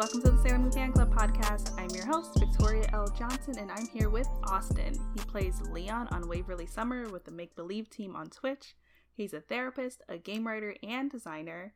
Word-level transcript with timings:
Welcome 0.00 0.22
to 0.22 0.30
the 0.30 0.42
Sailor 0.42 0.58
Moon 0.60 0.72
Fan 0.72 0.92
Club 0.92 1.14
podcast. 1.14 1.78
I'm 1.78 1.90
your 1.90 2.06
host, 2.06 2.38
Victoria 2.38 2.88
L. 2.94 3.06
Johnson, 3.08 3.58
and 3.58 3.70
I'm 3.70 3.86
here 3.86 4.08
with 4.08 4.26
Austin. 4.44 4.98
He 5.14 5.20
plays 5.26 5.60
Leon 5.60 6.08
on 6.10 6.26
Waverly 6.26 6.64
Summer 6.64 7.10
with 7.10 7.26
the 7.26 7.30
Make 7.30 7.54
Believe 7.54 7.90
team 7.90 8.16
on 8.16 8.30
Twitch. 8.30 8.74
He's 9.12 9.34
a 9.34 9.42
therapist, 9.42 10.00
a 10.08 10.16
game 10.16 10.46
writer, 10.46 10.74
and 10.82 11.10
designer, 11.10 11.74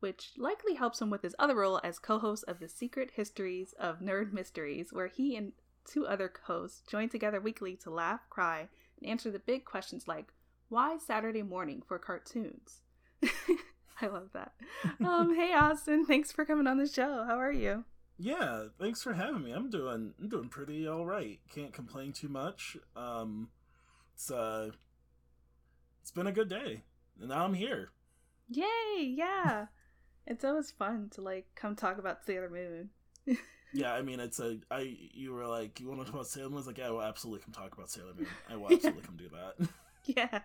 which 0.00 0.32
likely 0.36 0.74
helps 0.74 1.00
him 1.00 1.08
with 1.08 1.22
his 1.22 1.34
other 1.38 1.54
role 1.54 1.80
as 1.82 1.98
co 1.98 2.18
host 2.18 2.44
of 2.46 2.60
the 2.60 2.68
Secret 2.68 3.12
Histories 3.14 3.72
of 3.78 4.00
Nerd 4.00 4.34
Mysteries, 4.34 4.92
where 4.92 5.08
he 5.08 5.34
and 5.34 5.52
two 5.86 6.06
other 6.06 6.30
hosts 6.44 6.82
join 6.86 7.08
together 7.08 7.40
weekly 7.40 7.74
to 7.76 7.90
laugh, 7.90 8.20
cry, 8.28 8.68
and 9.00 9.08
answer 9.08 9.30
the 9.30 9.38
big 9.38 9.64
questions 9.64 10.06
like 10.06 10.34
why 10.68 10.98
Saturday 10.98 11.42
morning 11.42 11.82
for 11.88 11.98
cartoons? 11.98 12.82
I 14.02 14.08
love 14.08 14.30
that. 14.34 14.52
Um, 15.04 15.34
hey 15.34 15.52
Austin, 15.54 16.04
thanks 16.04 16.32
for 16.32 16.44
coming 16.44 16.66
on 16.66 16.76
the 16.76 16.86
show. 16.88 17.24
How 17.24 17.38
are 17.38 17.52
you? 17.52 17.84
Yeah, 18.18 18.64
thanks 18.80 19.02
for 19.02 19.14
having 19.14 19.42
me. 19.42 19.52
I'm 19.52 19.70
doing 19.70 20.12
I'm 20.20 20.28
doing 20.28 20.48
pretty 20.48 20.86
all 20.86 21.06
right. 21.06 21.40
Can't 21.54 21.72
complain 21.72 22.12
too 22.12 22.28
much. 22.28 22.76
Um, 22.96 23.48
it's 24.14 24.30
uh, 24.30 24.70
it's 26.00 26.10
been 26.10 26.26
a 26.26 26.32
good 26.32 26.48
day, 26.48 26.82
and 27.20 27.28
now 27.28 27.44
I'm 27.44 27.54
here. 27.54 27.90
Yay! 28.48 29.14
Yeah, 29.16 29.66
it's 30.26 30.44
always 30.44 30.70
fun 30.70 31.08
to 31.14 31.20
like 31.20 31.46
come 31.54 31.74
talk 31.76 31.98
about 31.98 32.24
Sailor 32.26 32.50
Moon. 32.50 32.90
yeah, 33.72 33.92
I 33.92 34.02
mean, 34.02 34.20
it's 34.20 34.40
a 34.40 34.58
I. 34.70 34.96
You 35.14 35.32
were 35.32 35.46
like, 35.46 35.80
you 35.80 35.88
want 35.88 36.00
to 36.00 36.04
talk 36.04 36.14
about 36.14 36.26
Sailor 36.26 36.48
Moon? 36.48 36.54
I 36.54 36.58
was 36.58 36.66
like, 36.66 36.78
yeah, 36.78 36.88
I 36.88 36.90
will 36.90 37.02
absolutely 37.02 37.44
come 37.44 37.54
talk 37.54 37.72
about 37.72 37.90
Sailor 37.90 38.14
Moon. 38.16 38.26
I 38.50 38.56
will 38.56 38.66
absolutely 38.72 39.02
come 39.02 39.16
do 39.16 39.30
that. 39.30 39.68
yes. 40.04 40.42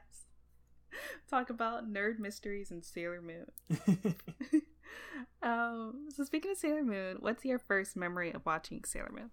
Talk 1.28 1.50
about 1.50 1.92
nerd 1.92 2.20
mysteries 2.20 2.72
and 2.72 2.83
Sailor 2.83 3.22
Moon. 3.22 3.52
um, 5.44 6.08
so 6.14 6.23
speaking 6.23 6.52
of 6.52 6.58
Sailor 6.58 6.83
Moon, 6.83 7.17
what's 7.20 7.45
your 7.45 7.59
first 7.59 7.95
memory 7.95 8.31
of 8.31 8.45
watching 8.45 8.83
Sailor 8.83 9.11
Moon? 9.14 9.31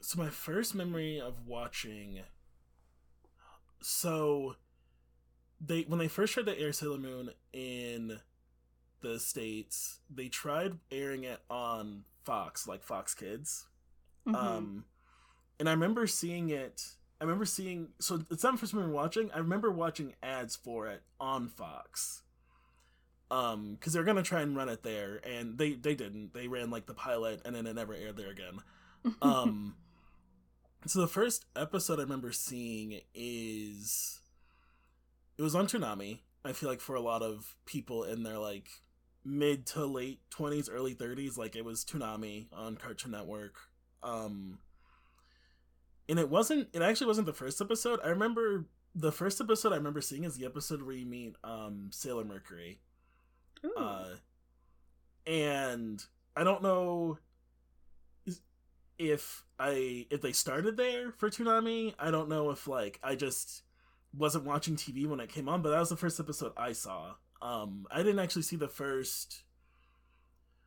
So 0.00 0.18
my 0.18 0.30
first 0.30 0.74
memory 0.74 1.20
of 1.20 1.46
watching 1.46 2.20
so 3.80 4.56
they 5.60 5.82
when 5.82 5.98
they 5.98 6.08
first 6.08 6.34
tried 6.34 6.46
to 6.46 6.58
air 6.58 6.72
Sailor 6.72 6.98
Moon 6.98 7.30
in 7.52 8.20
the 9.00 9.18
states, 9.18 10.00
they 10.12 10.28
tried 10.28 10.78
airing 10.90 11.24
it 11.24 11.40
on 11.48 12.04
Fox, 12.24 12.66
like 12.66 12.82
Fox 12.82 13.14
Kids. 13.14 13.66
Mm-hmm. 14.26 14.36
Um 14.36 14.84
and 15.58 15.68
I 15.68 15.72
remember 15.72 16.06
seeing 16.06 16.50
it 16.50 16.82
I 17.20 17.24
remember 17.24 17.44
seeing 17.44 17.88
so 17.98 18.20
it's 18.30 18.44
not 18.44 18.52
the 18.52 18.58
first 18.58 18.72
time 18.72 18.92
watching. 18.92 19.30
I 19.32 19.38
remember 19.38 19.70
watching 19.70 20.14
ads 20.22 20.54
for 20.56 20.86
it 20.86 21.02
on 21.18 21.48
Fox. 21.48 22.22
Um, 23.30 23.74
because 23.74 23.92
they're 23.92 24.04
gonna 24.04 24.22
try 24.22 24.40
and 24.40 24.56
run 24.56 24.68
it 24.68 24.82
there, 24.82 25.20
and 25.24 25.58
they 25.58 25.72
they 25.72 25.94
didn't. 25.94 26.32
They 26.32 26.48
ran 26.48 26.70
like 26.70 26.86
the 26.86 26.94
pilot, 26.94 27.42
and 27.44 27.54
then 27.54 27.66
it 27.66 27.74
never 27.74 27.94
aired 27.94 28.16
there 28.16 28.30
again. 28.30 28.60
Um, 29.22 29.76
so 30.86 31.00
the 31.00 31.06
first 31.08 31.46
episode 31.54 31.98
I 31.98 32.02
remember 32.02 32.32
seeing 32.32 33.00
is 33.14 34.20
it 35.38 35.42
was 35.42 35.54
on 35.54 35.66
Toonami. 35.66 36.20
I 36.44 36.52
feel 36.52 36.68
like 36.68 36.80
for 36.80 36.96
a 36.96 37.00
lot 37.00 37.22
of 37.22 37.54
people 37.64 38.04
in 38.04 38.22
their 38.24 38.38
like 38.38 38.68
mid 39.24 39.66
to 39.66 39.86
late 39.86 40.20
twenties, 40.30 40.68
early 40.68 40.94
thirties, 40.94 41.38
like 41.38 41.54
it 41.56 41.64
was 41.64 41.84
Toonami 41.84 42.46
on 42.52 42.76
Cartoon 42.76 43.12
Network. 43.12 43.54
Um, 44.02 44.58
and 46.08 46.18
it 46.18 46.28
wasn't 46.30 46.68
it 46.72 46.82
actually 46.82 47.06
wasn't 47.06 47.26
the 47.26 47.32
first 47.32 47.60
episode. 47.60 48.00
I 48.04 48.08
remember 48.08 48.66
the 48.94 49.12
first 49.12 49.40
episode 49.40 49.72
i 49.72 49.76
remember 49.76 50.00
seeing 50.00 50.24
is 50.24 50.36
the 50.36 50.46
episode 50.46 50.82
where 50.82 50.94
you 50.94 51.06
meet 51.06 51.36
um 51.44 51.90
sailor 51.92 52.24
mercury. 52.24 52.80
Ooh. 53.64 53.74
uh 53.76 54.08
and 55.26 56.04
i 56.36 56.44
don't 56.44 56.62
know 56.62 57.18
if 58.98 59.44
i 59.58 60.06
if 60.10 60.20
they 60.20 60.32
started 60.32 60.76
there 60.76 61.12
for 61.12 61.30
Toonami. 61.30 61.94
I 61.98 62.10
don't 62.10 62.28
know 62.28 62.50
if 62.50 62.66
like 62.66 62.98
i 63.02 63.14
just 63.14 63.62
wasn't 64.16 64.44
watching 64.44 64.74
tv 64.74 65.06
when 65.06 65.20
it 65.20 65.28
came 65.28 65.48
on 65.48 65.62
but 65.62 65.70
that 65.70 65.80
was 65.80 65.90
the 65.90 65.96
first 65.96 66.18
episode 66.18 66.52
i 66.56 66.72
saw. 66.72 67.14
Um 67.40 67.86
i 67.90 67.98
didn't 67.98 68.18
actually 68.18 68.42
see 68.42 68.56
the 68.56 68.68
first 68.68 69.42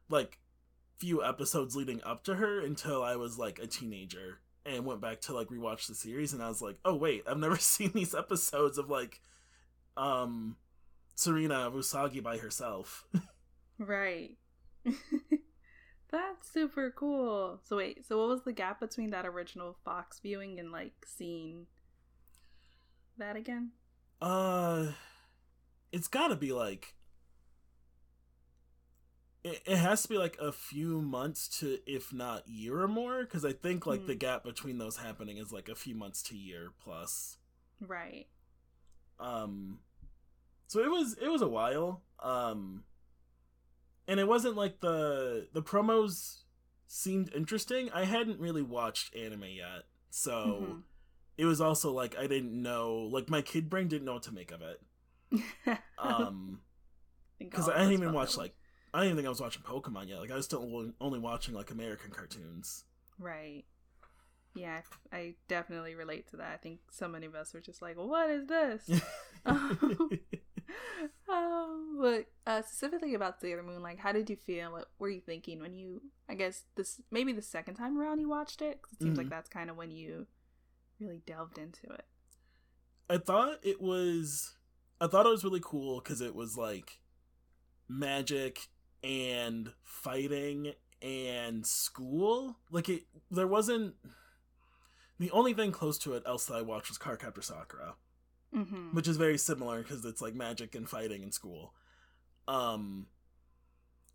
like 0.10 0.38
few 1.00 1.24
episodes 1.24 1.76
leading 1.76 2.02
up 2.04 2.24
to 2.26 2.36
her 2.36 2.60
until 2.60 3.04
i 3.04 3.16
was 3.16 3.40
like 3.40 3.58
a 3.58 3.66
teenager 3.66 4.40
and 4.66 4.86
went 4.86 5.02
back 5.02 5.22
to 5.22 5.34
like 5.34 5.48
rewatch 5.48 5.88
the 5.88 5.96
series 5.96 6.34
and 6.34 6.42
I 6.42 6.50
was 6.50 6.62
like, 6.62 6.78
"Oh 6.86 6.96
wait, 6.96 7.24
I've 7.28 7.38
never 7.38 7.56
seen 7.58 7.92
these 7.94 8.16
episodes 8.16 8.78
of 8.78 8.90
like 8.90 9.22
um 9.98 10.58
Serena 11.16 11.70
Usagi 11.72 12.22
by 12.22 12.38
herself." 12.38 13.06
right. 13.78 14.38
That's 16.12 16.52
super 16.52 16.92
cool. 16.96 17.62
So 17.64 17.78
wait, 17.78 18.06
so 18.06 18.20
what 18.20 18.28
was 18.28 18.44
the 18.44 18.52
gap 18.52 18.80
between 18.80 19.12
that 19.12 19.26
original 19.26 19.78
Fox 19.86 20.20
viewing 20.20 20.60
and 20.60 20.72
like 20.72 20.94
seeing 21.06 21.68
that 23.18 23.36
again? 23.36 23.72
Uh 24.22 24.92
it's 25.92 26.08
got 26.08 26.30
to 26.30 26.36
be 26.36 26.54
like 26.54 26.96
it, 29.44 29.62
it 29.66 29.78
has 29.78 30.04
to 30.04 30.10
be 30.10 30.18
like 30.18 30.38
a 30.40 30.52
few 30.52 31.02
months 31.02 31.48
to 31.60 31.80
if 31.86 32.14
not 32.14 32.48
year 32.48 32.80
or 32.80 32.88
more 32.88 33.22
because 33.24 33.44
i 33.44 33.52
think 33.52 33.86
like 33.86 34.02
mm. 34.02 34.08
the 34.08 34.16
gap 34.16 34.44
between 34.44 34.78
those 34.78 34.98
happening 34.98 35.38
is 35.38 35.52
like 35.52 35.70
a 35.70 35.76
few 35.76 35.96
months 35.96 36.22
to 36.24 36.36
year 36.36 36.70
plus. 36.84 37.38
Right. 37.80 38.28
Um 39.20 39.80
so 40.68 40.80
it 40.82 40.90
was 40.90 41.18
it 41.22 41.28
was 41.28 41.42
a 41.42 41.48
while 41.48 42.04
um 42.22 42.84
and 44.08 44.20
it 44.20 44.28
wasn't 44.28 44.56
like 44.56 44.82
the 44.82 45.48
the 45.54 45.64
promos 45.64 46.42
seemed 46.88 47.32
interesting. 47.34 47.90
I 47.92 48.06
hadn't 48.06 48.40
really 48.40 48.62
watched 48.62 49.16
anime 49.16 49.46
yet 49.46 49.84
so 50.12 50.32
mm-hmm. 50.32 50.80
it 51.38 51.46
was 51.46 51.62
also 51.62 51.92
like 51.92 52.18
i 52.18 52.28
didn't 52.28 52.54
know 52.62 53.10
like 53.12 53.30
my 53.30 53.42
kid 53.42 53.70
brain 53.70 53.88
didn't 53.88 54.06
know 54.06 54.14
what 54.14 54.24
to 54.24 54.34
make 54.34 54.52
of 54.52 54.62
it. 54.62 54.82
Um 55.98 56.60
because 57.40 57.70
i 57.70 57.78
didn't 57.80 57.94
even 57.94 58.14
watch 58.14 58.38
like 58.38 58.54
I 58.94 59.00
didn't 59.00 59.12
even 59.12 59.18
think 59.18 59.28
I 59.28 59.30
was 59.30 59.42
watching 59.42 59.64
Pokemon 59.64 60.10
yet. 60.10 60.20
Like 60.20 60.32
I 60.32 60.36
was 60.36 60.46
still 60.46 60.92
only 61.00 61.20
watching 61.20 61.54
like 61.54 61.72
American 61.72 62.12
cartoons. 62.12 62.84
Right. 63.18 63.64
Yeah, 64.54 64.82
I 65.14 65.36
definitely 65.48 65.96
relate 65.96 66.30
to 66.32 66.38
that. 66.38 66.52
I 66.54 66.58
think 66.58 66.80
so 66.92 67.08
many 67.08 67.26
of 67.26 67.36
us 67.36 67.54
were 67.54 67.62
just 67.62 67.82
like, 67.82 67.96
"What 67.96 68.30
is 68.30 68.48
this?" 68.48 68.82
um, 69.46 70.20
but 72.02 72.26
uh, 72.46 72.62
specifically 72.62 73.14
about 73.14 73.40
Sailor 73.40 73.64
Moon, 73.64 73.82
like, 73.82 74.00
how 74.00 74.12
did 74.12 74.30
you 74.30 74.36
feel? 74.36 74.72
What 74.72 74.90
were 75.00 75.10
you 75.10 75.22
thinking 75.22 75.62
when 75.62 75.74
you? 75.74 76.02
I 76.28 76.36
guess 76.36 76.64
this 76.76 77.02
maybe 77.12 77.32
the 77.32 77.42
second 77.42 77.76
time 77.76 77.98
around 77.98 78.20
you 78.20 78.28
watched 78.28 78.62
it. 78.62 78.82
Cause 78.82 78.94
it 78.94 79.00
seems 79.00 79.12
mm-hmm. 79.12 79.20
like 79.20 79.30
that's 79.30 79.50
kind 79.50 79.70
of 79.70 79.78
when 79.78 79.92
you 79.92 80.28
really 81.00 81.22
delved 81.26 81.58
into 81.58 81.88
it. 81.88 82.06
I 83.10 83.20
thought 83.20 83.60
it 83.64 83.82
was. 83.82 84.56
I 85.00 85.08
thought 85.08 85.26
it 85.26 85.30
was 85.30 85.46
really 85.46 85.62
cool 85.64 86.02
because 86.02 86.20
it 86.20 86.36
was 86.36 86.58
like 86.58 87.00
magic 87.88 88.68
and 89.04 89.72
fighting 89.84 90.74
and 91.02 91.66
school. 91.66 92.58
Like 92.70 92.90
it, 92.90 93.04
there 93.30 93.48
wasn't. 93.48 93.96
The 95.20 95.32
only 95.32 95.54
thing 95.54 95.72
close 95.72 95.98
to 96.00 96.14
it 96.14 96.24
else 96.26 96.46
that 96.46 96.56
I 96.56 96.62
watched 96.62 96.90
was 96.90 96.98
Cardcaptor 96.98 97.44
Sakura, 97.44 97.94
mm-hmm. 98.56 98.96
which 98.96 99.08
is 99.08 99.18
very 99.18 99.38
similar 99.38 99.82
because 99.82 100.04
it's 100.04 100.22
like 100.22 100.34
magic 100.34 100.74
and 100.74 100.90
fighting 100.90 101.22
and 101.22 101.34
school. 101.34 101.74
Um, 102.48 103.06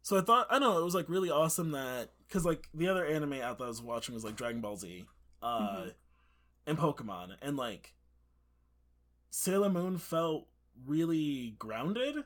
so 0.02 0.18
I 0.18 0.20
thought 0.20 0.46
I 0.50 0.58
don't 0.58 0.72
know 0.74 0.80
it 0.80 0.84
was 0.84 0.94
like 0.94 1.08
really 1.08 1.30
awesome 1.30 1.72
that 1.72 2.10
because 2.26 2.44
like 2.44 2.68
the 2.74 2.88
other 2.88 3.06
anime 3.06 3.34
out 3.34 3.58
that 3.58 3.64
I 3.64 3.68
was 3.68 3.82
watching 3.82 4.14
was 4.14 4.24
like 4.24 4.36
Dragon 4.36 4.60
Ball 4.60 4.76
Z, 4.76 5.06
uh, 5.42 5.60
mm-hmm. 5.60 5.88
and 6.66 6.78
Pokemon, 6.78 7.36
and 7.40 7.56
like 7.56 7.94
Sailor 9.30 9.68
Moon 9.68 9.98
felt 9.98 10.46
really 10.86 11.54
grounded 11.58 12.24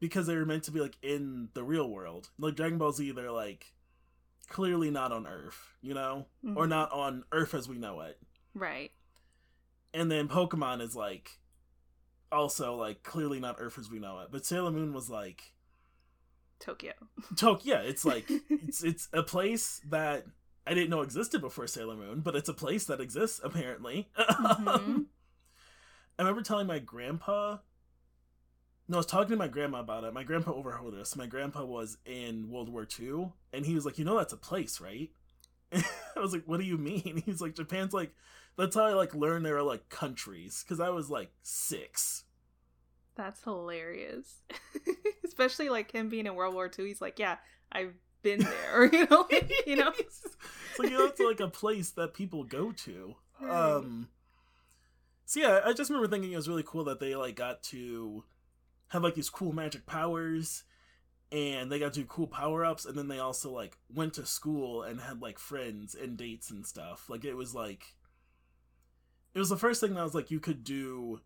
because 0.00 0.26
they 0.26 0.34
were 0.34 0.46
meant 0.46 0.64
to 0.64 0.72
be 0.72 0.80
like 0.80 0.96
in 1.02 1.50
the 1.54 1.62
real 1.62 1.88
world. 1.88 2.30
Like 2.38 2.56
Dragon 2.56 2.78
Ball 2.78 2.92
Z, 2.92 3.12
they're 3.12 3.30
like 3.30 3.66
clearly 4.48 4.90
not 4.90 5.12
on 5.12 5.26
Earth, 5.26 5.74
you 5.82 5.94
know, 5.94 6.26
mm-hmm. 6.44 6.56
or 6.56 6.66
not 6.66 6.90
on 6.92 7.24
Earth 7.32 7.54
as 7.54 7.68
we 7.68 7.78
know 7.78 8.00
it. 8.00 8.18
Right. 8.54 8.90
And 9.92 10.10
then 10.10 10.28
Pokemon 10.28 10.80
is 10.80 10.96
like 10.96 11.38
also 12.32 12.74
like 12.74 13.02
clearly 13.02 13.40
not 13.40 13.56
Earth 13.58 13.78
as 13.78 13.90
we 13.90 13.98
know 13.98 14.20
it. 14.20 14.28
But 14.32 14.46
Sailor 14.46 14.70
Moon 14.70 14.92
was 14.92 15.10
like 15.10 15.42
Tokyo. 16.58 16.92
Tokyo. 17.36 17.76
Yeah, 17.76 17.82
it's 17.82 18.04
like 18.04 18.24
it's 18.48 18.82
it's 18.82 19.08
a 19.12 19.22
place 19.22 19.80
that 19.88 20.24
I 20.66 20.74
didn't 20.74 20.90
know 20.90 21.02
existed 21.02 21.40
before 21.40 21.66
Sailor 21.66 21.96
Moon, 21.96 22.20
but 22.20 22.36
it's 22.36 22.48
a 22.48 22.54
place 22.54 22.84
that 22.86 23.00
exists 23.00 23.40
apparently. 23.42 24.08
Mm-hmm. 24.18 25.02
I 26.18 26.22
remember 26.22 26.42
telling 26.42 26.66
my 26.66 26.78
grandpa 26.78 27.58
no, 28.90 28.96
I 28.96 28.98
was 28.98 29.06
talking 29.06 29.30
to 29.30 29.36
my 29.36 29.46
grandma 29.46 29.78
about 29.78 30.02
it. 30.02 30.12
My 30.12 30.24
grandpa 30.24 30.52
overheard 30.52 30.94
us. 30.94 31.14
My 31.14 31.26
grandpa 31.26 31.64
was 31.64 31.98
in 32.04 32.50
World 32.50 32.68
War 32.68 32.88
II, 32.98 33.30
and 33.52 33.64
he 33.64 33.76
was 33.76 33.86
like, 33.86 33.98
"You 33.98 34.04
know, 34.04 34.18
that's 34.18 34.32
a 34.32 34.36
place, 34.36 34.80
right?" 34.80 35.10
I 35.72 36.20
was 36.20 36.32
like, 36.32 36.42
"What 36.46 36.58
do 36.58 36.66
you 36.66 36.76
mean?" 36.76 37.22
He's 37.26 37.40
like, 37.40 37.54
"Japan's 37.54 37.94
like." 37.94 38.12
That's 38.56 38.74
how 38.74 38.84
I 38.84 38.92
like 38.92 39.14
learned 39.14 39.46
there 39.46 39.56
are 39.56 39.62
like 39.62 39.88
countries 39.88 40.64
because 40.64 40.80
I 40.80 40.90
was 40.90 41.08
like 41.08 41.30
six. 41.40 42.24
That's 43.14 43.42
hilarious, 43.44 44.42
especially 45.24 45.68
like 45.68 45.92
him 45.92 46.08
being 46.08 46.26
in 46.26 46.34
World 46.34 46.54
War 46.54 46.68
II. 46.76 46.86
He's 46.86 47.00
like, 47.00 47.20
"Yeah, 47.20 47.36
I've 47.70 47.94
been 48.22 48.40
there, 48.40 48.86
you 48.92 49.06
know, 49.06 49.26
like, 49.30 49.52
you 49.66 49.76
know. 49.76 49.92
it's 49.96 50.26
like 50.80 50.90
you 50.90 50.98
know, 50.98 51.06
it's 51.06 51.20
like 51.20 51.38
a 51.38 51.48
place 51.48 51.90
that 51.92 52.12
people 52.12 52.42
go 52.42 52.72
to. 52.72 53.14
Right. 53.40 53.76
Um. 53.76 54.08
So 55.26 55.40
yeah, 55.40 55.60
I 55.64 55.72
just 55.72 55.88
remember 55.88 56.08
thinking 56.08 56.32
it 56.32 56.36
was 56.36 56.48
really 56.48 56.64
cool 56.66 56.84
that 56.84 56.98
they 56.98 57.14
like 57.14 57.36
got 57.36 57.62
to 57.64 58.24
have 58.90 59.02
like 59.02 59.14
these 59.14 59.30
cool 59.30 59.52
magic 59.52 59.86
powers, 59.86 60.62
and 61.32 61.70
they 61.70 61.78
got 61.78 61.92
to 61.94 62.00
do 62.00 62.06
cool 62.06 62.26
power 62.26 62.64
ups, 62.64 62.84
and 62.84 62.96
then 62.96 63.08
they 63.08 63.18
also 63.18 63.50
like 63.50 63.78
went 63.92 64.14
to 64.14 64.26
school 64.26 64.82
and 64.82 65.00
had 65.00 65.20
like 65.22 65.38
friends 65.38 65.94
and 65.94 66.16
dates 66.16 66.50
and 66.50 66.66
stuff. 66.66 67.08
Like 67.08 67.24
it 67.24 67.34
was 67.34 67.54
like, 67.54 67.94
it 69.34 69.38
was 69.38 69.48
the 69.48 69.56
first 69.56 69.80
thing 69.80 69.94
that 69.94 70.02
was 70.04 70.14
like 70.14 70.30
you 70.30 70.40
could 70.40 70.64
do. 70.64 71.20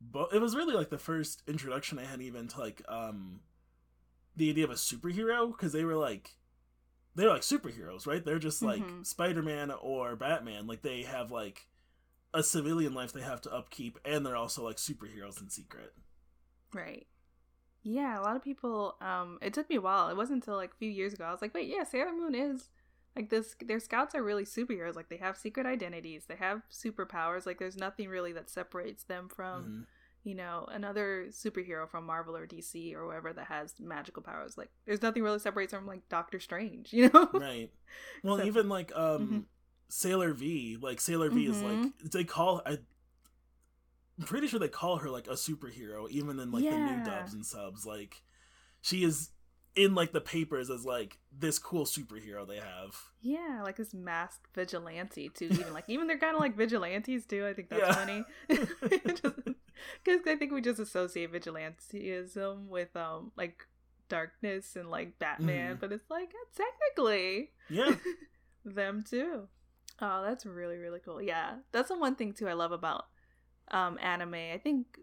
But 0.00 0.32
it 0.32 0.40
was 0.40 0.54
really 0.54 0.74
like 0.74 0.90
the 0.90 0.98
first 0.98 1.42
introduction 1.48 1.98
I 1.98 2.04
had 2.04 2.20
even 2.20 2.46
to 2.48 2.60
like 2.60 2.82
um 2.88 3.40
the 4.36 4.50
idea 4.50 4.64
of 4.64 4.70
a 4.70 4.74
superhero 4.74 5.50
because 5.50 5.72
they 5.72 5.84
were 5.84 5.96
like 5.96 6.36
they're 7.16 7.28
like 7.28 7.42
superheroes, 7.42 8.06
right? 8.06 8.24
They're 8.24 8.38
just 8.38 8.62
like 8.62 8.82
Mhm. 8.82 9.04
Spider 9.04 9.42
Man 9.42 9.72
or 9.72 10.14
Batman. 10.14 10.68
Like 10.68 10.82
they 10.82 11.02
have 11.02 11.32
like 11.32 11.66
a 12.32 12.44
civilian 12.44 12.94
life 12.94 13.12
they 13.12 13.22
have 13.22 13.40
to 13.42 13.52
upkeep, 13.52 13.98
and 14.04 14.24
they're 14.24 14.36
also 14.36 14.62
like 14.64 14.76
superheroes 14.76 15.40
in 15.40 15.50
secret. 15.50 15.94
Right. 16.72 17.06
Yeah, 17.82 18.18
a 18.20 18.22
lot 18.22 18.36
of 18.36 18.42
people 18.42 18.96
um 19.00 19.38
it 19.40 19.54
took 19.54 19.68
me 19.70 19.76
a 19.76 19.80
while. 19.80 20.08
It 20.08 20.16
wasn't 20.16 20.36
until 20.44 20.56
like 20.56 20.72
a 20.72 20.76
few 20.76 20.90
years 20.90 21.12
ago 21.14 21.24
I 21.24 21.32
was 21.32 21.40
like, 21.42 21.54
"Wait, 21.54 21.68
yeah, 21.68 21.84
Sailor 21.84 22.12
Moon 22.12 22.34
is 22.34 22.68
like 23.16 23.30
this 23.30 23.54
their 23.64 23.80
scouts 23.80 24.14
are 24.14 24.22
really 24.22 24.44
superheroes. 24.44 24.94
Like 24.96 25.08
they 25.08 25.16
have 25.16 25.36
secret 25.36 25.66
identities, 25.66 26.24
they 26.26 26.36
have 26.36 26.62
superpowers. 26.72 27.46
Like 27.46 27.58
there's 27.58 27.76
nothing 27.76 28.08
really 28.08 28.32
that 28.32 28.50
separates 28.50 29.04
them 29.04 29.28
from, 29.28 29.64
Mhm. 29.64 29.86
you 30.24 30.34
know, 30.34 30.66
another 30.70 31.26
superhero 31.30 31.88
from 31.88 32.04
Marvel 32.04 32.36
or 32.36 32.46
DC 32.46 32.94
or 32.94 33.06
wherever 33.06 33.32
that 33.32 33.46
has 33.46 33.74
magical 33.80 34.22
powers. 34.22 34.58
Like 34.58 34.70
there's 34.84 35.02
nothing 35.02 35.22
really 35.22 35.38
separates 35.38 35.72
them 35.72 35.80
from 35.80 35.88
like 35.88 36.08
Doctor 36.08 36.38
Strange, 36.40 36.92
you 36.92 37.10
know? 37.10 37.30
Right. 37.32 37.70
Well, 38.22 38.38
So- 38.38 38.44
even 38.44 38.68
like 38.68 38.92
um 38.94 39.28
Mhm. 39.28 39.44
Sailor 39.88 40.34
V, 40.34 40.76
like 40.80 41.00
Sailor 41.00 41.30
V 41.30 41.46
is 41.46 41.62
like 41.62 41.78
Mhm. 41.78 42.10
they 42.12 42.24
call 42.24 42.60
I. 42.66 42.78
I'm 44.18 44.24
pretty 44.26 44.48
sure 44.48 44.58
they 44.58 44.68
call 44.68 44.96
her 44.98 45.10
like 45.10 45.26
a 45.28 45.32
superhero, 45.34 46.08
even 46.10 46.38
in 46.40 46.50
like 46.50 46.68
the 46.68 46.76
new 46.78 47.00
dubs 47.04 47.34
and 47.34 47.46
subs. 47.46 47.86
Like, 47.86 48.22
she 48.82 49.04
is 49.04 49.30
in 49.76 49.94
like 49.94 50.12
the 50.12 50.20
papers 50.20 50.70
as 50.70 50.84
like 50.84 51.18
this 51.30 51.58
cool 51.58 51.84
superhero 51.84 52.46
they 52.46 52.56
have. 52.56 52.96
Yeah, 53.22 53.60
like 53.62 53.76
this 53.76 53.94
masked 53.94 54.46
vigilante 54.54 55.28
too. 55.28 55.46
Even 55.52 55.72
like 55.72 55.84
even 55.88 56.06
they're 56.08 56.18
kind 56.18 56.34
of 56.34 56.40
like 56.40 56.56
vigilantes 56.56 57.26
too. 57.26 57.46
I 57.46 57.54
think 57.54 57.68
that's 57.70 57.80
Yeah. 57.82 57.94
funny 57.94 58.24
because 58.48 60.20
I 60.26 60.36
think 60.36 60.52
we 60.52 60.60
just 60.60 60.80
associate 60.80 61.32
vigilantism 61.32 62.66
with 62.66 62.94
um 62.96 63.32
like 63.36 63.66
darkness 64.08 64.74
and 64.74 64.90
like 64.90 65.18
Batman, 65.18 65.76
Mhm. 65.76 65.80
but 65.80 65.92
it's 65.92 66.10
like 66.10 66.30
uh, 66.30 66.62
technically 66.96 67.50
Yeah. 67.70 67.94
them 68.64 69.04
too. 69.08 69.48
Oh, 70.00 70.22
that's 70.24 70.44
really 70.46 70.78
really 70.78 71.00
cool. 71.04 71.20
Yeah, 71.22 71.56
that's 71.72 71.88
the 71.88 71.98
one 71.98 72.16
thing 72.16 72.32
too 72.32 72.48
I 72.48 72.54
love 72.54 72.72
about 72.72 73.06
um 73.70 73.98
anime. 74.00 74.34
I 74.34 74.60
think 74.62 74.98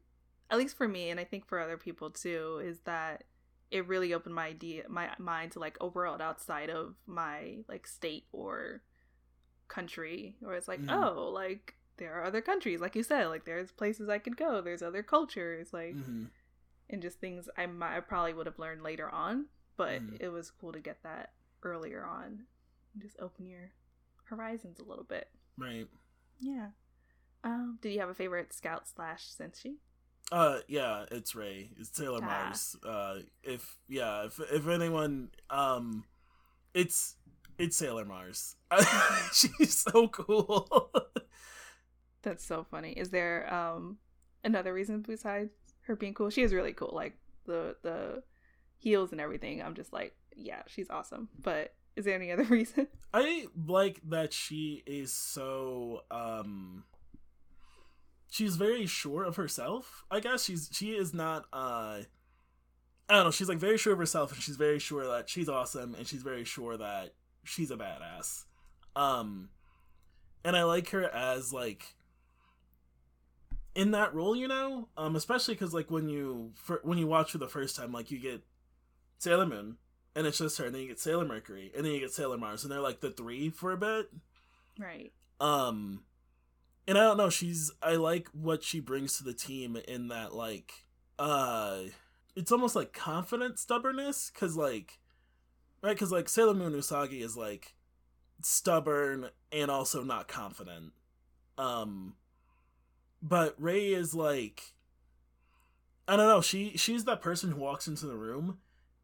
at 0.52 0.58
least 0.58 0.78
for 0.78 0.88
me 0.88 1.10
and 1.10 1.20
I 1.20 1.24
think 1.24 1.46
for 1.48 1.60
other 1.60 1.78
people 1.78 2.10
too 2.12 2.62
is 2.64 2.80
that 2.86 3.24
it 3.72 3.88
really 3.88 4.14
opened 4.14 4.36
my 4.36 4.46
idea 4.48 4.84
my 4.90 5.10
mind 5.18 5.52
to 5.54 5.60
like 5.60 5.78
a 5.82 5.88
world 5.88 6.22
outside 6.22 6.70
of 6.70 6.96
my 7.08 7.58
like 7.68 7.88
state 7.88 8.26
or 8.32 8.82
country 9.68 10.36
where 10.42 10.54
it's 10.56 10.68
like 10.68 10.82
Mhm. 10.82 10.92
oh 11.04 11.30
like 11.34 11.76
there 11.98 12.14
are 12.14 12.24
other 12.24 12.42
countries 12.42 12.80
like 12.80 12.96
you 12.96 13.02
said 13.04 13.28
like 13.28 13.46
there's 13.46 13.72
places 13.72 14.08
i 14.10 14.20
could 14.20 14.38
go 14.38 14.62
there's 14.62 14.84
other 14.84 15.02
cultures 15.02 15.74
like 15.74 15.94
hmm 15.96 16.26
and 16.92 17.02
just 17.02 17.20
things 17.20 17.50
i 17.58 17.66
might 17.66 17.98
I 17.98 18.00
probably 18.02 18.34
would 18.34 18.46
have 18.46 18.60
learned 18.60 18.84
later 18.84 19.10
on 19.10 19.48
but 19.78 20.02
Mhm. 20.04 20.18
it 20.20 20.30
was 20.30 20.52
cool 20.52 20.72
to 20.72 20.80
get 20.80 21.02
that 21.02 21.32
earlier 21.64 22.06
on 22.06 22.44
just 23.00 23.20
open 23.20 23.48
your 23.48 23.72
horizons 24.26 24.80
a 24.80 24.84
little 24.84 25.04
bit 25.04 25.30
Right. 25.58 25.88
yeah 26.40 26.68
um 27.46 27.78
did 27.82 27.94
you 27.94 28.00
have 28.02 28.10
a 28.10 28.14
favorite 28.14 28.52
scout 28.54 28.84
slash 28.88 29.24
senshi 29.40 29.76
Uh, 30.32 30.58
yeah, 30.68 31.06
it's 31.12 31.36
Ray. 31.36 31.70
It's 31.80 31.96
Sailor 31.96 32.20
Ah. 32.24 32.26
Mars. 32.26 32.76
Uh, 32.84 33.20
if 33.44 33.78
yeah, 33.88 34.26
if 34.26 34.40
if 34.52 34.68
anyone, 34.68 35.30
um, 35.52 36.04
it's 36.74 37.16
it's 37.60 37.78
Sailor 37.78 38.06
Mars. 38.06 38.56
She's 39.34 39.78
so 39.78 40.08
cool. 40.08 40.90
That's 42.24 42.44
so 42.44 42.64
funny. 42.64 42.94
Is 42.94 43.10
there 43.12 43.46
um 43.54 43.98
another 44.44 44.74
reason 44.74 45.04
besides 45.06 45.52
her 45.86 45.96
being 45.96 46.16
cool? 46.16 46.32
She 46.32 46.42
is 46.42 46.54
really 46.54 46.74
cool. 46.74 46.92
Like 46.92 47.14
the 47.46 47.76
the 47.84 48.24
heels 48.78 49.12
and 49.12 49.22
everything. 49.22 49.62
I'm 49.62 49.76
just 49.76 49.94
like, 49.94 50.16
yeah, 50.36 50.64
she's 50.68 50.90
awesome. 50.90 51.30
But 51.40 51.76
is 51.96 52.06
there 52.06 52.16
any 52.16 52.32
other 52.32 52.44
reason? 52.50 52.88
I 53.14 53.46
like 53.68 54.02
that 54.10 54.34
she 54.34 54.82
is 54.88 55.14
so 55.14 56.02
um 56.10 56.84
she's 58.30 58.56
very 58.56 58.86
sure 58.86 59.24
of 59.24 59.36
herself. 59.36 60.04
I 60.10 60.20
guess 60.20 60.46
she's 60.46 60.70
she 60.72 60.92
is 60.92 61.14
not 61.14 61.46
uh 61.54 62.02
I 63.08 63.14
don't 63.14 63.26
know, 63.26 63.32
she's 63.32 63.50
like 63.50 63.60
very 63.60 63.78
sure 63.78 63.94
of 63.94 64.00
herself 64.00 64.34
and 64.34 64.42
she's 64.42 64.56
very 64.56 64.80
sure 64.80 65.06
that 65.08 65.30
she's 65.30 65.50
awesome 65.50 65.96
and 65.96 66.08
she's 66.08 66.24
very 66.24 66.44
sure 66.44 66.78
that 66.78 67.14
she's 67.44 67.72
a 67.72 67.78
badass. 67.78 68.46
Um 68.96 69.50
and 70.44 70.56
I 70.56 70.64
like 70.64 70.90
her 70.90 71.04
as 71.04 71.54
like 71.54 71.96
in 73.76 73.92
that 73.92 74.14
role, 74.14 74.36
you 74.36 74.48
know, 74.48 74.90
um 74.98 75.16
especially 75.16 75.56
cuz 75.56 75.74
like 75.74 75.92
when 75.92 76.10
you 76.10 76.52
for, 76.56 76.80
when 76.84 76.98
you 76.98 77.08
watch 77.08 77.32
for 77.32 77.38
the 77.38 77.48
first 77.48 77.76
time 77.76 77.92
like 77.92 78.12
you 78.12 78.20
get 78.20 78.44
Sailor 79.20 79.46
Moon 79.46 79.78
and 80.16 80.26
it's 80.26 80.38
just 80.38 80.58
her 80.58 80.66
and 80.66 80.74
then 80.74 80.82
you 80.82 80.88
get 80.88 81.00
Sailor 81.00 81.26
Mercury 81.26 81.72
and 81.76 81.86
then 81.86 81.94
you 81.94 82.00
get 82.00 82.12
Sailor 82.12 82.38
Mars 82.38 82.64
and 82.64 82.72
they're 82.72 82.80
like 82.80 83.02
the 83.02 83.12
three 83.12 83.50
for 83.50 83.72
a 83.72 83.78
bit. 83.78 84.10
Right. 84.80 85.14
Um 85.40 86.04
and 86.88 86.98
I 86.98 87.02
don't 87.02 87.18
know, 87.18 87.30
she's 87.30 87.72
I 87.82 87.96
like 87.96 88.28
what 88.30 88.64
she 88.64 88.80
brings 88.80 89.18
to 89.18 89.24
the 89.24 89.34
team 89.34 89.78
in 89.88 90.10
that 90.10 90.34
like 90.34 90.72
uh 91.18 91.80
it's 92.36 92.52
almost 92.52 92.76
like 92.76 92.94
confident 92.94 93.58
stubbornness 93.60 94.30
cuz 94.30 94.56
like 94.58 95.00
right 95.82 95.98
cuz 95.98 96.12
like 96.12 96.30
Sailor 96.30 96.54
Moon 96.54 96.74
Usagi 96.74 97.22
is 97.22 97.38
like 97.38 97.76
stubborn 98.42 99.30
and 99.52 99.72
also 99.72 100.04
not 100.04 100.28
confident. 100.28 100.94
Um 101.58 102.16
but 103.22 103.56
Ray 103.58 103.94
is 103.94 104.14
like 104.14 104.74
I 106.08 106.16
don't 106.16 106.28
know, 106.28 106.42
she 106.42 106.78
she's 106.78 107.06
that 107.06 107.22
person 107.22 107.52
who 107.52 107.60
walks 107.60 107.88
into 107.88 108.06
the 108.06 108.18
room 108.18 108.60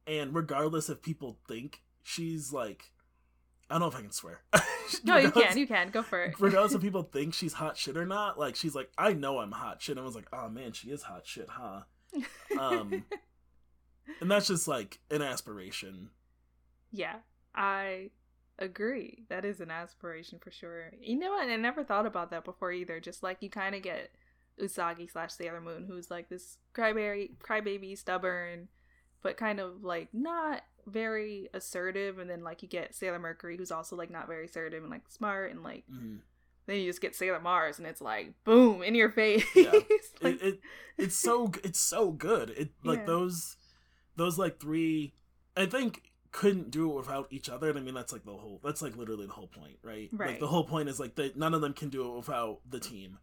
and 0.05 0.35
regardless 0.35 0.89
if 0.89 1.01
people 1.01 1.39
think 1.47 1.81
she's 2.03 2.51
like 2.53 2.90
I 3.71 3.75
don't 3.75 3.81
know 3.81 3.87
if 3.87 3.95
I 3.95 4.01
can 4.01 4.11
swear. 4.11 4.41
No, 5.05 5.15
you 5.15 5.31
can. 5.31 5.57
You 5.57 5.65
can 5.65 5.89
go 5.89 6.03
for 6.03 6.21
it. 6.21 6.35
regardless 6.37 6.73
if 6.73 6.81
people 6.87 7.03
think 7.03 7.33
she's 7.33 7.53
hot 7.53 7.77
shit 7.77 7.95
or 7.95 8.05
not, 8.05 8.37
like 8.37 8.57
she's 8.57 8.75
like, 8.75 8.91
I 8.97 9.13
know 9.13 9.39
I'm 9.39 9.53
hot 9.53 9.81
shit. 9.81 9.95
And 9.95 10.01
I 10.01 10.05
was 10.05 10.15
like, 10.15 10.27
oh 10.33 10.49
man, 10.49 10.73
she 10.73 10.89
is 10.89 11.03
hot 11.03 11.25
shit, 11.25 11.47
huh? 11.49 11.83
Um, 12.59 13.05
and 14.19 14.29
that's 14.29 14.47
just 14.47 14.67
like 14.67 14.99
an 15.09 15.21
aspiration. 15.21 16.09
yeah, 16.91 17.15
I 17.55 18.09
agree. 18.59 19.23
That 19.29 19.45
is 19.45 19.61
an 19.61 19.71
aspiration 19.71 20.39
for 20.39 20.51
sure. 20.51 20.91
You 20.99 21.17
know 21.17 21.31
what? 21.31 21.49
I 21.49 21.55
never 21.55 21.85
thought 21.85 22.05
about 22.05 22.31
that 22.31 22.43
before 22.43 22.73
either. 22.73 22.99
Just 22.99 23.23
like 23.23 23.37
you 23.39 23.49
kind 23.49 23.73
of 23.73 23.81
get 23.81 24.11
Usagi 24.61 25.09
slash 25.09 25.31
Sailor 25.31 25.61
Moon, 25.61 25.85
who's 25.87 26.11
like 26.11 26.27
this 26.27 26.57
crybaby, 26.75 27.31
crybaby, 27.37 27.97
stubborn, 27.97 28.67
but 29.23 29.37
kind 29.37 29.61
of 29.61 29.83
like 29.83 30.09
not 30.13 30.63
very 30.85 31.49
assertive. 31.53 32.19
And 32.19 32.29
then 32.29 32.43
like 32.43 32.61
you 32.61 32.67
get 32.67 32.95
Sailor 32.95 33.19
Mercury, 33.19 33.57
who's 33.57 33.71
also 33.71 33.95
like 33.95 34.09
not 34.09 34.27
very 34.27 34.45
assertive 34.45 34.81
and 34.83 34.91
like 34.91 35.03
smart, 35.09 35.51
and 35.51 35.63
like 35.63 35.83
Mhm. 35.91 36.19
then 36.67 36.77
you 36.77 36.85
just 36.89 37.01
get 37.01 37.15
Sailor 37.15 37.39
Mars, 37.39 37.77
and 37.79 37.87
it's 37.87 38.01
like 38.01 38.33
boom 38.43 38.83
in 38.83 38.95
your 38.95 39.09
face. 39.09 39.45
Yeah. 39.55 39.71
like, 40.21 40.35
it, 40.35 40.43
it 40.43 40.59
it's 40.97 41.15
so 41.15 41.51
it's 41.63 41.79
so 41.79 42.11
good. 42.11 42.49
It 42.51 42.69
like 42.83 42.99
Yeah. 42.99 43.05
those 43.05 43.57
those 44.15 44.37
like 44.37 44.59
three, 44.59 45.13
I 45.55 45.65
think 45.65 46.03
couldn't 46.31 46.71
do 46.71 46.89
it 46.91 46.95
without 46.95 47.27
each 47.31 47.49
other. 47.49 47.69
And 47.69 47.77
I 47.77 47.81
mean 47.81 47.93
that's 47.93 48.13
like 48.13 48.23
the 48.23 48.31
whole 48.37 48.59
that's 48.63 48.81
like 48.81 48.95
literally 48.95 49.25
the 49.27 49.33
whole 49.33 49.47
point, 49.47 49.79
right? 49.83 50.09
Like 50.13 50.39
the 50.39 50.47
whole 50.47 50.63
point 50.65 50.87
is 50.89 50.99
like 50.99 51.15
that 51.15 51.35
none 51.37 51.53
of 51.53 51.61
them 51.61 51.73
can 51.73 51.89
do 51.89 52.07
it 52.13 52.17
without 52.17 52.59
the 52.69 52.79
team. 52.79 53.17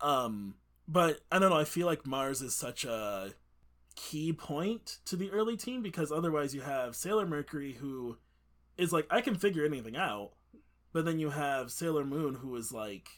Um, 0.00 0.54
but 0.88 1.20
I 1.30 1.38
don't 1.38 1.50
know. 1.50 1.58
I 1.58 1.64
feel 1.64 1.86
like 1.86 2.06
Mars 2.06 2.40
is 2.42 2.54
such 2.56 2.84
a 2.84 3.32
key 4.08 4.32
point 4.32 4.98
to 5.04 5.14
the 5.16 5.30
early 5.30 5.56
team 5.56 5.82
because 5.82 6.10
otherwise 6.10 6.54
you 6.54 6.62
have 6.62 6.96
Sailor 6.96 7.26
Mercury 7.26 7.74
who 7.74 8.16
is 8.78 8.92
like 8.92 9.06
I 9.10 9.20
can 9.20 9.34
figure 9.34 9.64
anything 9.64 9.96
out, 9.96 10.30
but 10.92 11.04
then 11.04 11.18
you 11.18 11.30
have 11.30 11.70
Sailor 11.70 12.04
Moon 12.04 12.34
who 12.36 12.54
is 12.56 12.72
like 12.72 13.08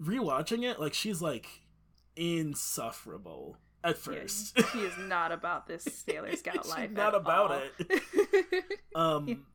rewatching 0.00 0.64
it 0.64 0.78
like 0.80 0.92
she's 0.94 1.22
like 1.22 1.46
insufferable 2.16 3.56
at 3.84 3.96
first. 3.98 4.52
Yeah, 4.56 4.64
she 4.72 4.78
is 4.80 4.92
not 4.98 5.32
about 5.32 5.66
this 5.66 5.84
Sailor 6.06 6.36
Scout 6.36 6.64
She's 6.64 6.70
life. 6.70 6.90
not 6.90 7.14
about 7.14 7.50
all. 7.52 7.62
it. 7.78 8.64
um 8.94 9.46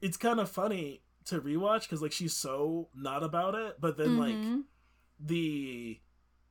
it's 0.00 0.16
kind 0.16 0.40
of 0.40 0.50
funny 0.50 1.02
to 1.26 1.40
rewatch 1.40 1.82
because 1.82 2.00
like 2.02 2.12
she's 2.12 2.34
so 2.34 2.88
not 2.94 3.22
about 3.22 3.54
it, 3.54 3.76
but 3.80 3.96
then 3.96 4.16
like 4.16 4.34
Mhm. 4.34 4.62
the 5.20 6.00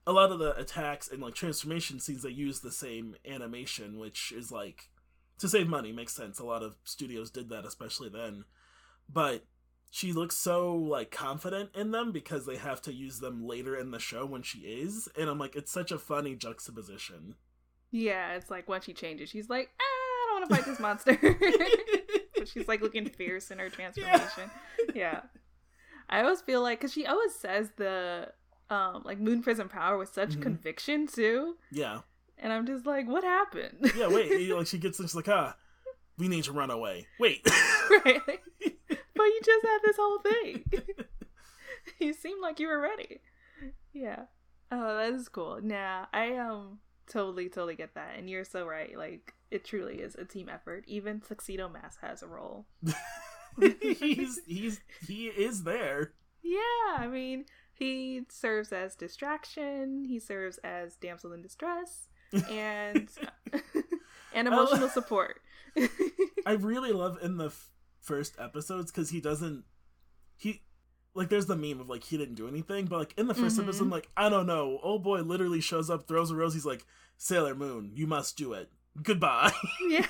a 0.10 0.12
lot 0.12 0.32
of 0.32 0.40
the 0.40 0.58
attacks 0.60 1.08
and 1.08 1.22
like 1.22 1.36
transformation 1.36 2.00
scenes 2.00 2.24
they 2.24 2.32
use 2.32 2.62
the 2.62 2.72
same 2.72 3.16
animation, 3.28 4.00
which 4.00 4.32
is 4.36 4.52
like 4.52 4.90
to 5.38 5.48
save 5.48 5.68
money 5.68 5.92
makes 5.92 6.16
sense. 6.16 6.40
A 6.40 6.44
lot 6.44 6.64
of 6.64 6.78
studios 6.84 7.30
did 7.30 7.50
that, 7.50 7.64
especially 7.64 8.10
then. 8.10 8.46
But 9.08 9.46
she 9.92 10.12
looks 10.12 10.36
so 10.36 10.74
like 10.76 11.12
confident 11.12 11.70
in 11.76 11.92
them 11.92 12.12
because 12.12 12.48
they 12.48 12.58
have 12.58 12.82
to 12.84 12.94
use 12.94 13.20
them 13.20 13.46
later 13.46 13.76
in 13.76 13.92
the 13.92 14.00
show 14.00 14.26
when 14.26 14.42
she 14.42 14.60
is, 14.62 15.08
and 15.16 15.30
I'm 15.30 15.38
like, 15.38 15.56
it's 15.56 15.72
such 15.72 15.92
a 15.92 16.00
funny 16.00 16.36
juxtaposition. 16.36 17.36
Yeah, 17.92 18.34
it's 18.34 18.50
like 18.50 18.68
when 18.68 18.82
she 18.82 18.94
changes, 18.94 19.30
she's 19.30 19.48
like, 19.48 19.70
ah, 19.80 19.84
I 19.84 20.26
don't 20.26 20.40
want 20.40 20.50
to 20.50 20.56
fight 20.56 20.66
this 20.66 20.80
monster. 20.80 21.18
but 22.36 22.48
she's 22.48 22.68
like 22.68 22.82
looking 22.82 23.08
fierce 23.08 23.52
in 23.52 23.60
her 23.60 23.70
transformation. 23.70 24.50
Yeah. 24.96 24.96
yeah. 24.96 25.22
I 26.10 26.22
always 26.24 26.42
feel 26.42 26.64
like 26.64 26.80
because 26.80 26.94
she 26.94 27.06
always 27.06 27.36
says 27.36 27.70
the 27.78 28.30
um 28.70 29.04
like 29.06 29.20
moon 29.20 29.42
prism 29.42 29.70
power 29.70 29.98
with 29.98 30.14
such 30.14 30.32
mm-hmm. 30.32 30.42
conviction 30.42 31.08
too. 31.08 31.56
Yeah. 31.72 32.02
And 32.38 32.54
I'm 32.54 32.66
just 32.66 32.86
like, 32.86 33.08
what 33.08 33.24
happened? 33.24 33.92
yeah, 33.98 34.08
wait. 34.08 34.50
Like 34.56 34.68
she 34.68 34.78
gets, 34.78 34.98
she's 34.98 35.16
like, 35.16 35.28
ah, 35.28 35.56
we 36.18 36.28
need 36.28 36.46
to 36.46 36.54
run 36.54 36.72
away. 36.72 37.08
Wait. 37.20 37.46
right. 38.06 38.22
But 39.16 39.26
you 39.26 39.42
just 39.44 39.66
had 39.66 39.80
this 39.84 39.98
whole 40.00 40.20
thing. 40.20 40.64
you 42.00 42.14
seemed 42.14 42.42
like 42.42 42.58
you 42.62 42.68
were 42.68 42.80
ready. 42.80 43.20
Yeah. 43.92 44.24
Oh, 44.72 44.96
that 44.96 45.14
is 45.14 45.28
cool. 45.28 45.60
Nah, 45.62 46.06
I 46.14 46.38
um 46.38 46.80
totally, 47.06 47.50
totally 47.50 47.76
get 47.76 47.96
that. 47.96 48.16
And 48.18 48.30
you're 48.30 48.46
so 48.46 48.66
right. 48.66 48.98
Like 48.98 49.34
it 49.52 49.66
truly 49.66 49.96
is 49.96 50.16
a 50.16 50.24
team 50.24 50.48
effort. 50.48 50.86
Even 50.88 51.20
Tuxedo 51.20 51.68
Mask 51.68 52.00
has 52.02 52.24
a 52.24 52.28
role. 52.28 52.66
he's 53.60 54.40
he's 54.48 54.80
he 55.06 55.28
is 55.28 55.64
there. 55.64 56.14
Yeah, 56.42 56.96
I 56.98 57.08
mean, 57.08 57.44
he 57.80 58.24
serves 58.28 58.74
as 58.74 58.96
distraction. 58.96 60.04
He 60.04 60.20
serves 60.20 60.58
as 60.60 60.98
damsel 60.98 61.32
in 61.32 61.42
distress, 61.42 62.10
and 62.50 63.10
and 64.34 64.48
emotional 64.48 64.90
support. 64.90 65.40
I 66.46 66.54
really 66.54 66.92
love 66.92 67.20
in 67.22 67.38
the 67.38 67.48
f- 67.48 67.70
first 68.02 68.36
episodes 68.38 68.92
because 68.92 69.12
he 69.12 69.22
doesn't 69.22 69.64
he 70.36 70.62
like 71.14 71.30
there's 71.30 71.46
the 71.46 71.56
meme 71.56 71.80
of 71.80 71.90
like 71.90 72.04
he 72.04 72.18
didn't 72.18 72.36
do 72.36 72.50
anything, 72.50 72.86
but 72.86 73.00
like 73.00 73.14
in 73.18 73.28
the 73.28 73.34
1st 73.34 73.40
mm-hmm. 73.40 73.62
episode, 73.62 73.90
like 73.90 74.10
I 74.18 74.28
don't 74.28 74.46
know, 74.46 74.80
old 74.84 75.04
boy 75.04 75.22
literally 75.22 75.62
shows 75.62 75.90
up, 75.90 76.06
throws 76.06 76.32
a 76.32 76.36
rose. 76.36 76.54
He's 76.54 76.66
like, 76.66 76.86
Sailor 77.18 77.56
Moon, 77.56 77.92
you 77.96 78.08
must 78.08 78.38
do 78.38 78.52
it. 78.52 78.70
Goodbye. 79.02 79.54
yeah, 79.88 80.06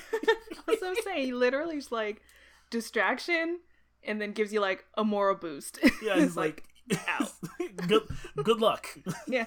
that's 0.65 0.81
what 0.81 0.97
I'm 0.97 1.03
saying. 1.03 1.25
He 1.25 1.33
literally 1.33 1.77
is 1.77 1.91
like 1.91 2.23
distraction, 2.71 3.59
and 4.03 4.19
then 4.19 4.31
gives 4.31 4.51
you 4.51 4.59
like 4.59 4.85
a 4.97 5.03
moral 5.03 5.35
boost. 5.35 5.77
Yeah, 6.01 6.15
he's 6.15 6.35
like, 6.35 6.57
like 6.57 6.63
out. 7.07 7.31
good 7.87 8.03
good 8.43 8.59
luck. 8.59 8.87
Yeah, 9.27 9.45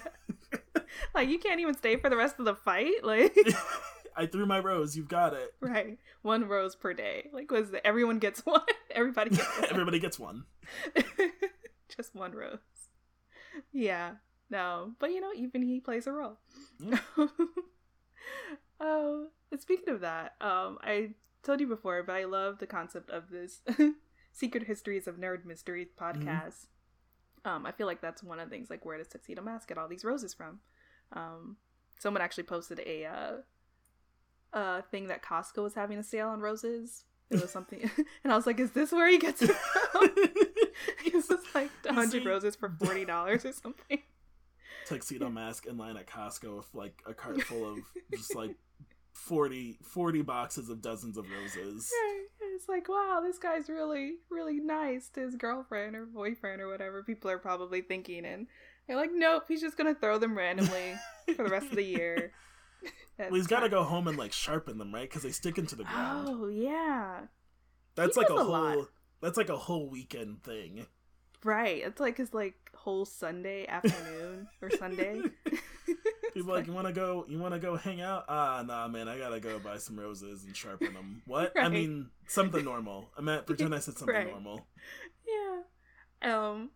like 1.15 1.29
you 1.29 1.39
can't 1.39 1.59
even 1.59 1.73
stay 1.73 1.97
for 1.97 2.09
the 2.09 2.15
rest 2.15 2.39
of 2.39 2.45
the 2.45 2.55
fight. 2.55 3.03
Like 3.03 3.35
I 4.15 4.25
threw 4.25 4.45
my 4.45 4.59
rose. 4.59 4.95
You've 4.95 5.07
got 5.07 5.33
it. 5.33 5.53
Right. 5.59 5.97
One 6.21 6.47
rose 6.47 6.75
per 6.75 6.93
day. 6.93 7.29
Like 7.33 7.51
was 7.51 7.71
everyone 7.83 8.19
gets 8.19 8.45
one? 8.45 8.61
Everybody 8.91 9.31
gets 9.31 9.59
one. 9.59 9.69
Everybody 9.69 9.99
gets 9.99 10.19
one. 10.19 10.45
Just 11.95 12.15
one 12.15 12.33
rose. 12.33 12.59
Yeah. 13.71 14.11
No. 14.49 14.91
But 14.99 15.11
you 15.11 15.21
know, 15.21 15.31
even 15.35 15.63
he 15.63 15.79
plays 15.79 16.07
a 16.07 16.11
role. 16.11 16.37
Yeah. 16.79 16.99
oh, 18.79 19.27
speaking 19.57 19.93
of 19.93 20.01
that, 20.01 20.35
um, 20.41 20.77
I 20.81 21.11
told 21.43 21.59
you 21.59 21.67
before, 21.67 22.03
but 22.03 22.15
I 22.15 22.25
love 22.25 22.59
the 22.59 22.67
concept 22.67 23.09
of 23.09 23.29
this 23.29 23.61
Secret 24.31 24.63
Histories 24.63 25.07
of 25.07 25.17
Nerd 25.17 25.45
Mysteries 25.45 25.89
mm-hmm. 25.89 26.19
podcast. 26.19 26.25
Mm-hmm. 26.25 26.72
Um, 27.45 27.65
I 27.65 27.71
feel 27.71 27.87
like 27.87 28.01
that's 28.01 28.23
one 28.23 28.39
of 28.39 28.49
the 28.49 28.55
things. 28.55 28.69
Like, 28.69 28.85
where 28.85 28.97
does 28.97 29.07
Tuxedo 29.07 29.41
Mask 29.41 29.67
get 29.67 29.77
all 29.77 29.87
these 29.87 30.05
roses 30.05 30.33
from? 30.33 30.59
Um, 31.11 31.57
someone 31.99 32.21
actually 32.21 32.43
posted 32.43 32.79
a 32.85 33.05
uh, 33.05 34.57
uh, 34.57 34.81
thing 34.91 35.07
that 35.07 35.23
Costco 35.23 35.63
was 35.63 35.75
having 35.75 35.97
a 35.97 36.03
sale 36.03 36.29
on 36.29 36.39
roses. 36.39 37.05
It 37.29 37.41
was 37.41 37.51
something, 37.51 37.79
and 38.23 38.31
I 38.31 38.35
was 38.35 38.45
like, 38.45 38.59
"Is 38.59 38.71
this 38.71 38.91
where 38.91 39.09
he 39.09 39.17
gets 39.17 39.41
it 39.41 39.51
from?" 39.51 40.09
it 41.05 41.13
was 41.13 41.29
like 41.55 41.69
hundred 41.87 42.25
roses 42.25 42.55
for 42.55 42.69
forty 42.79 43.05
dollars 43.05 43.45
or 43.45 43.51
something. 43.51 43.99
Tuxedo 44.85 45.29
mask 45.29 45.65
in 45.65 45.77
line 45.77 45.97
at 45.97 46.07
Costco 46.07 46.57
with 46.57 46.73
like 46.73 47.01
a 47.05 47.13
cart 47.13 47.41
full 47.43 47.71
of 47.71 47.79
just 48.11 48.35
like 48.35 48.55
40, 49.13 49.79
40 49.81 50.21
boxes 50.23 50.69
of 50.69 50.81
dozens 50.81 51.17
of 51.17 51.25
roses. 51.31 51.89
It's 52.53 52.69
like, 52.69 52.87
wow, 52.87 53.21
this 53.23 53.39
guy's 53.39 53.69
really, 53.69 54.15
really 54.29 54.59
nice 54.59 55.09
to 55.09 55.21
his 55.21 55.35
girlfriend 55.35 55.95
or 55.95 56.05
boyfriend 56.05 56.61
or 56.61 56.67
whatever 56.67 57.03
people 57.03 57.29
are 57.29 57.37
probably 57.37 57.81
thinking. 57.81 58.25
And 58.25 58.47
they're 58.87 58.97
like, 58.97 59.11
nope, 59.13 59.43
he's 59.47 59.61
just 59.61 59.77
going 59.77 59.93
to 59.93 59.99
throw 59.99 60.17
them 60.17 60.37
randomly 60.37 60.95
for 61.35 61.43
the 61.43 61.49
rest 61.49 61.67
of 61.67 61.75
the 61.75 61.83
year. 61.83 62.31
well, 63.19 63.33
he's 63.33 63.47
got 63.47 63.61
to 63.61 63.69
go 63.69 63.83
home 63.83 64.07
and 64.07 64.17
like 64.17 64.33
sharpen 64.33 64.77
them, 64.77 64.93
right? 64.93 65.09
Because 65.09 65.23
they 65.23 65.31
stick 65.31 65.57
into 65.57 65.75
the 65.75 65.83
ground. 65.83 66.27
Oh 66.29 66.47
yeah, 66.47 67.21
that's 67.95 68.15
he 68.15 68.21
like 68.21 68.29
a, 68.29 68.35
a 68.35 68.43
whole. 68.43 68.51
Lot. 68.51 68.87
That's 69.21 69.37
like 69.37 69.49
a 69.49 69.57
whole 69.57 69.89
weekend 69.89 70.43
thing. 70.43 70.85
Right. 71.45 71.81
It's 71.85 71.99
like 71.99 72.17
his 72.17 72.33
like 72.33 72.55
whole 72.75 73.05
Sunday 73.05 73.65
afternoon 73.67 74.47
or 74.61 74.69
Sunday. 74.69 75.21
People 76.33 76.53
like, 76.53 76.67
you 76.67 76.73
want 76.73 76.87
to 76.87 76.93
go? 76.93 77.25
You 77.27 77.39
want 77.39 77.53
to 77.53 77.59
go 77.59 77.75
hang 77.75 78.01
out? 78.01 78.25
Ah, 78.27 78.63
nah, 78.65 78.87
man, 78.87 79.07
I 79.07 79.17
gotta 79.17 79.39
go 79.39 79.59
buy 79.59 79.77
some 79.77 79.99
roses 79.99 80.43
and 80.43 80.55
sharpen 80.55 80.93
them. 80.93 81.21
What? 81.25 81.53
Right. 81.55 81.65
I 81.65 81.69
mean, 81.69 82.09
something 82.27 82.63
normal. 82.63 83.09
I 83.17 83.21
meant 83.21 83.45
pretend 83.47 83.73
I 83.73 83.79
said 83.79 83.97
something 83.97 84.15
right. 84.15 84.29
normal. 84.29 84.67
Yeah. 85.27 85.61
Um, 86.33 86.71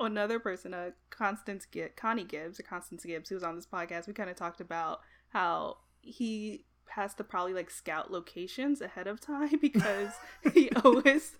another 0.00 0.38
person, 0.38 0.74
uh, 0.74 0.90
Constance 1.10 1.66
Gibbs, 1.66 1.94
Connie 1.96 2.24
Gibbs 2.24 2.60
or 2.60 2.62
Constance 2.64 3.04
Gibbs, 3.04 3.28
who 3.28 3.34
was 3.34 3.44
on 3.44 3.56
this 3.56 3.66
podcast. 3.66 4.06
We 4.06 4.12
kind 4.12 4.30
of 4.30 4.36
talked 4.36 4.60
about 4.60 5.00
how 5.30 5.78
he 6.00 6.64
has 6.90 7.14
to 7.14 7.24
probably 7.24 7.52
like 7.52 7.70
scout 7.70 8.10
locations 8.10 8.80
ahead 8.80 9.06
of 9.06 9.20
time 9.20 9.58
because 9.60 10.12
he 10.52 10.70
always 10.84 11.34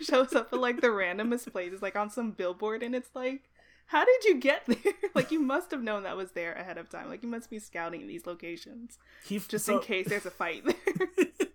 shows 0.00 0.34
up 0.34 0.52
at 0.52 0.58
like 0.58 0.80
the 0.80 0.88
randomest 0.88 1.50
places, 1.52 1.82
like 1.82 1.96
on 1.96 2.10
some 2.10 2.32
billboard, 2.32 2.82
and 2.82 2.94
it's 2.94 3.10
like, 3.14 3.42
how 3.86 4.04
did 4.04 4.24
you 4.24 4.40
get 4.40 4.62
there? 4.66 4.92
like 5.14 5.30
you 5.30 5.40
must 5.40 5.70
have 5.70 5.82
known 5.82 6.02
that 6.04 6.16
was 6.16 6.32
there 6.32 6.52
ahead 6.52 6.78
of 6.78 6.88
time. 6.88 7.08
Like 7.08 7.22
you 7.22 7.28
must 7.28 7.50
be 7.50 7.58
scouting 7.58 8.06
these 8.06 8.26
locations 8.26 8.98
he, 9.24 9.38
just 9.38 9.66
so, 9.66 9.78
in 9.78 9.82
case 9.82 10.08
there's 10.08 10.26
a 10.26 10.30
fight 10.30 10.64
there. 10.64 11.48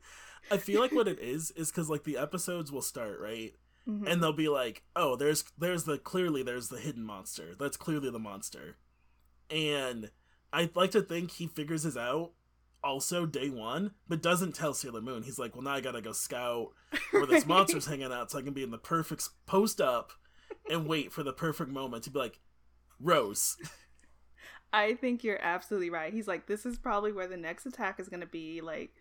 I 0.52 0.58
feel 0.58 0.82
like 0.82 0.92
what 0.92 1.08
it 1.08 1.20
is 1.20 1.52
is 1.52 1.72
because 1.72 1.90
like 1.90 2.04
the 2.04 2.18
episodes 2.18 2.72
will 2.72 2.82
start 2.82 3.20
right. 3.20 3.54
Mm-hmm. 3.88 4.06
And 4.06 4.22
they'll 4.22 4.32
be 4.32 4.48
like, 4.48 4.84
"Oh, 4.96 5.16
there's 5.16 5.44
there's 5.58 5.86
the 5.86 5.98
clearly 5.98 6.44
there's 6.44 6.68
the 6.70 6.78
hidden 6.80 7.04
monster. 7.04 7.56
That's 7.60 7.78
clearly 7.78 8.12
the 8.12 8.20
monster." 8.20 8.78
And 9.50 10.12
I'd 10.54 10.76
like 10.76 10.92
to 10.92 11.02
think 11.02 11.32
he 11.32 11.48
figures 11.48 11.82
this 11.82 11.98
out 11.98 12.34
also 12.84 13.26
day 13.26 13.50
one, 13.50 13.92
but 14.08 14.22
doesn't 14.22 14.56
tell 14.56 14.74
Sailor 14.74 15.02
Moon. 15.02 15.24
He's 15.24 15.40
like, 15.40 15.56
well, 15.56 15.64
now 15.64 15.72
I 15.72 15.82
gotta 15.82 16.02
go 16.02 16.12
scout 16.12 16.70
where 17.12 17.26
this 17.26 17.46
monster's 17.48 17.86
hanging 17.86 18.12
out 18.12 18.32
so 18.32 18.40
I 18.40 18.42
can 18.42 18.54
be 18.54 18.64
in 18.64 18.72
the 18.72 18.78
perfect 18.78 19.30
post 19.46 19.82
up 19.82 20.12
and 20.70 20.88
wait 20.88 21.12
for 21.12 21.24
the 21.24 21.34
perfect 21.34 21.70
moment 21.70 22.04
to 22.04 22.10
be 22.10 22.20
like, 22.20 22.40
Rose. 23.00 23.58
I 24.74 24.94
think 24.94 25.24
you're 25.24 25.42
absolutely 25.42 25.90
right. 25.90 26.14
He's 26.14 26.28
like, 26.28 26.48
this 26.48 26.66
is 26.66 26.78
probably 26.78 27.12
where 27.12 27.28
the 27.28 27.38
next 27.38 27.66
attack 27.66 28.00
is 28.00 28.08
gonna 28.08 28.26
be. 28.26 28.62
Like, 28.62 28.92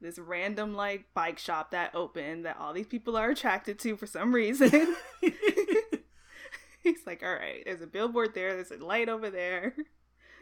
this 0.00 0.18
random, 0.18 0.74
like, 0.74 1.04
bike 1.14 1.38
shop 1.38 1.70
that 1.70 1.94
opened 1.94 2.46
that 2.46 2.56
all 2.58 2.72
these 2.72 2.88
people 2.88 3.16
are 3.16 3.30
attracted 3.30 3.78
to 3.80 3.96
for 3.96 4.06
some 4.06 4.34
reason. 4.34 4.96
He's 6.82 7.06
like, 7.06 7.22
all 7.22 7.34
right, 7.34 7.62
there's 7.64 7.82
a 7.82 7.86
billboard 7.86 8.34
there, 8.34 8.54
there's 8.54 8.70
a 8.70 8.84
light 8.84 9.08
over 9.08 9.30
there 9.30 9.74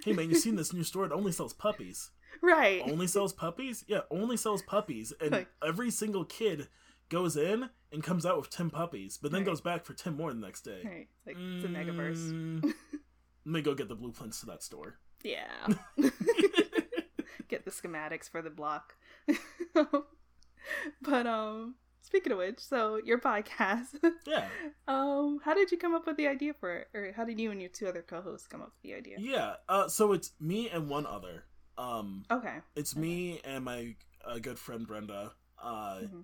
hey 0.04 0.12
man, 0.12 0.28
you 0.28 0.36
seen 0.36 0.56
this 0.56 0.72
new 0.72 0.84
store? 0.84 1.04
It 1.04 1.12
only 1.12 1.32
sells 1.32 1.52
puppies. 1.52 2.10
Right. 2.42 2.82
Only 2.84 3.06
sells 3.06 3.32
puppies? 3.32 3.84
Yeah, 3.88 4.00
only 4.10 4.36
sells 4.36 4.62
puppies. 4.62 5.12
And 5.20 5.32
like, 5.32 5.48
every 5.66 5.90
single 5.90 6.24
kid 6.24 6.68
goes 7.08 7.36
in 7.36 7.70
and 7.92 8.02
comes 8.02 8.26
out 8.26 8.38
with 8.38 8.50
10 8.50 8.70
puppies, 8.70 9.18
but 9.20 9.32
then 9.32 9.40
right. 9.40 9.46
goes 9.46 9.60
back 9.60 9.84
for 9.84 9.94
10 9.94 10.16
more 10.16 10.32
the 10.32 10.40
next 10.40 10.62
day. 10.62 10.82
Right. 10.84 11.08
It's 11.18 11.26
like, 11.26 11.36
mm, 11.36 11.56
it's 11.56 11.64
a 11.64 11.68
megaverse. 11.68 12.62
Let 13.44 13.52
me 13.52 13.62
go 13.62 13.74
get 13.74 13.88
the 13.88 13.94
blueprints 13.94 14.40
to 14.40 14.46
that 14.46 14.62
store. 14.62 14.98
Yeah. 15.22 15.48
get 17.48 17.64
the 17.64 17.70
schematics 17.70 18.28
for 18.28 18.42
the 18.42 18.50
block. 18.50 18.94
but, 21.02 21.26
um, 21.26 21.74
Speaking 22.02 22.32
of 22.32 22.38
which, 22.38 22.60
so 22.60 22.98
your 23.04 23.18
podcast. 23.18 23.98
Yeah. 24.26 24.46
um, 24.86 25.40
how 25.44 25.52
did 25.52 25.70
you 25.70 25.76
come 25.76 25.94
up 25.94 26.06
with 26.06 26.16
the 26.16 26.26
idea 26.26 26.54
for 26.54 26.74
it, 26.74 26.88
or 26.94 27.12
how 27.14 27.26
did 27.26 27.38
you 27.38 27.50
and 27.50 27.60
your 27.60 27.68
two 27.68 27.86
other 27.86 28.00
co-hosts 28.00 28.46
come 28.46 28.62
up 28.62 28.68
with 28.68 28.82
the 28.82 28.94
idea? 28.96 29.16
Yeah. 29.18 29.56
Uh, 29.68 29.88
so 29.88 30.12
it's 30.12 30.32
me 30.40 30.70
and 30.70 30.88
one 30.88 31.04
other. 31.04 31.44
Um. 31.76 32.24
Okay. 32.30 32.56
It's 32.74 32.94
okay. 32.94 33.00
me 33.00 33.40
and 33.44 33.62
my 33.62 33.94
uh, 34.24 34.38
good 34.38 34.58
friend 34.58 34.86
Brenda. 34.86 35.32
Uh. 35.62 35.98
Mm-hmm. 36.02 36.20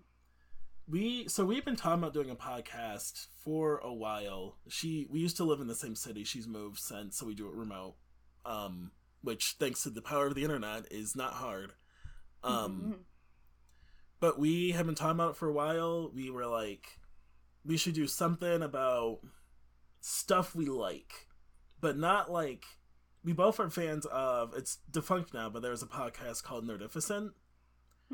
We 0.86 1.28
so 1.28 1.44
we've 1.44 1.64
been 1.64 1.76
talking 1.76 2.02
about 2.02 2.14
doing 2.14 2.30
a 2.30 2.36
podcast 2.36 3.26
for 3.42 3.78
a 3.78 3.92
while. 3.92 4.58
She 4.68 5.06
we 5.10 5.20
used 5.20 5.38
to 5.38 5.44
live 5.44 5.60
in 5.60 5.66
the 5.66 5.74
same 5.74 5.96
city. 5.96 6.24
She's 6.24 6.46
moved 6.46 6.78
since, 6.78 7.18
so 7.18 7.26
we 7.26 7.34
do 7.34 7.46
it 7.48 7.54
remote. 7.54 7.96
Um, 8.44 8.90
which 9.22 9.56
thanks 9.58 9.84
to 9.84 9.90
the 9.90 10.02
power 10.02 10.26
of 10.26 10.34
the 10.34 10.42
internet 10.42 10.90
is 10.90 11.16
not 11.16 11.32
hard. 11.34 11.72
Um. 12.42 12.80
Mm-hmm 12.80 12.92
but 14.24 14.38
we 14.38 14.70
have 14.70 14.86
been 14.86 14.94
talking 14.94 15.16
about 15.16 15.32
it 15.32 15.36
for 15.36 15.48
a 15.48 15.52
while. 15.52 16.10
We 16.14 16.30
were 16.30 16.46
like, 16.46 16.98
we 17.62 17.76
should 17.76 17.92
do 17.92 18.06
something 18.06 18.62
about 18.62 19.18
stuff 20.00 20.54
we 20.54 20.64
like, 20.64 21.26
but 21.78 21.98
not 21.98 22.32
like 22.32 22.64
we 23.22 23.34
both 23.34 23.60
are 23.60 23.68
fans 23.68 24.06
of. 24.06 24.54
It's 24.56 24.78
defunct 24.90 25.34
now, 25.34 25.50
but 25.50 25.60
there 25.60 25.72
was 25.72 25.82
a 25.82 25.86
podcast 25.86 26.42
called 26.42 26.66
Nerdificent, 26.66 27.32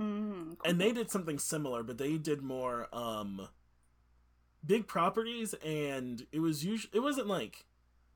Mm, 0.00 0.56
cool. 0.58 0.70
and 0.70 0.80
they 0.80 0.92
did 0.92 1.10
something 1.10 1.38
similar, 1.38 1.82
but 1.82 1.98
they 1.98 2.16
did 2.16 2.42
more 2.42 2.88
um 2.92 3.48
big 4.64 4.86
properties, 4.86 5.54
and 5.64 6.26
it 6.32 6.40
was 6.40 6.64
usually 6.64 6.90
it 6.94 7.00
wasn't 7.00 7.26
like 7.26 7.66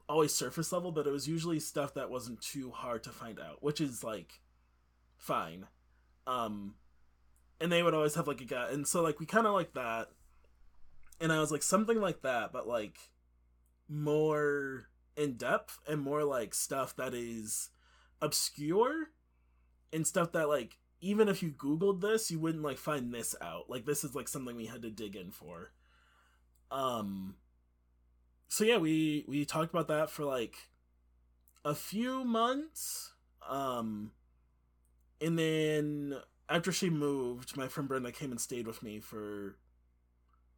always 0.09 0.35
surface 0.35 0.73
level, 0.73 0.93
but 0.93 1.07
it 1.07 1.11
was 1.11 1.29
usually 1.29 1.61
stuff 1.61 1.95
that 1.95 2.11
wasn't 2.11 2.41
too 2.41 2.71
hard 2.71 3.03
to 3.05 3.11
find 3.11 3.39
out, 3.41 3.63
which 3.63 3.81
is 3.81 4.03
like 4.05 4.41
fine. 5.17 5.67
Um, 6.27 6.75
and 7.61 7.71
they 7.71 7.83
would 7.83 7.95
always 7.95 8.15
have 8.15 8.29
like 8.29 8.41
a 8.41 8.47
guy, 8.47 8.69
and 8.71 8.87
so 8.87 9.03
like 9.03 9.21
we 9.21 9.27
kind 9.27 9.47
of 9.47 9.53
like 9.53 9.75
that, 9.75 10.09
and 11.21 11.33
I 11.33 11.41
was 11.41 11.53
like 11.53 11.63
something 11.63 12.01
like 12.01 12.23
that, 12.23 12.53
but 12.53 12.67
like 12.67 12.99
more 13.89 14.89
in 15.17 15.35
depth 15.35 15.79
and 15.87 16.01
more 16.01 16.25
like 16.25 16.55
stuff 16.55 16.97
that 16.97 17.13
is 17.15 17.71
obscure 18.23 19.11
and 19.93 20.07
stuff 20.07 20.33
that 20.33 20.49
like 20.49 20.79
even 21.01 21.29
if 21.29 21.43
you 21.43 21.51
googled 21.51 22.01
this 22.01 22.31
you 22.31 22.39
wouldn't 22.39 22.65
like 22.65 22.79
find 22.79 23.13
this 23.13 23.35
out. 23.41 23.69
Like 23.69 23.85
this 23.87 24.05
is 24.05 24.15
like 24.15 24.29
something 24.29 24.57
we 24.57 24.67
had 24.67 24.83
to 24.83 24.91
dig 24.91 25.17
in 25.17 25.31
for. 25.31 25.73
Um 26.71 27.37
so 28.49 28.65
yeah 28.65 28.79
we 28.79 29.25
we 29.29 29.45
talked 29.45 29.73
about 29.73 29.89
that 29.89 30.11
for 30.11 30.25
like 30.25 30.57
a 31.65 31.75
few 31.75 32.25
months 32.25 33.13
um 33.49 34.13
and 35.21 35.39
then 35.39 36.15
after 36.49 36.71
she 36.71 36.91
moved 36.91 37.57
my 37.57 37.69
friend 37.69 37.89
brenda 37.89 38.13
came 38.13 38.31
and 38.31 38.41
stayed 38.41 38.67
with 38.67 38.83
me 38.83 39.01
for 39.01 39.57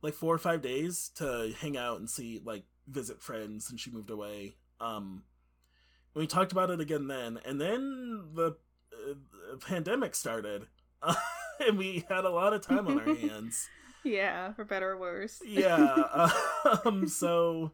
like 0.03 0.15
four 0.15 0.35
or 0.35 0.39
five 0.39 0.63
days 0.63 1.11
to 1.15 1.53
hang 1.61 1.77
out 1.77 1.99
and 1.99 2.09
see 2.11 2.41
like 2.45 2.65
visit 2.87 3.23
friends 3.23 3.71
and 3.71 3.81
she 3.81 3.91
moved 3.91 4.11
away. 4.11 4.57
Um 4.81 5.23
we 6.15 6.27
talked 6.27 6.53
about 6.53 6.71
it 6.71 6.81
again 6.81 7.09
then 7.09 7.39
and 7.45 7.61
then 7.61 8.25
the 8.35 8.57
pandemic 9.61 10.15
started 10.15 10.67
and 11.67 11.79
we 11.79 12.05
had 12.09 12.25
a 12.25 12.31
lot 12.31 12.53
of 12.53 12.61
time 12.63 12.87
on 12.87 12.99
our 13.01 13.15
hands. 13.17 13.69
Yeah, 14.05 14.53
for 14.53 14.65
better 14.65 14.93
or 14.93 14.99
worse. 14.99 15.41
yeah 15.45 16.29
um 16.85 17.09
so 17.23 17.73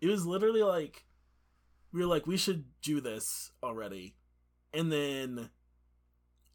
it 0.00 0.08
was 0.08 0.26
literally 0.26 0.62
like 0.62 1.04
we 1.92 2.00
were 2.00 2.06
like 2.06 2.26
we 2.26 2.36
should 2.36 2.64
do 2.82 3.00
this 3.00 3.52
already. 3.62 4.14
And 4.72 4.90
then 4.92 5.50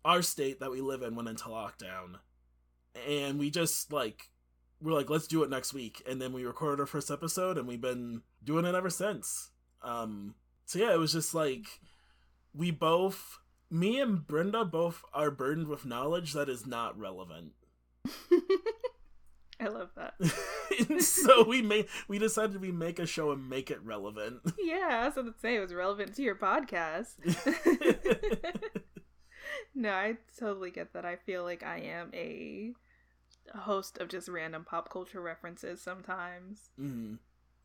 our 0.03 0.21
state 0.21 0.59
that 0.59 0.71
we 0.71 0.81
live 0.81 1.01
in 1.01 1.15
went 1.15 1.29
into 1.29 1.45
lockdown 1.45 2.19
and 3.07 3.37
we 3.39 3.49
just 3.49 3.91
like 3.91 4.29
we're 4.81 4.93
like 4.93 5.09
let's 5.09 5.27
do 5.27 5.43
it 5.43 5.49
next 5.49 5.73
week. 5.73 6.01
And 6.09 6.21
then 6.21 6.33
we 6.33 6.45
recorded 6.45 6.79
our 6.79 6.85
first 6.85 7.11
episode 7.11 7.57
and 7.57 7.67
we've 7.67 7.81
been 7.81 8.21
doing 8.43 8.65
it 8.65 8.75
ever 8.75 8.89
since. 8.89 9.51
Um 9.83 10.35
so 10.65 10.79
yeah 10.79 10.93
it 10.93 10.99
was 10.99 11.13
just 11.13 11.33
like 11.33 11.65
we 12.53 12.71
both 12.71 13.39
me 13.69 13.99
and 13.99 14.27
brenda 14.27 14.63
both 14.65 15.03
are 15.13 15.31
burdened 15.31 15.67
with 15.67 15.85
knowledge 15.85 16.33
that 16.33 16.49
is 16.49 16.65
not 16.65 16.97
relevant 16.99 17.53
I 19.57 19.67
love 19.67 19.91
that. 19.95 21.01
so 21.01 21.45
we 21.47 21.61
made 21.61 21.87
we 22.09 22.19
decided 22.19 22.59
we 22.59 22.73
make 22.73 22.99
a 22.99 23.05
show 23.07 23.31
and 23.31 23.49
make 23.49 23.71
it 23.71 23.81
relevant 23.83 24.41
Yeah, 24.59 24.99
I 25.03 25.05
was 25.05 25.15
to 25.15 25.33
say 25.41 25.55
it 25.55 25.61
was 25.61 25.73
relevant 25.73 26.13
to 26.15 26.21
your 26.21 26.35
podcast. 26.35 27.13
no, 29.73 29.91
I 29.91 30.17
totally 30.37 30.71
get 30.71 30.91
that. 30.93 31.05
I 31.05 31.15
feel 31.15 31.43
like 31.43 31.63
I 31.63 31.77
am 31.79 32.11
a 32.13 32.73
host 33.57 33.97
of 33.99 34.09
just 34.09 34.27
random 34.27 34.65
pop 34.65 34.89
culture 34.91 35.21
references 35.21 35.81
sometimes. 35.81 36.69
Mhm. 36.79 37.19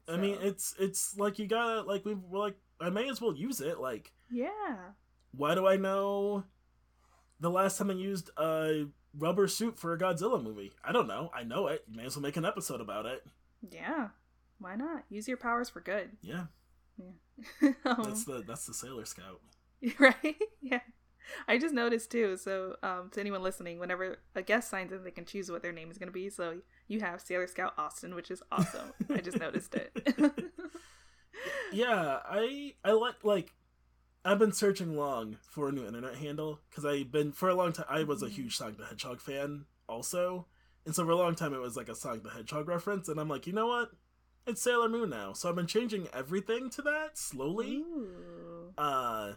I 0.09 0.17
mean, 0.17 0.39
it's 0.41 0.75
it's 0.79 1.17
like 1.19 1.39
you 1.39 1.47
gotta 1.47 1.83
like 1.83 2.05
we 2.05 2.15
were 2.15 2.39
like 2.39 2.57
I 2.81 2.91
may 2.91 3.09
as 3.09 3.21
well 3.21 3.35
use 3.35 3.61
it. 3.61 3.79
Like, 3.81 4.13
yeah. 4.31 4.93
Why 5.37 5.55
do 5.55 5.67
I 5.67 5.77
know 5.77 6.45
the 7.39 7.51
last 7.51 7.79
time 7.79 7.91
I 7.91 7.95
used 7.95 8.31
a 8.37 8.87
rubber 9.17 9.49
suit 9.49 9.79
for 9.79 9.93
a 9.93 9.99
Godzilla 9.99 10.43
movie? 10.43 10.73
I 10.85 10.93
don't 10.93 11.07
know. 11.07 11.31
I 11.35 11.43
know 11.45 11.67
it. 11.69 11.85
You 11.89 11.97
may 11.97 12.07
as 12.07 12.17
well 12.17 12.23
make 12.23 12.37
an 12.37 12.45
episode 12.45 12.81
about 12.81 13.07
it. 13.07 13.25
Yeah. 13.71 14.09
Why 14.59 14.77
not? 14.77 15.05
Use 15.09 15.27
your 15.29 15.37
powers 15.37 15.71
for 15.71 15.81
good. 15.81 16.11
Yeah, 16.23 16.45
Yeah. 16.99 17.71
um, 17.85 18.03
that's 18.05 18.25
the 18.25 18.45
that's 18.47 18.67
the 18.67 18.75
Sailor 18.75 19.05
Scout. 19.07 19.41
right? 19.99 20.37
Yeah. 20.61 20.81
I 21.47 21.59
just 21.59 21.73
noticed 21.75 22.11
too. 22.11 22.37
So, 22.37 22.77
um, 22.83 23.09
to 23.13 23.21
anyone 23.21 23.43
listening, 23.43 23.79
whenever 23.79 24.19
a 24.35 24.43
guest 24.43 24.69
signs 24.69 24.93
in, 24.93 25.05
they 25.05 25.11
can 25.13 25.25
choose 25.25 25.51
what 25.51 25.63
their 25.63 25.73
name 25.73 25.91
is 25.91 25.97
going 25.97 26.09
to 26.09 26.13
be. 26.13 26.29
So, 26.29 26.61
you 26.89 27.01
have 27.01 27.21
Sailor 27.21 27.47
Scout 27.47 27.73
Austin, 27.79 28.15
which 28.15 28.31
is 28.31 28.43
awesome. 28.51 28.93
I 29.09 29.19
just 29.19 29.39
noticed 29.39 29.75
it. 29.75 29.93
Yeah, 31.73 32.19
I 32.29 32.75
I 32.85 32.93
like 32.93 33.25
like 33.25 33.53
I've 34.25 34.39
been 34.39 34.53
searching 34.53 34.97
long 34.97 35.39
for 35.49 35.69
a 35.69 35.73
new 35.73 35.87
internet 35.87 36.17
handle 36.17 36.61
because 36.69 36.85
I've 36.85 37.11
been 37.11 37.33
for 37.33 37.49
a 37.49 37.55
long 37.55 37.73
time. 37.73 37.87
I 37.89 38.03
was 38.05 38.23
a 38.23 38.27
Mhm. 38.27 38.31
huge 38.33 38.57
Sonic 38.57 38.77
the 38.77 38.87
Hedgehog 38.87 39.21
fan 39.21 39.67
also, 39.89 40.47
and 40.85 40.95
so 40.95 41.05
for 41.05 41.11
a 41.13 41.17
long 41.17 41.35
time 41.35 41.55
it 41.55 41.59
was 41.59 41.77
like 41.77 41.89
a 41.89 41.95
Sonic 41.95 42.23
the 42.23 42.31
Hedgehog 42.31 42.69
reference. 42.69 43.09
And 43.09 43.19
I'm 43.19 43.29
like, 43.29 43.47
you 43.47 43.53
know 43.53 43.67
what? 43.67 43.93
It's 44.47 44.61
Sailor 44.63 44.89
Moon 44.89 45.11
now, 45.11 45.33
so 45.33 45.49
I've 45.49 45.55
been 45.57 45.67
changing 45.67 46.09
everything 46.09 46.71
to 46.71 46.83
that 46.83 47.17
slowly. 47.17 47.77
Ooh. 47.79 48.73
Uh, 48.77 49.35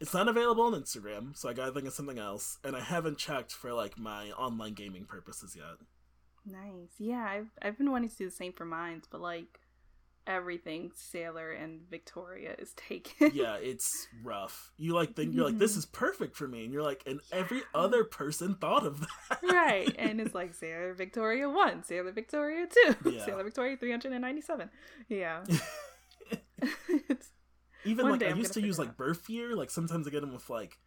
it's 0.00 0.14
not 0.14 0.28
available 0.28 0.64
on 0.64 0.72
Instagram, 0.72 1.36
so 1.36 1.48
I 1.48 1.52
gotta 1.52 1.72
think 1.72 1.86
of 1.86 1.92
something 1.92 2.18
else. 2.18 2.58
And 2.64 2.74
I 2.76 2.80
haven't 2.80 3.18
checked 3.18 3.52
for 3.52 3.72
like 3.72 3.96
my 3.98 4.32
online 4.32 4.74
gaming 4.74 5.04
purposes 5.06 5.54
yet. 5.56 5.78
Nice. 6.44 6.94
Yeah, 6.98 7.24
I've 7.24 7.50
I've 7.62 7.78
been 7.78 7.90
wanting 7.90 8.10
to 8.10 8.16
do 8.16 8.24
the 8.26 8.30
same 8.30 8.52
for 8.52 8.64
mine, 8.64 9.02
but 9.10 9.20
like 9.20 9.60
everything 10.26 10.90
Sailor 10.94 11.52
and 11.52 11.80
Victoria 11.90 12.54
is 12.58 12.72
taken. 12.74 13.30
yeah, 13.34 13.56
it's 13.56 14.06
rough. 14.22 14.72
You 14.76 14.94
like 14.94 15.14
think 15.16 15.34
you're 15.34 15.44
like 15.44 15.58
this 15.58 15.74
Mhm. 15.74 15.78
is 15.78 15.86
perfect 15.86 16.36
for 16.36 16.48
me, 16.48 16.64
and 16.64 16.72
you're 16.72 16.82
like, 16.82 17.02
and 17.06 17.20
every 17.32 17.62
other 17.74 18.04
person 18.04 18.54
thought 18.54 18.86
of 18.86 19.00
that. 19.00 19.38
right. 19.42 19.94
And 19.98 20.20
it's 20.20 20.34
like 20.34 20.54
Sailor 20.54 20.94
Victoria 20.94 21.48
1, 21.48 21.84
Sailor 21.84 22.12
Victoria 22.12 22.66
2, 23.02 23.10
Yeah. 23.12 23.24
Sailor 23.24 23.44
Victoria 23.44 23.76
397. 23.76 24.70
Yeah. 25.08 25.44
it's, 27.08 27.30
Even 27.84 28.08
like 28.08 28.22
I 28.22 28.28
I'm 28.28 28.38
used 28.38 28.54
to 28.54 28.62
use 28.62 28.78
like 28.78 28.96
birth 28.96 29.28
year. 29.28 29.54
Like 29.54 29.70
sometimes 29.70 30.06
I 30.06 30.10
get 30.10 30.20
them 30.22 30.32
with 30.32 30.48
like 30.48 30.78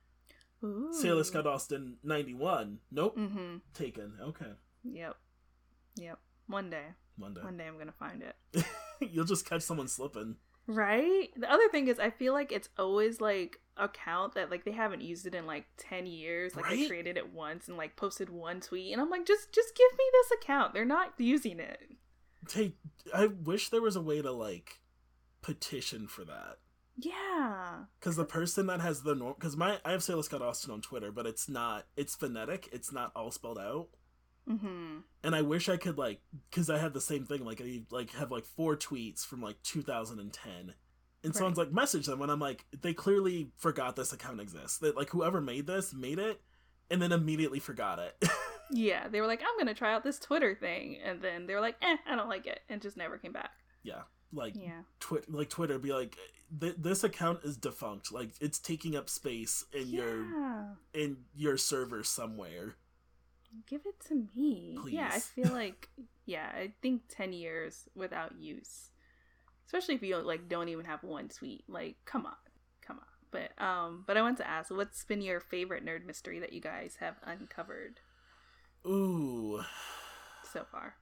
ooh. 0.64 0.90
Sailor 0.92 1.24
Scout 1.24 1.46
Austin 1.46 1.98
ninety 2.04 2.34
one. 2.34 2.80
Nope, 2.92 3.18
Mm-hmm. 3.18 3.58
taken. 3.74 4.14
Okay, 4.22 4.52
Yep. 4.84 5.16
Yep. 5.98 6.20
One 6.48 6.70
day. 6.70 6.86
one 7.18 7.34
day 7.34 7.42
One 7.42 7.58
day 7.58 7.68
I'm 7.68 7.76
to 7.88 7.92
find 7.94 8.24
it. 8.24 8.36
you'll 9.12 9.26
just 9.26 9.48
catch 9.48 9.62
someone 9.62 9.88
slipping. 9.88 10.36
Right? 10.68 11.30
The 11.38 11.52
other 11.52 11.70
thing 11.70 11.88
is 11.88 11.98
I 11.98 12.10
feel 12.10 12.34
like 12.34 12.52
it's 12.52 12.70
always 12.78 13.22
like 13.22 13.60
account 13.78 14.36
that 14.36 14.52
like 14.52 14.66
they 14.66 14.72
haven't 14.72 15.02
used 15.02 15.26
it 15.26 15.36
in 15.36 15.46
like 15.46 15.66
10 15.78 16.06
years. 16.06 16.56
Like 16.56 16.70
they 16.70 16.88
created 16.88 17.18
it 17.18 17.34
once 17.34 17.68
and 17.68 17.78
like 17.78 17.96
posted 17.96 18.30
one 18.30 18.60
tweet 18.60 18.92
and 18.92 19.02
I'm 19.02 19.10
like 19.10 19.26
just 19.26 19.54
just 19.54 19.76
give 19.76 19.98
me 19.98 20.06
this 20.12 20.40
account. 20.42 20.74
They're 20.74 20.86
not 20.86 21.14
using 21.18 21.60
it. 21.60 21.80
Take. 22.48 22.78
I 23.14 23.28
wish 23.28 23.70
there 23.70 23.82
was 23.82 23.96
a 23.96 24.02
way 24.02 24.22
to 24.22 24.32
like 24.32 24.82
petition 25.42 26.08
for 26.08 26.26
that. 26.26 26.58
Yeah. 26.98 27.84
Because 28.00 28.16
the 28.16 28.26
person 28.26 28.68
that 28.68 28.82
has 28.82 29.04
the 29.04 29.16
norm, 29.16 29.36
because 29.40 29.56
my 29.56 29.80
I 29.86 29.92
have 29.92 30.04
Sailor 30.04 30.24
Scout 30.24 30.42
Austin 30.42 30.72
on 30.72 30.82
Twitter, 30.82 31.12
but 31.12 31.26
it's 31.26 31.48
not. 31.48 31.86
It's 31.96 32.16
phonetic. 32.16 32.68
It's 32.72 32.92
not 32.92 33.12
all 33.16 33.32
spelled 33.32 33.60
out. 33.60 33.90
Mhm. 34.48 35.04
And 35.24 35.36
I 35.36 35.42
wish 35.42 35.68
I 35.70 35.78
could 35.78 35.98
like, 35.98 36.22
because 36.50 36.70
I 36.70 36.78
have 36.78 36.94
the 36.94 37.02
same 37.02 37.26
thing. 37.26 37.44
Like 37.44 37.62
I 37.62 37.82
like 37.92 38.12
have 38.12 38.32
like 38.32 38.46
four 38.46 38.78
tweets 38.78 39.26
from 39.26 39.42
like 39.42 39.62
2010, 39.64 40.74
and 41.24 41.36
someone's 41.36 41.58
like 41.58 41.72
message 41.72 42.06
them, 42.06 42.22
and 42.22 42.32
I'm 42.32 42.40
like, 42.40 42.66
they 42.82 42.94
clearly 42.94 43.52
forgot 43.58 43.96
this 43.96 44.14
account 44.14 44.40
exists. 44.40 44.78
That 44.80 44.96
like 44.96 45.10
whoever 45.10 45.42
made 45.42 45.68
this 45.68 45.94
made 45.94 46.20
it, 46.20 46.42
and 46.90 47.02
then 47.02 47.12
immediately 47.12 47.60
forgot 47.60 48.00
it. 48.00 48.16
Yeah, 48.70 49.08
they 49.08 49.22
were 49.22 49.28
like 49.28 49.40
I'm 49.42 49.56
going 49.56 49.68
to 49.68 49.74
try 49.74 49.94
out 49.94 50.04
this 50.04 50.20
Twitter 50.20 50.54
thing 50.54 50.98
and 51.02 51.22
then 51.22 51.48
they 51.48 51.54
were 51.54 51.62
like, 51.62 51.78
"Eh, 51.82 51.96
I 52.06 52.18
don't 52.18 52.28
like 52.28 52.46
it." 52.46 52.60
And 52.68 52.82
just 52.82 52.98
never 52.98 53.18
came 53.18 53.32
back. 53.32 53.52
yeah, 53.82 54.02
like 54.34 54.56
Yeah. 54.58 54.82
Twi- 55.00 55.22
like 55.30 55.50
Twitter 55.50 55.80
be 55.80 55.94
like, 55.94 56.18
th- 56.60 56.76
this 56.78 57.06
account 57.06 57.46
is 57.46 57.56
defunct. 57.56 58.12
Like 58.12 58.32
it's 58.42 58.60
taking 58.60 58.98
up 58.98 59.08
space 59.10 59.64
in 59.72 59.88
your 59.88 60.76
in 60.94 61.16
your 61.34 61.56
server 61.56 62.04
somewhere. 62.04 62.76
Give 63.66 63.82
it 63.86 64.00
to 64.08 64.28
me. 64.36 64.78
Yeah, 64.90 65.10
I 65.12 65.20
feel 65.20 65.52
like 65.52 65.90
yeah, 66.26 66.52
I 66.54 66.74
think 66.82 67.04
10 67.10 67.34
years 67.34 67.88
without 67.96 68.36
use. 68.40 68.90
Especially 69.66 69.96
if 69.96 70.04
you 70.04 70.18
like 70.18 70.48
don't 70.48 70.70
even 70.70 70.86
have 70.86 71.04
one 71.04 71.30
tweet. 71.30 71.64
Like, 71.68 71.96
come 72.06 72.26
on. 72.26 72.34
Come 72.86 73.00
on. 73.00 73.06
But 73.32 73.62
um 73.64 74.04
but 74.06 74.18
I 74.18 74.22
want 74.22 74.38
to 74.38 74.48
ask, 74.48 74.72
what's 74.72 75.04
been 75.04 75.22
your 75.22 75.40
favorite 75.40 75.86
nerd 75.86 76.06
mystery 76.06 76.40
that 76.40 76.54
you 76.54 76.62
guys 76.62 76.98
have 77.00 77.16
uncovered 77.24 78.00
Ooh, 78.86 79.62
so 80.54 80.66
far? 80.72 80.96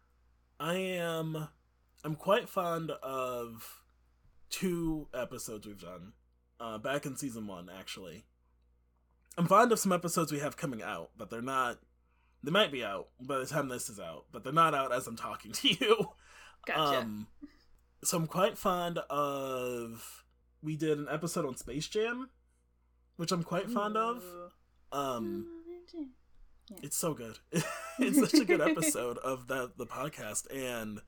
I 0.59 0.75
am. 0.75 1.49
I'm 2.03 2.15
quite 2.15 2.49
fond 2.49 2.91
of 3.03 3.81
two 4.49 5.07
episodes 5.13 5.67
we've 5.67 5.79
done. 5.79 6.13
Uh, 6.59 6.77
back 6.77 7.05
in 7.05 7.17
season 7.17 7.45
one, 7.47 7.69
actually. 7.69 8.23
I'm 9.37 9.47
fond 9.47 9.71
of 9.71 9.79
some 9.79 9.91
episodes 9.91 10.31
we 10.31 10.39
have 10.39 10.55
coming 10.55 10.81
out, 10.81 11.11
but 11.17 11.29
they're 11.29 11.41
not. 11.41 11.77
They 12.43 12.51
might 12.51 12.71
be 12.71 12.83
out 12.83 13.07
by 13.19 13.39
the 13.39 13.45
time 13.45 13.69
this 13.69 13.89
is 13.89 13.99
out, 13.99 14.25
but 14.31 14.43
they're 14.43 14.53
not 14.53 14.75
out 14.75 14.93
as 14.93 15.07
I'm 15.07 15.15
talking 15.15 15.51
to 15.51 15.67
you. 15.69 16.09
Gotcha. 16.67 16.99
Um, 16.99 17.27
so 18.03 18.17
I'm 18.17 18.27
quite 18.27 18.57
fond 18.57 18.99
of. 19.09 20.23
We 20.61 20.75
did 20.75 20.97
an 20.97 21.07
episode 21.11 21.45
on 21.45 21.55
Space 21.57 21.87
Jam, 21.87 22.29
which 23.17 23.31
I'm 23.31 23.43
quite 23.43 23.69
fond 23.69 23.97
of. 23.97 24.23
Um, 24.91 25.45
Yeah. 26.69 26.77
It's 26.81 26.97
so 26.97 27.13
good. 27.13 27.37
it's 27.99 28.19
such 28.19 28.41
a 28.41 28.45
good 28.45 28.61
episode 28.61 29.17
of 29.19 29.47
the 29.47 29.71
the 29.77 29.85
podcast, 29.85 30.47
and 30.51 30.99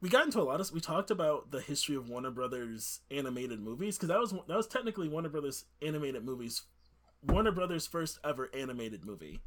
we 0.00 0.10
got 0.10 0.26
into 0.26 0.40
a 0.40 0.42
lot 0.42 0.60
of. 0.60 0.70
We 0.72 0.80
talked 0.80 1.10
about 1.10 1.50
the 1.50 1.60
history 1.60 1.96
of 1.96 2.08
Warner 2.08 2.30
Brothers 2.30 3.00
animated 3.10 3.60
movies 3.60 3.96
because 3.96 4.08
that 4.08 4.18
was 4.18 4.32
that 4.32 4.56
was 4.56 4.66
technically 4.66 5.08
Warner 5.08 5.30
Brothers 5.30 5.64
animated 5.80 6.24
movies, 6.24 6.62
Warner 7.22 7.52
Brothers' 7.52 7.86
first 7.86 8.18
ever 8.22 8.50
animated 8.54 9.04
movie. 9.04 9.40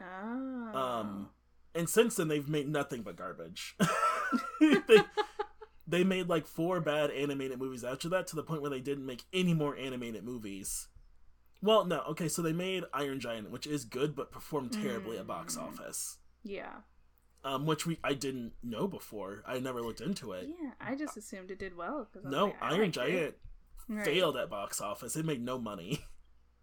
Oh. 0.00 0.78
Um, 0.78 1.28
and 1.74 1.88
since 1.88 2.16
then 2.16 2.28
they've 2.28 2.48
made 2.48 2.68
nothing 2.68 3.02
but 3.02 3.16
garbage. 3.16 3.76
they, 4.60 5.02
they 5.86 6.04
made 6.04 6.28
like 6.28 6.46
four 6.46 6.80
bad 6.80 7.10
animated 7.10 7.58
movies 7.58 7.84
after 7.84 8.08
that 8.10 8.26
to 8.28 8.36
the 8.36 8.42
point 8.42 8.62
where 8.62 8.70
they 8.70 8.80
didn't 8.80 9.06
make 9.06 9.24
any 9.32 9.54
more 9.54 9.76
animated 9.76 10.24
movies. 10.24 10.88
Well, 11.62 11.84
no, 11.84 12.00
okay, 12.10 12.28
so 12.28 12.40
they 12.40 12.52
made 12.52 12.84
Iron 12.94 13.20
Giant, 13.20 13.50
which 13.50 13.66
is 13.66 13.84
good 13.84 14.16
but 14.16 14.32
performed 14.32 14.72
terribly 14.72 15.16
mm. 15.16 15.20
at 15.20 15.26
box 15.26 15.56
mm. 15.56 15.62
office. 15.62 16.18
Yeah. 16.42 16.72
Um, 17.42 17.66
which 17.66 17.86
we 17.86 17.98
I 18.04 18.14
didn't 18.14 18.52
know 18.62 18.86
before. 18.86 19.42
I 19.46 19.58
never 19.60 19.82
looked 19.82 20.00
into 20.00 20.32
it. 20.32 20.48
Yeah, 20.48 20.72
I 20.80 20.94
just 20.94 21.16
assumed 21.16 21.50
it 21.50 21.58
did 21.58 21.76
well. 21.76 22.08
No, 22.24 22.46
like, 22.46 22.56
Iron 22.60 22.92
Giant 22.92 23.34
it. 23.88 24.04
failed 24.04 24.34
right. 24.34 24.42
at 24.42 24.50
box 24.50 24.80
office. 24.80 25.16
It 25.16 25.24
made 25.24 25.42
no 25.42 25.58
money. 25.58 26.00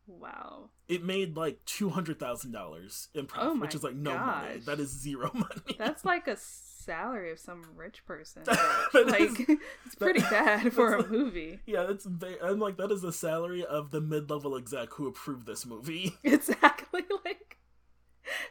Wow. 0.08 0.70
It 0.88 1.04
made 1.04 1.36
like 1.36 1.64
two 1.66 1.90
hundred 1.90 2.20
thousand 2.20 2.52
dollars 2.52 3.10
in 3.14 3.26
profit, 3.26 3.52
oh 3.52 3.60
which 3.60 3.76
is 3.76 3.84
like 3.84 3.96
no 3.96 4.14
gosh. 4.14 4.44
money. 4.44 4.60
That 4.62 4.80
is 4.80 4.90
zero 4.90 5.30
money. 5.34 5.76
That's 5.78 6.06
like 6.06 6.28
a 6.28 6.38
salary 6.38 7.32
of 7.32 7.40
some 7.40 7.64
rich 7.76 8.06
person. 8.06 8.44
like 8.94 9.22
is, 9.22 9.40
it's 9.86 9.96
pretty 9.96 10.22
that, 10.22 10.64
bad 10.64 10.74
for 10.74 10.96
a 10.96 11.00
like, 11.00 11.12
movie. 11.12 11.60
Yeah, 11.66 11.84
that's 11.84 12.08
I'm 12.42 12.60
like 12.60 12.78
that 12.78 12.92
is 12.92 13.02
the 13.02 13.12
salary 13.12 13.66
of 13.66 13.92
the 13.92 14.00
mid-level 14.00 14.56
exec 14.56 14.94
who 14.94 15.08
approved 15.08 15.46
this 15.46 15.66
movie. 15.66 16.16
Exactly. 16.24 17.02
Like 17.26 17.58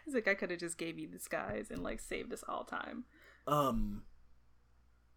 it's 0.07 0.14
like 0.14 0.29
I 0.29 0.35
could 0.35 0.51
have 0.51 0.61
just 0.61 0.79
gave 0.79 0.99
you 0.99 1.09
the 1.09 1.21
guys 1.29 1.71
and 1.71 1.83
like 1.83 2.01
saved 2.01 2.33
us 2.33 2.45
all 2.49 2.64
time. 2.64 3.05
Um. 3.47 4.03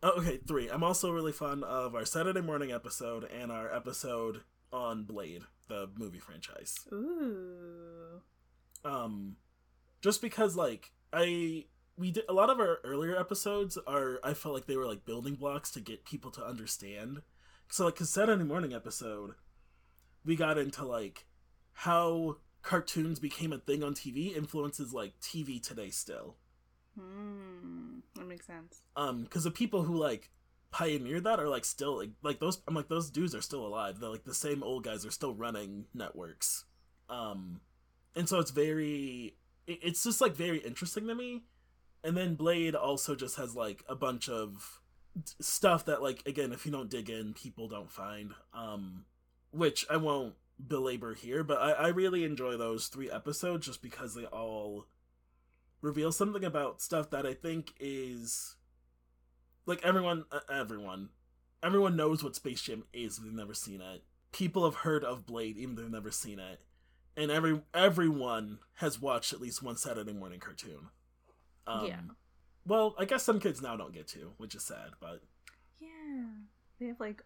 Oh, 0.01 0.19
okay, 0.19 0.37
three. 0.37 0.69
I'm 0.69 0.83
also 0.83 1.11
really 1.11 1.33
fond 1.33 1.65
of 1.65 1.93
our 1.93 2.05
Saturday 2.05 2.39
morning 2.39 2.71
episode 2.71 3.25
and 3.25 3.51
our 3.51 3.73
episode 3.73 4.41
on 4.71 5.03
Blade, 5.03 5.43
the 5.69 5.89
movie 5.95 6.19
franchise. 6.19 6.75
Ooh. 6.91 8.21
Um, 8.83 9.37
just 10.01 10.21
because 10.21 10.55
like 10.55 10.91
I 11.13 11.65
we 11.97 12.11
did 12.11 12.23
a 12.27 12.33
lot 12.33 12.49
of 12.49 12.59
our 12.59 12.79
earlier 12.83 13.17
episodes 13.17 13.77
are 13.87 14.19
I 14.23 14.33
felt 14.33 14.53
like 14.53 14.67
they 14.67 14.77
were 14.77 14.87
like 14.87 15.05
building 15.05 15.35
blocks 15.35 15.71
to 15.71 15.79
get 15.79 16.05
people 16.05 16.31
to 16.31 16.45
understand. 16.45 17.21
So 17.69 17.85
like 17.85 17.95
cause 17.95 18.09
Saturday 18.09 18.43
morning 18.43 18.73
episode, 18.73 19.35
we 20.25 20.35
got 20.35 20.57
into 20.57 20.85
like 20.85 21.25
how 21.73 22.37
cartoons 22.61 23.19
became 23.19 23.53
a 23.53 23.57
thing 23.57 23.83
on 23.83 23.93
TV 23.93 24.35
influences 24.35 24.93
like 24.93 25.19
TV 25.21 25.61
today 25.61 25.89
still. 25.89 26.35
Hmm, 26.99 27.99
that 28.15 28.27
makes 28.27 28.45
sense. 28.45 28.81
Um, 28.95 29.23
because 29.23 29.43
the 29.43 29.51
people 29.51 29.83
who 29.83 29.95
like 29.95 30.29
pioneered 30.71 31.23
that 31.23 31.39
are 31.39 31.49
like 31.49 31.65
still 31.65 31.97
like 31.97 32.11
like 32.21 32.39
those 32.39 32.61
I'm 32.67 32.75
like 32.75 32.89
those 32.89 33.09
dudes 33.09 33.35
are 33.35 33.41
still 33.41 33.65
alive. 33.65 33.99
They're 33.99 34.09
like 34.09 34.25
the 34.25 34.33
same 34.33 34.63
old 34.63 34.83
guys 34.83 35.05
are 35.05 35.11
still 35.11 35.33
running 35.33 35.85
networks. 35.93 36.65
Um, 37.09 37.61
and 38.15 38.29
so 38.29 38.39
it's 38.39 38.51
very 38.51 39.35
it's 39.67 40.03
just 40.03 40.21
like 40.21 40.35
very 40.35 40.59
interesting 40.59 41.07
to 41.07 41.15
me 41.15 41.43
and 42.03 42.15
then 42.15 42.35
Blade 42.35 42.75
also 42.75 43.15
just 43.15 43.37
has 43.37 43.55
like 43.55 43.83
a 43.87 43.95
bunch 43.95 44.29
of 44.29 44.81
stuff 45.39 45.85
that 45.85 46.01
like 46.01 46.25
again 46.25 46.51
if 46.51 46.65
you 46.65 46.71
don't 46.71 46.89
dig 46.89 47.09
in 47.09 47.33
people 47.33 47.67
don't 47.67 47.91
find 47.91 48.31
um 48.53 49.05
which 49.51 49.85
I 49.89 49.97
won't 49.97 50.35
belabor 50.65 51.13
here 51.13 51.43
but 51.43 51.59
I, 51.59 51.71
I 51.71 51.87
really 51.89 52.23
enjoy 52.23 52.57
those 52.57 52.87
three 52.87 53.09
episodes 53.09 53.65
just 53.65 53.81
because 53.81 54.15
they 54.15 54.25
all 54.25 54.87
reveal 55.81 56.11
something 56.11 56.43
about 56.43 56.81
stuff 56.81 57.09
that 57.11 57.25
I 57.25 57.33
think 57.33 57.73
is 57.79 58.55
like 59.69 59.83
everyone 59.83 60.25
uh, 60.31 60.39
everyone 60.51 61.09
everyone 61.63 61.95
knows 61.95 62.23
what 62.23 62.35
Space 62.35 62.61
Jam 62.61 62.83
is 62.91 63.17
If 63.17 63.23
they've 63.23 63.33
never 63.33 63.53
seen 63.53 63.81
it 63.81 64.03
people 64.31 64.65
have 64.65 64.75
heard 64.81 65.03
of 65.03 65.25
Blade 65.25 65.57
even 65.57 65.75
though 65.75 65.83
they've 65.83 65.91
never 65.91 66.11
seen 66.11 66.39
it 66.39 66.59
and 67.15 67.31
every 67.31 67.61
everyone 67.73 68.59
has 68.75 69.01
watched 69.01 69.31
at 69.33 69.41
least 69.41 69.63
one 69.63 69.77
Saturday 69.77 70.13
morning 70.13 70.39
cartoon 70.39 70.89
um, 71.69 71.85
yeah. 71.85 71.99
Well, 72.65 72.95
I 72.97 73.05
guess 73.05 73.23
some 73.23 73.39
kids 73.39 73.61
now 73.61 73.77
don't 73.77 73.93
get 73.93 74.07
to, 74.09 74.31
which 74.37 74.55
is 74.55 74.63
sad, 74.63 74.91
but 74.99 75.21
yeah, 75.79 76.25
they 76.79 76.87
have 76.87 76.99
like 76.99 77.21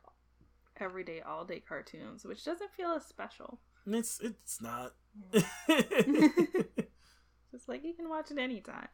everyday, 0.80 1.22
all 1.22 1.46
day 1.46 1.64
cartoons, 1.68 2.26
which 2.26 2.44
doesn't 2.44 2.72
feel 2.74 2.92
as 2.92 3.06
special. 3.06 3.60
It's 3.88 4.20
it's 4.22 4.62
not. 4.62 4.94
Just 7.52 7.70
like 7.70 7.84
you 7.84 7.94
can 7.94 8.10
watch 8.10 8.32
it 8.32 8.38
anytime. 8.38 8.88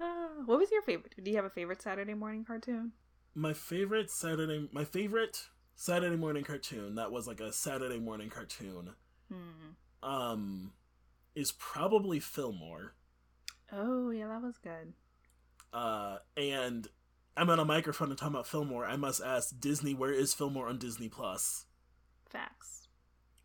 Uh, 0.00 0.26
what 0.46 0.58
was 0.58 0.70
your 0.70 0.82
favorite? 0.82 1.14
Do 1.22 1.30
you 1.30 1.36
have 1.36 1.44
a 1.44 1.50
favorite 1.50 1.82
Saturday 1.82 2.14
morning 2.14 2.44
cartoon? 2.44 2.92
My 3.34 3.52
favorite 3.52 4.10
Saturday, 4.10 4.68
my 4.72 4.84
favorite 4.84 5.48
Saturday 5.74 6.16
morning 6.16 6.44
cartoon 6.44 6.96
that 6.96 7.12
was 7.12 7.26
like 7.26 7.40
a 7.40 7.52
Saturday 7.52 7.98
morning 7.98 8.30
cartoon, 8.30 8.94
hmm. 9.32 10.08
um, 10.08 10.72
is 11.34 11.52
probably 11.52 12.18
Fillmore. 12.18 12.94
Oh 13.72 14.10
yeah, 14.10 14.28
that 14.28 14.42
was 14.42 14.58
good. 14.58 14.94
Uh, 15.72 16.18
and 16.36 16.88
I'm 17.36 17.50
on 17.50 17.60
a 17.60 17.64
microphone 17.64 18.08
and 18.08 18.18
talking 18.18 18.34
about 18.34 18.48
Fillmore. 18.48 18.84
I 18.84 18.96
must 18.96 19.22
ask 19.22 19.58
Disney, 19.60 19.94
where 19.94 20.12
is 20.12 20.34
Fillmore 20.34 20.68
on 20.68 20.78
Disney 20.78 21.08
Plus? 21.08 21.66
Facts. 22.28 22.88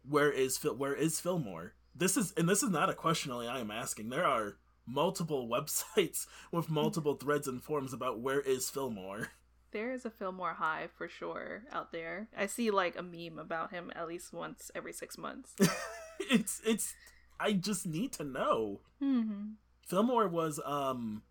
Where 0.07 0.31
is 0.31 0.57
Phil? 0.57 0.75
Where 0.75 0.95
is 0.95 1.19
Fillmore? 1.19 1.73
This 1.95 2.17
is 2.17 2.33
and 2.35 2.49
this 2.49 2.63
is 2.63 2.69
not 2.69 2.89
a 2.89 2.93
question 2.93 3.31
only 3.31 3.47
I 3.47 3.59
am 3.59 3.71
asking. 3.71 4.09
There 4.09 4.25
are 4.25 4.57
multiple 4.85 5.47
websites 5.51 6.27
with 6.51 6.69
multiple 6.69 7.15
threads 7.15 7.47
and 7.47 7.63
forums 7.63 7.93
about 7.93 8.19
where 8.19 8.39
is 8.39 8.69
Fillmore. 8.69 9.29
There 9.71 9.91
is 9.91 10.05
a 10.05 10.11
Fillmore 10.11 10.53
Hive 10.53 10.91
for 10.91 11.07
sure 11.07 11.63
out 11.71 11.91
there. 11.91 12.27
I 12.37 12.45
see 12.45 12.69
like 12.69 12.95
a 12.95 13.01
meme 13.01 13.39
about 13.39 13.71
him 13.71 13.91
at 13.95 14.07
least 14.07 14.31
once 14.31 14.69
every 14.75 14.93
six 14.93 15.17
months. 15.17 15.55
it's 16.19 16.61
it's. 16.63 16.93
I 17.39 17.53
just 17.53 17.87
need 17.87 18.11
to 18.13 18.23
know. 18.23 18.81
Mm-hmm. 19.01 19.53
Fillmore 19.87 20.27
was 20.27 20.59
um 20.63 21.23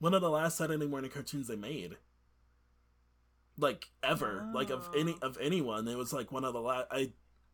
one 0.00 0.14
of 0.14 0.20
the 0.20 0.30
last 0.30 0.58
Saturday 0.58 0.86
morning 0.86 1.12
cartoons 1.12 1.46
they 1.46 1.54
made. 1.54 1.96
Like 3.56 3.86
ever, 4.02 4.48
oh. 4.48 4.52
like 4.52 4.70
of 4.70 4.90
any 4.96 5.16
oh. 5.22 5.28
of 5.28 5.38
anyone. 5.40 5.86
It 5.86 5.96
was 5.96 6.12
like 6.12 6.32
one 6.32 6.44
of 6.44 6.54
the 6.54 6.60
last. 6.60 6.88
I 6.90 7.12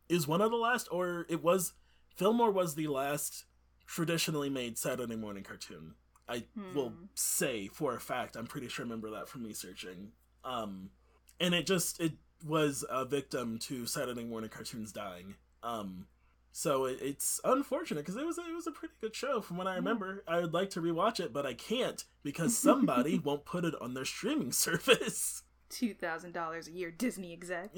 is 0.09 0.27
one 0.27 0.41
of 0.41 0.49
the 0.49 0.57
last, 0.57 0.87
or 0.91 1.27
it 1.29 1.43
was 1.43 1.73
Fillmore 2.15 2.51
was 2.51 2.73
the 2.73 2.87
last 2.87 3.45
traditionally 3.91 4.49
made 4.49 4.77
Saturday 4.77 5.17
morning 5.17 5.43
cartoon. 5.43 5.95
I 6.27 6.43
hmm. 6.57 6.73
will 6.73 6.93
say 7.13 7.67
for 7.67 7.93
a 7.95 7.99
fact. 7.99 8.37
I'm 8.37 8.47
pretty 8.47 8.69
sure 8.69 8.85
I 8.85 8.87
remember 8.87 9.11
that 9.11 9.27
from 9.27 9.43
researching. 9.43 10.13
Um, 10.45 10.91
and 11.39 11.53
it 11.53 11.65
just 11.65 11.99
it 11.99 12.13
was 12.45 12.85
a 12.89 13.05
victim 13.05 13.59
to 13.59 13.85
Saturday 13.85 14.23
morning 14.23 14.49
cartoons 14.49 14.93
dying. 14.93 15.35
Um, 15.61 16.07
so 16.53 16.85
it, 16.85 16.99
it's 17.01 17.41
unfortunate 17.43 18.05
because 18.05 18.15
it 18.15 18.25
was 18.25 18.37
a, 18.37 18.41
it 18.41 18.53
was 18.53 18.67
a 18.67 18.71
pretty 18.71 18.93
good 19.01 19.15
show 19.15 19.41
from 19.41 19.57
what 19.57 19.67
I 19.67 19.75
remember. 19.75 20.23
I 20.27 20.39
would 20.39 20.53
like 20.53 20.69
to 20.71 20.81
rewatch 20.81 21.19
it, 21.19 21.33
but 21.33 21.45
I 21.45 21.53
can't 21.53 22.03
because 22.23 22.57
somebody 22.67 23.19
won't 23.19 23.45
put 23.45 23.65
it 23.65 23.75
on 23.81 23.93
their 23.93 24.05
streaming 24.05 24.51
service. 24.53 25.43
Two 25.69 25.93
thousand 25.93 26.33
dollars 26.33 26.67
a 26.67 26.71
year, 26.71 26.91
Disney 26.91 27.33
exec. 27.33 27.71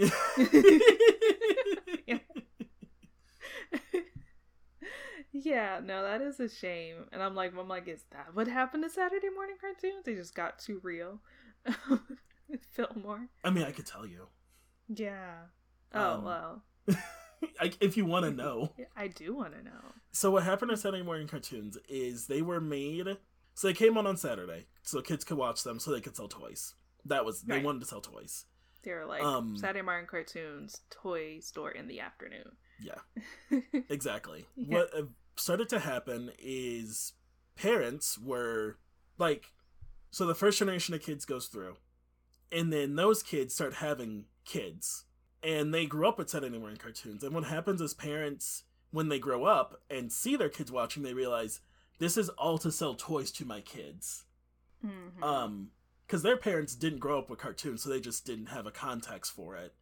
yeah. 2.07 2.19
No, 5.33 6.03
that 6.03 6.21
is 6.21 6.39
a 6.39 6.47
shame. 6.47 7.05
And 7.11 7.21
I'm 7.21 7.35
like, 7.35 7.53
I'm 7.57 7.67
like, 7.67 7.87
is 7.87 8.03
that 8.11 8.33
what 8.33 8.47
happened 8.47 8.83
to 8.83 8.89
Saturday 8.89 9.29
morning 9.29 9.55
cartoons? 9.59 10.05
They 10.05 10.13
just 10.13 10.35
got 10.35 10.59
too 10.59 10.79
real. 10.83 11.19
Fillmore. 12.71 13.27
I 13.43 13.49
mean, 13.49 13.63
I 13.63 13.71
could 13.71 13.85
tell 13.85 14.05
you. 14.05 14.27
Yeah. 14.87 15.33
Oh 15.93 16.13
um, 16.13 16.23
well. 16.23 16.63
if 17.81 17.97
you 17.97 18.05
want 18.05 18.25
to 18.25 18.31
know. 18.31 18.73
I 18.95 19.07
do 19.07 19.35
want 19.35 19.53
to 19.53 19.63
know. 19.63 19.93
So 20.11 20.31
what 20.31 20.43
happened 20.43 20.71
to 20.71 20.77
Saturday 20.77 21.03
morning 21.03 21.27
cartoons 21.27 21.77
is 21.89 22.27
they 22.27 22.41
were 22.41 22.61
made. 22.61 23.17
So 23.55 23.67
they 23.67 23.73
came 23.73 23.97
on 23.97 24.07
on 24.07 24.17
Saturday, 24.17 24.65
so 24.81 25.01
kids 25.01 25.23
could 25.23 25.37
watch 25.37 25.63
them, 25.63 25.79
so 25.79 25.91
they 25.91 26.01
could 26.01 26.15
sell 26.15 26.27
toys. 26.27 26.73
That 27.05 27.23
was 27.23 27.43
right. 27.47 27.59
they 27.59 27.65
wanted 27.65 27.81
to 27.81 27.85
sell 27.85 28.01
toys. 28.01 28.45
They 28.83 28.91
were 28.91 29.05
like 29.05 29.23
um, 29.23 29.55
Saturday 29.57 29.83
morning 29.83 30.07
cartoons, 30.07 30.81
toy 30.89 31.39
store 31.39 31.71
in 31.71 31.87
the 31.87 31.99
afternoon. 31.99 32.51
Yeah, 32.81 33.59
exactly. 33.89 34.45
yeah. 34.55 34.79
What 34.79 34.89
started 35.35 35.69
to 35.69 35.79
happen 35.79 36.31
is 36.39 37.13
parents 37.55 38.17
were 38.17 38.77
like, 39.17 39.51
so 40.11 40.25
the 40.25 40.35
first 40.35 40.59
generation 40.59 40.93
of 40.93 41.01
kids 41.01 41.25
goes 41.25 41.47
through, 41.47 41.77
and 42.51 42.71
then 42.71 42.95
those 42.95 43.23
kids 43.23 43.53
start 43.53 43.75
having 43.75 44.25
kids 44.45 45.05
and 45.43 45.73
they 45.73 45.85
grew 45.85 46.07
up 46.07 46.17
with 46.17 46.29
Saturday 46.29 46.57
morning 46.57 46.77
cartoons. 46.77 47.23
And 47.23 47.35
what 47.35 47.43
happens 47.43 47.81
is 47.81 47.93
parents, 47.93 48.63
when 48.91 49.09
they 49.09 49.19
grow 49.19 49.43
up 49.43 49.81
and 49.89 50.11
see 50.11 50.35
their 50.35 50.49
kids 50.49 50.71
watching, 50.71 51.03
they 51.03 51.13
realize 51.13 51.59
this 51.99 52.17
is 52.17 52.29
all 52.29 52.57
to 52.59 52.71
sell 52.71 52.95
toys 52.95 53.31
to 53.33 53.45
my 53.45 53.59
kids. 53.59 54.23
Mm-hmm. 54.85 55.23
Um, 55.23 55.71
because 56.05 56.21
their 56.21 56.37
parents 56.37 56.75
didn't 56.75 56.99
grow 56.99 57.17
up 57.17 57.29
with 57.29 57.39
cartoons, 57.39 57.81
so 57.81 57.89
they 57.89 57.99
just 57.99 58.25
didn't 58.25 58.47
have 58.47 58.67
a 58.67 58.71
context 58.71 59.31
for 59.31 59.55
it. 59.55 59.73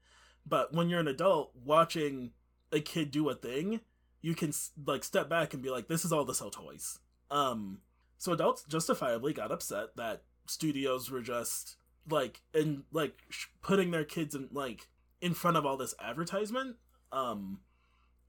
But 0.45 0.73
when 0.73 0.87
you're 0.87 0.99
an 0.99 1.07
adult 1.07 1.51
watching 1.65 2.31
a 2.71 2.79
kid 2.79 3.11
do 3.11 3.27
a 3.29 3.35
thing, 3.35 3.81
you 4.21 4.35
can 4.35 4.53
like 4.85 5.03
step 5.03 5.29
back 5.29 5.53
and 5.53 5.63
be 5.63 5.69
like, 5.69 5.87
this 5.87 6.05
is 6.05 6.11
all 6.11 6.25
to 6.25 6.33
sell 6.33 6.51
toys. 6.51 6.99
Um, 7.29 7.79
so 8.17 8.33
adults 8.33 8.63
justifiably 8.63 9.33
got 9.33 9.51
upset 9.51 9.95
that 9.95 10.23
studios 10.45 11.09
were 11.09 11.21
just 11.21 11.77
like 12.09 12.41
and 12.53 12.83
like 12.91 13.15
sh- 13.29 13.47
putting 13.61 13.91
their 13.91 14.03
kids 14.03 14.35
in 14.35 14.49
like 14.51 14.87
in 15.21 15.33
front 15.33 15.57
of 15.57 15.65
all 15.65 15.77
this 15.77 15.95
advertisement. 15.99 16.75
Um, 17.11 17.61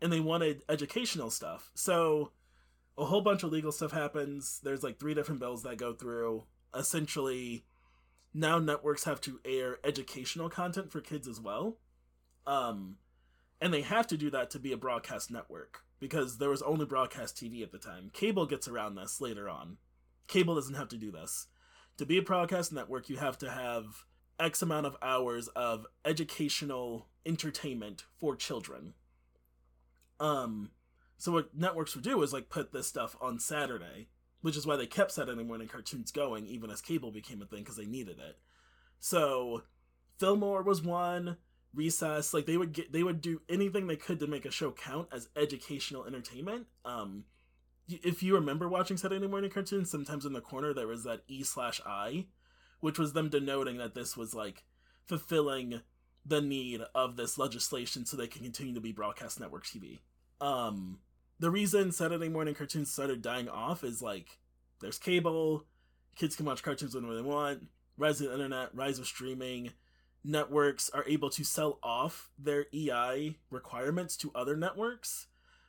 and 0.01 0.13
they 0.13 0.21
wanted 0.21 0.63
educational 0.69 1.31
stuff. 1.31 1.71
So 1.75 2.33
a 2.99 3.05
whole 3.05 3.21
bunch 3.21 3.43
of 3.43 3.53
legal 3.53 3.73
stuff 3.73 3.93
happens. 3.93 4.61
There's 4.63 4.83
like 4.83 4.99
three 4.99 5.15
different 5.15 5.41
bills 5.41 5.63
that 5.63 5.79
go 5.79 5.93
through. 5.93 6.45
Essentially, 6.75 7.65
now 8.35 8.59
networks 8.59 9.05
have 9.05 9.21
to 9.23 9.41
air 9.45 9.79
educational 9.85 10.49
content 10.49 10.91
for 10.91 11.01
kids 11.01 11.29
as 11.29 11.41
well. 11.41 11.79
Um, 12.47 12.97
and 13.63 13.73
they 13.73 13.83
have 13.83 14.09
to 14.09 14.17
do 14.17 14.29
that 14.29 14.51
to 14.51 14.59
be 14.59 14.73
a 14.73 14.77
broadcast 14.77 15.31
network 15.31 15.83
because 16.01 16.39
there 16.39 16.51
was 16.51 16.63
only 16.63 16.85
broadcast 16.85 17.37
TV 17.37 17.63
at 17.63 17.71
the 17.71 17.79
time. 17.79 18.11
Cable 18.13 18.45
gets 18.45 18.67
around 18.67 18.97
this 18.97 19.21
later 19.21 19.49
on. 19.49 19.77
Cable 20.27 20.57
doesn't 20.57 20.75
have 20.75 20.89
to 20.89 20.97
do 20.97 21.13
this. 21.13 21.47
To 21.99 22.05
be 22.05 22.19
a 22.19 22.23
broadcast 22.23 22.73
network, 22.73 23.09
you 23.09 23.19
have 23.19 23.39
to 23.39 23.49
have 23.49 24.05
X 24.41 24.63
amount 24.63 24.87
of 24.87 24.97
hours 25.01 25.47
of 25.55 25.87
educational 26.05 27.07
entertainment 27.25 28.03
for 28.19 28.35
children. 28.35 28.95
Um, 30.19 30.73
so 31.17 31.31
what 31.31 31.57
networks 31.57 31.95
would 31.95 32.03
do 32.03 32.21
is 32.25 32.33
like 32.33 32.49
put 32.49 32.73
this 32.73 32.89
stuff 32.89 33.15
on 33.21 33.39
Saturday, 33.39 34.09
which 34.41 34.57
is 34.57 34.67
why 34.67 34.75
they 34.75 34.87
kept 34.87 35.13
Saturday 35.13 35.45
morning 35.45 35.69
cartoons 35.69 36.11
going 36.11 36.47
even 36.47 36.69
as 36.69 36.81
cable 36.81 37.13
became 37.13 37.41
a 37.41 37.47
thing 37.47 37.61
because 37.61 37.77
they 37.77 37.87
needed 37.87 38.19
it. 38.19 38.39
So 38.99 39.63
Fillmore 40.19 40.65
was 40.65 40.83
one, 40.83 41.37
Recess, 41.75 42.35
like 42.35 42.47
they 42.47 42.57
would 42.57 42.73
get 42.73 42.93
they 42.93 43.03
would 43.03 43.21
do 43.21 43.41
anything 43.49 43.87
they 43.87 43.97
could 43.97 44.21
to 44.21 44.27
make 44.27 44.45
a 44.45 44.51
show 44.51 44.71
count 44.71 45.09
as 45.11 45.29
educational 45.37 46.05
entertainment. 46.05 46.67
Um 46.85 47.25
if 47.89 48.23
you 48.23 48.35
remember 48.35 48.69
watching 48.69 48.97
Saturday 48.97 49.27
morning 49.27 49.51
cartoons, 49.51 49.91
sometimes 49.91 50.27
in 50.27 50.33
the 50.33 50.41
corner 50.41 50.75
there 50.75 50.87
was 50.87 51.05
that 51.05 51.23
E 51.29 51.43
slash 51.43 51.81
I, 51.87 52.27
which 52.81 52.99
was 52.99 53.13
them 53.13 53.29
denoting 53.29 53.79
that 53.79 53.95
this 53.95 54.17
was 54.17 54.35
like 54.35 54.65
fulfilling 55.07 55.81
the 56.25 56.41
need 56.41 56.83
of 56.95 57.17
this 57.17 57.39
legislation 57.39 58.07
so 58.07 58.17
they 58.17 58.29
can 58.29 58.43
continue 58.43 58.75
to 58.75 58.81
be 58.81 58.93
broadcast 58.93 59.41
network 59.41 59.65
TV. 59.65 60.01
Um 60.41 60.99
the 61.41 61.51
reason 61.51 61.91
Saturday 61.91 62.29
morning 62.29 62.55
cartoons 62.55 62.93
started 62.93 63.23
dying 63.23 63.49
off 63.49 63.83
is 63.83 64.03
like 64.03 64.39
there's 64.81 64.99
cable, 64.99 65.65
kids 66.17 66.37
can 66.37 66.45
watch 66.45 66.63
cartoons 66.63 66.95
whenever 66.95 67.15
they 67.15 67.23
want, 67.23 67.69
rise 67.97 68.21
of 68.21 68.29
the 68.29 68.35
internet, 68.35 68.75
rise 68.75 68.99
of 68.99 69.07
streaming, 69.07 69.71
networks 70.25 70.91
are 70.91 71.05
able 71.07 71.31
to 71.31 71.45
sell 71.45 71.79
off 71.83 72.31
their 72.39 72.67
EI 72.73 73.37
requirements 73.51 74.17
to 74.19 74.31
other 74.35 74.57
networks. 74.57 75.27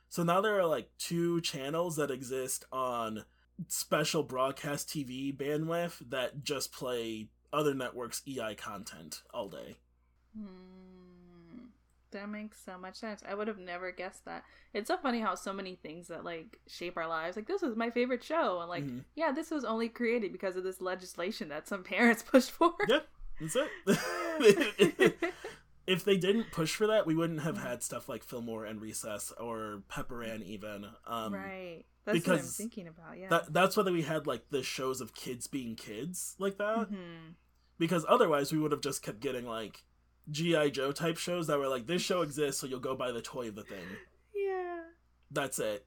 So 0.08 0.22
now 0.22 0.40
there 0.40 0.58
are 0.58 0.66
like 0.66 0.90
two 0.98 1.40
channels 1.40 1.96
that 1.96 2.10
exist 2.10 2.64
on 2.70 3.24
special 3.68 4.22
broadcast 4.22 4.88
TV 4.88 5.36
bandwidth 5.36 6.10
that 6.10 6.44
just 6.44 6.72
play 6.72 7.28
other 7.52 7.74
networks' 7.74 8.22
EI 8.26 8.54
content 8.54 9.22
all 9.32 9.48
day. 9.48 9.76
Hmm. 10.36 10.74
That 12.10 12.28
makes 12.28 12.58
so 12.64 12.78
much 12.78 12.94
sense. 12.94 13.24
I 13.28 13.34
would 13.34 13.48
have 13.48 13.58
never 13.58 13.90
guessed 13.90 14.24
that. 14.24 14.44
It's 14.72 14.86
so 14.86 14.96
funny 14.96 15.18
how 15.20 15.34
so 15.34 15.52
many 15.52 15.74
things 15.74 16.06
that 16.08 16.24
like 16.24 16.60
shape 16.68 16.96
our 16.96 17.08
lives, 17.08 17.36
like 17.36 17.48
this 17.48 17.60
was 17.60 17.76
my 17.76 17.90
favorite 17.90 18.22
show, 18.22 18.60
and 18.60 18.68
like, 18.68 18.84
mm-hmm. 18.84 19.00
yeah, 19.16 19.32
this 19.32 19.50
was 19.50 19.64
only 19.64 19.88
created 19.88 20.30
because 20.30 20.54
of 20.54 20.62
this 20.62 20.80
legislation 20.80 21.48
that 21.48 21.66
some 21.66 21.82
parents 21.84 22.22
pushed 22.22 22.52
for. 22.52 22.72
Yeah, 22.86 23.00
that's 23.40 23.56
it. 23.56 23.68
if 25.86 26.04
they 26.04 26.16
didn't 26.16 26.50
push 26.50 26.74
for 26.74 26.86
that, 26.86 27.06
we 27.06 27.14
wouldn't 27.14 27.42
have 27.42 27.58
had 27.58 27.82
stuff 27.82 28.08
like 28.08 28.24
Fillmore 28.24 28.64
and 28.64 28.80
Recess 28.80 29.32
or 29.38 29.82
Pepper 29.88 30.22
Ann 30.22 30.42
even. 30.42 30.86
Um, 31.06 31.34
right. 31.34 31.84
That's 32.04 32.18
because 32.18 32.28
what 32.28 32.38
I'm 32.38 32.44
thinking 32.44 32.88
about. 32.88 33.18
Yeah. 33.18 33.28
That, 33.28 33.52
that's 33.52 33.76
why 33.76 33.84
we 33.84 34.02
had 34.02 34.26
like 34.26 34.50
the 34.50 34.62
shows 34.62 35.00
of 35.00 35.14
kids 35.14 35.46
being 35.46 35.74
kids 35.74 36.36
like 36.38 36.58
that. 36.58 36.90
Mm-hmm. 36.90 37.32
Because 37.78 38.04
otherwise, 38.08 38.52
we 38.52 38.58
would 38.58 38.72
have 38.72 38.80
just 38.80 39.02
kept 39.02 39.20
getting 39.20 39.46
like 39.46 39.84
GI 40.30 40.70
Joe 40.70 40.92
type 40.92 41.18
shows 41.18 41.46
that 41.48 41.58
were 41.58 41.68
like 41.68 41.86
this 41.86 42.02
show 42.02 42.22
exists, 42.22 42.60
so 42.60 42.66
you'll 42.66 42.80
go 42.80 42.94
buy 42.94 43.10
the 43.12 43.22
toy 43.22 43.48
of 43.48 43.54
the 43.54 43.64
thing. 43.64 43.78
Yeah. 44.36 44.80
That's 45.30 45.58
it. 45.58 45.86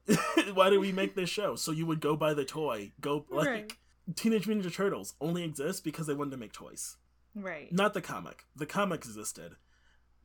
Why 0.54 0.70
did 0.70 0.78
we 0.78 0.90
make 0.90 1.14
this 1.14 1.30
show? 1.30 1.54
So 1.54 1.70
you 1.70 1.86
would 1.86 2.00
go 2.00 2.16
buy 2.16 2.34
the 2.34 2.44
toy. 2.44 2.92
Go 3.00 3.24
like 3.30 3.46
right. 3.46 3.72
Teenage 4.16 4.46
Mutant 4.46 4.66
Ninja 4.66 4.74
Turtles 4.74 5.14
only 5.20 5.44
exists 5.44 5.80
because 5.80 6.06
they 6.06 6.14
wanted 6.14 6.32
to 6.32 6.38
make 6.38 6.52
toys. 6.52 6.96
Right. 7.38 7.72
Not 7.72 7.94
the 7.94 8.00
comic. 8.00 8.44
The 8.56 8.66
comic 8.66 9.04
existed. 9.04 9.56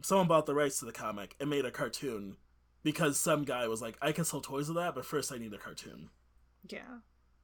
Someone 0.01 0.27
bought 0.27 0.45
the 0.45 0.55
rights 0.55 0.79
to 0.79 0.85
the 0.85 0.91
comic 0.91 1.35
and 1.39 1.49
made 1.49 1.65
a 1.65 1.71
cartoon 1.71 2.37
because 2.83 3.17
some 3.17 3.43
guy 3.43 3.67
was 3.67 3.81
like, 3.81 3.97
I 4.01 4.11
can 4.11 4.25
sell 4.25 4.41
toys 4.41 4.69
of 4.69 4.75
that, 4.75 4.95
but 4.95 5.05
first 5.05 5.31
I 5.31 5.37
need 5.37 5.53
a 5.53 5.57
cartoon. 5.57 6.09
Yeah. 6.69 6.79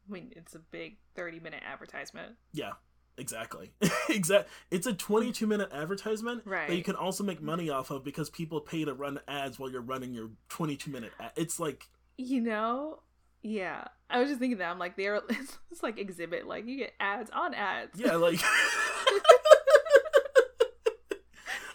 I 0.07 0.11
mean, 0.11 0.33
it's 0.35 0.55
a 0.55 0.59
big 0.59 0.97
30 1.15 1.39
minute 1.39 1.63
advertisement. 1.65 2.35
Yeah. 2.51 2.73
Exactly. 3.17 3.71
exactly. 4.09 4.49
It's 4.71 4.87
a 4.87 4.93
22 4.93 5.45
minute 5.45 5.69
advertisement 5.73 6.43
right. 6.45 6.69
that 6.69 6.75
you 6.75 6.83
can 6.83 6.95
also 6.95 7.23
make 7.23 7.41
money 7.41 7.69
off 7.69 7.91
of 7.91 8.03
because 8.03 8.29
people 8.29 8.61
pay 8.61 8.85
to 8.85 8.93
run 8.93 9.19
ads 9.27 9.59
while 9.59 9.69
you're 9.69 9.81
running 9.81 10.13
your 10.13 10.31
22 10.47 10.89
minute 10.89 11.11
ad. 11.19 11.31
It's 11.35 11.59
like 11.59 11.87
you 12.17 12.41
know, 12.41 12.99
yeah. 13.41 13.85
I 14.09 14.19
was 14.19 14.29
just 14.29 14.39
thinking 14.39 14.57
that 14.59 14.69
I'm 14.69 14.79
like 14.79 14.95
they're 14.95 15.21
it's 15.71 15.83
like 15.83 15.99
exhibit 15.99 16.47
like 16.47 16.65
you 16.65 16.77
get 16.77 16.93
ads 16.99 17.29
on 17.31 17.53
ads. 17.53 17.99
Yeah, 17.99 18.15
like 18.15 18.39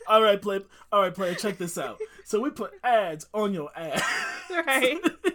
All 0.09 0.23
right, 0.23 0.41
play. 0.41 0.61
All 0.93 1.03
right, 1.03 1.15
player. 1.15 1.35
Check 1.35 1.59
this 1.59 1.79
out. 1.79 1.99
So 2.25 2.41
we 2.41 2.51
put 2.51 2.73
ads 2.83 3.27
on 3.35 3.55
your 3.55 3.71
ad. 3.77 4.03
Right. 4.51 4.99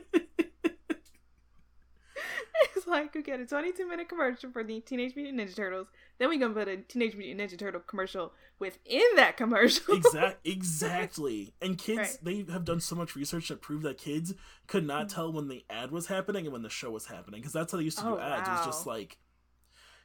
It's 2.76 2.88
like 2.88 3.14
we 3.16 3.22
get 3.22 3.40
a 3.40 3.46
22 3.46 3.88
minute 3.88 4.10
commercial 4.10 4.52
for 4.52 4.64
the 4.64 4.82
Teenage 4.82 5.16
Mutant 5.16 5.40
Ninja 5.40 5.56
Turtles. 5.56 5.88
Then 6.18 6.30
we 6.30 6.38
gonna 6.38 6.54
put 6.54 6.68
a 6.68 6.78
Teenage 6.78 7.16
Mutant 7.16 7.40
Ninja 7.40 7.58
Turtle 7.58 7.82
commercial 7.82 8.34
within 8.60 9.02
that 9.16 9.38
commercial. 9.38 9.96
exactly. 9.96 10.36
Exactly. 10.52 11.54
And 11.62 11.78
kids, 11.78 11.98
right. 12.24 12.46
they 12.46 12.52
have 12.52 12.66
done 12.66 12.82
so 12.82 12.96
much 12.96 13.16
research 13.16 13.48
that 13.48 13.62
prove 13.62 13.84
that 13.84 13.98
kids 13.98 14.34
could 14.68 14.86
not 14.86 15.08
mm-hmm. 15.08 15.16
tell 15.16 15.32
when 15.32 15.48
the 15.48 15.64
ad 15.70 15.92
was 15.92 16.08
happening 16.08 16.46
and 16.46 16.54
when 16.54 16.62
the 16.62 16.70
show 16.70 16.92
was 16.92 17.06
happening 17.06 17.40
because 17.40 17.54
that's 17.54 17.72
how 17.72 17.78
they 17.78 17.84
used 17.84 17.98
to 18.00 18.04
do 18.04 18.18
oh, 18.18 18.20
ads. 18.20 18.48
Wow. 18.48 18.54
It 18.54 18.58
was 18.58 18.66
just 18.66 18.88
like 18.88 19.18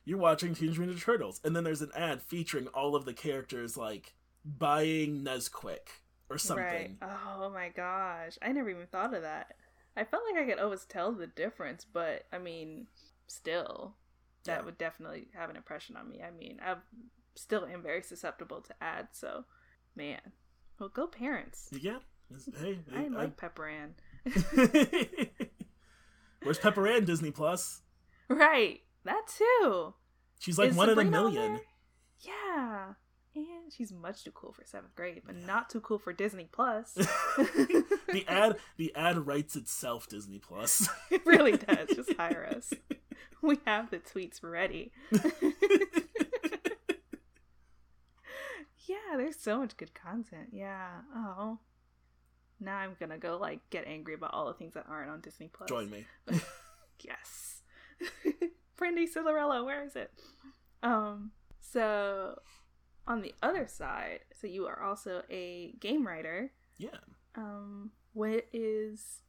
you're 0.05 0.19
watching 0.19 0.55
Teenage 0.55 0.79
Mutant 0.79 0.99
Ninja 0.99 1.05
Turtles, 1.05 1.41
and 1.45 1.57
then 1.57 1.65
there's 1.65 1.83
an 1.83 1.91
ad 1.97 2.23
featuring 2.23 2.69
all 2.69 2.95
of 2.95 3.05
the 3.05 3.15
characters 3.15 3.77
like 3.77 4.15
buying 4.45 5.25
Nesquik 5.25 5.89
or 6.29 6.39
something. 6.39 6.65
Right. 6.65 6.97
Oh 7.03 7.51
my 7.51 7.71
gosh, 7.71 8.39
I 8.43 8.53
never 8.53 8.71
even 8.71 8.87
thought 8.87 9.15
of 9.15 9.23
that. 9.23 9.55
I 9.97 10.05
felt 10.05 10.25
like 10.31 10.43
I 10.43 10.49
could 10.49 10.59
always 10.59 10.85
tell 10.85 11.13
the 11.13 11.27
difference, 11.27 11.87
but 11.91 12.25
I 12.33 12.39
mean, 12.39 12.87
still, 13.27 13.95
that 14.45 14.61
yeah. 14.61 14.65
would 14.65 14.79
definitely 14.79 15.29
have 15.35 15.51
an 15.51 15.57
impression 15.57 15.97
on 15.97 16.09
me. 16.09 16.21
I 16.23 16.31
mean, 16.31 16.59
I 16.65 16.77
still 17.35 17.65
am 17.65 17.83
very 17.83 18.03
susceptible 18.03 18.61
to 18.63 18.75
ads, 18.83 19.19
so 19.19 19.45
man, 19.95 20.21
well, 20.79 20.89
go 20.89 21.07
parents. 21.07 21.69
Yeah, 21.73 21.99
hey, 22.61 22.79
hey 22.93 23.05
I 23.05 23.09
like 23.09 23.29
I... 23.29 23.31
Pepper 23.31 23.69
Ann. 23.69 23.95
Where's 26.43 26.59
Pepper 26.59 26.89
Ann? 26.89 27.05
Disney 27.05 27.31
Plus. 27.31 27.83
Right, 28.29 28.81
that 29.05 29.23
too. 29.29 29.95
She's 30.41 30.59
like 30.59 30.71
Is 30.71 30.77
one 30.77 30.89
Sabrina 30.89 31.09
in 31.09 31.15
a 31.15 31.23
million. 31.23 31.61
Yeah 32.21 32.95
and 33.35 33.73
she's 33.73 33.93
much 33.93 34.25
too 34.25 34.31
cool 34.33 34.53
for 34.53 34.65
seventh 34.65 34.95
grade, 34.95 35.23
but 35.25 35.37
not 35.37 35.69
too 35.71 35.81
cool 35.81 35.99
for 35.99 36.13
Disney 36.13 36.49
Plus. 36.51 36.93
the 36.95 38.25
ad 38.29 38.57
the 38.77 38.95
ad 38.95 39.27
writes 39.27 39.57
itself 39.57 40.09
Disney 40.09 40.39
Plus. 40.39 40.89
it 41.11 41.25
really 41.27 41.53
does. 41.57 41.89
Just 41.95 42.13
hire 42.15 42.49
us. 42.57 42.73
We 43.43 43.59
have 43.67 43.91
the 43.91 43.99
tweets 43.99 44.43
ready. 44.43 44.93
yeah, 48.87 49.17
there's 49.17 49.37
so 49.39 49.59
much 49.59 49.77
good 49.77 49.95
content. 49.95 50.49
Yeah. 50.53 50.89
Oh. 51.15 51.59
Now 52.61 52.77
I'm 52.77 52.97
gonna 52.99 53.19
go 53.19 53.37
like 53.37 53.61
get 53.71 53.87
angry 53.87 54.15
about 54.15 54.33
all 54.33 54.47
the 54.47 54.55
things 54.55 54.75
that 54.75 54.87
aren't 54.89 55.11
on 55.11 55.21
Disney 55.21 55.51
Plus. 55.53 55.69
Join 55.69 55.91
me. 55.91 56.07
yes. 57.01 57.63
Brandy 58.77 59.07
Cinderella, 59.07 59.65
where 59.65 59.85
is 59.85 59.97
it? 59.97 60.11
Um 60.83 61.33
so 61.61 62.39
on 63.07 63.23
the 63.23 63.35
other 63.43 63.67
side, 63.67 64.21
so 64.33 64.47
you 64.47 64.67
are 64.67 64.83
also 64.83 65.23
a 65.31 65.75
game 65.81 66.07
writer. 66.07 66.53
Yeah. 66.79 66.99
Um, 67.35 67.91
what 68.13 68.47
is 68.53 69.23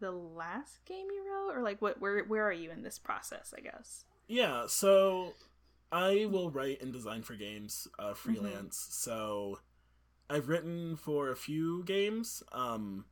the 0.00 0.10
last 0.10 0.84
game 0.84 1.06
you 1.10 1.24
wrote, 1.30 1.56
or 1.56 1.62
like 1.62 1.80
what? 1.80 2.00
Where 2.00 2.24
where 2.24 2.46
are 2.46 2.52
you 2.52 2.70
in 2.70 2.82
this 2.82 2.98
process? 2.98 3.54
I 3.56 3.60
guess. 3.60 4.04
Yeah. 4.28 4.64
So 4.66 5.34
I 5.92 6.26
will 6.30 6.50
write 6.50 6.82
and 6.82 6.92
design 6.92 7.22
for 7.22 7.34
games, 7.34 7.88
uh, 7.98 8.04
mm-hmm. 8.04 8.14
freelance. 8.14 8.78
Mm-hmm. 8.78 9.10
So 9.10 9.58
I've 10.28 10.48
written 10.48 10.96
for 10.96 11.30
a 11.30 11.36
few 11.36 11.84
games. 11.84 12.42
Um, 12.52 13.04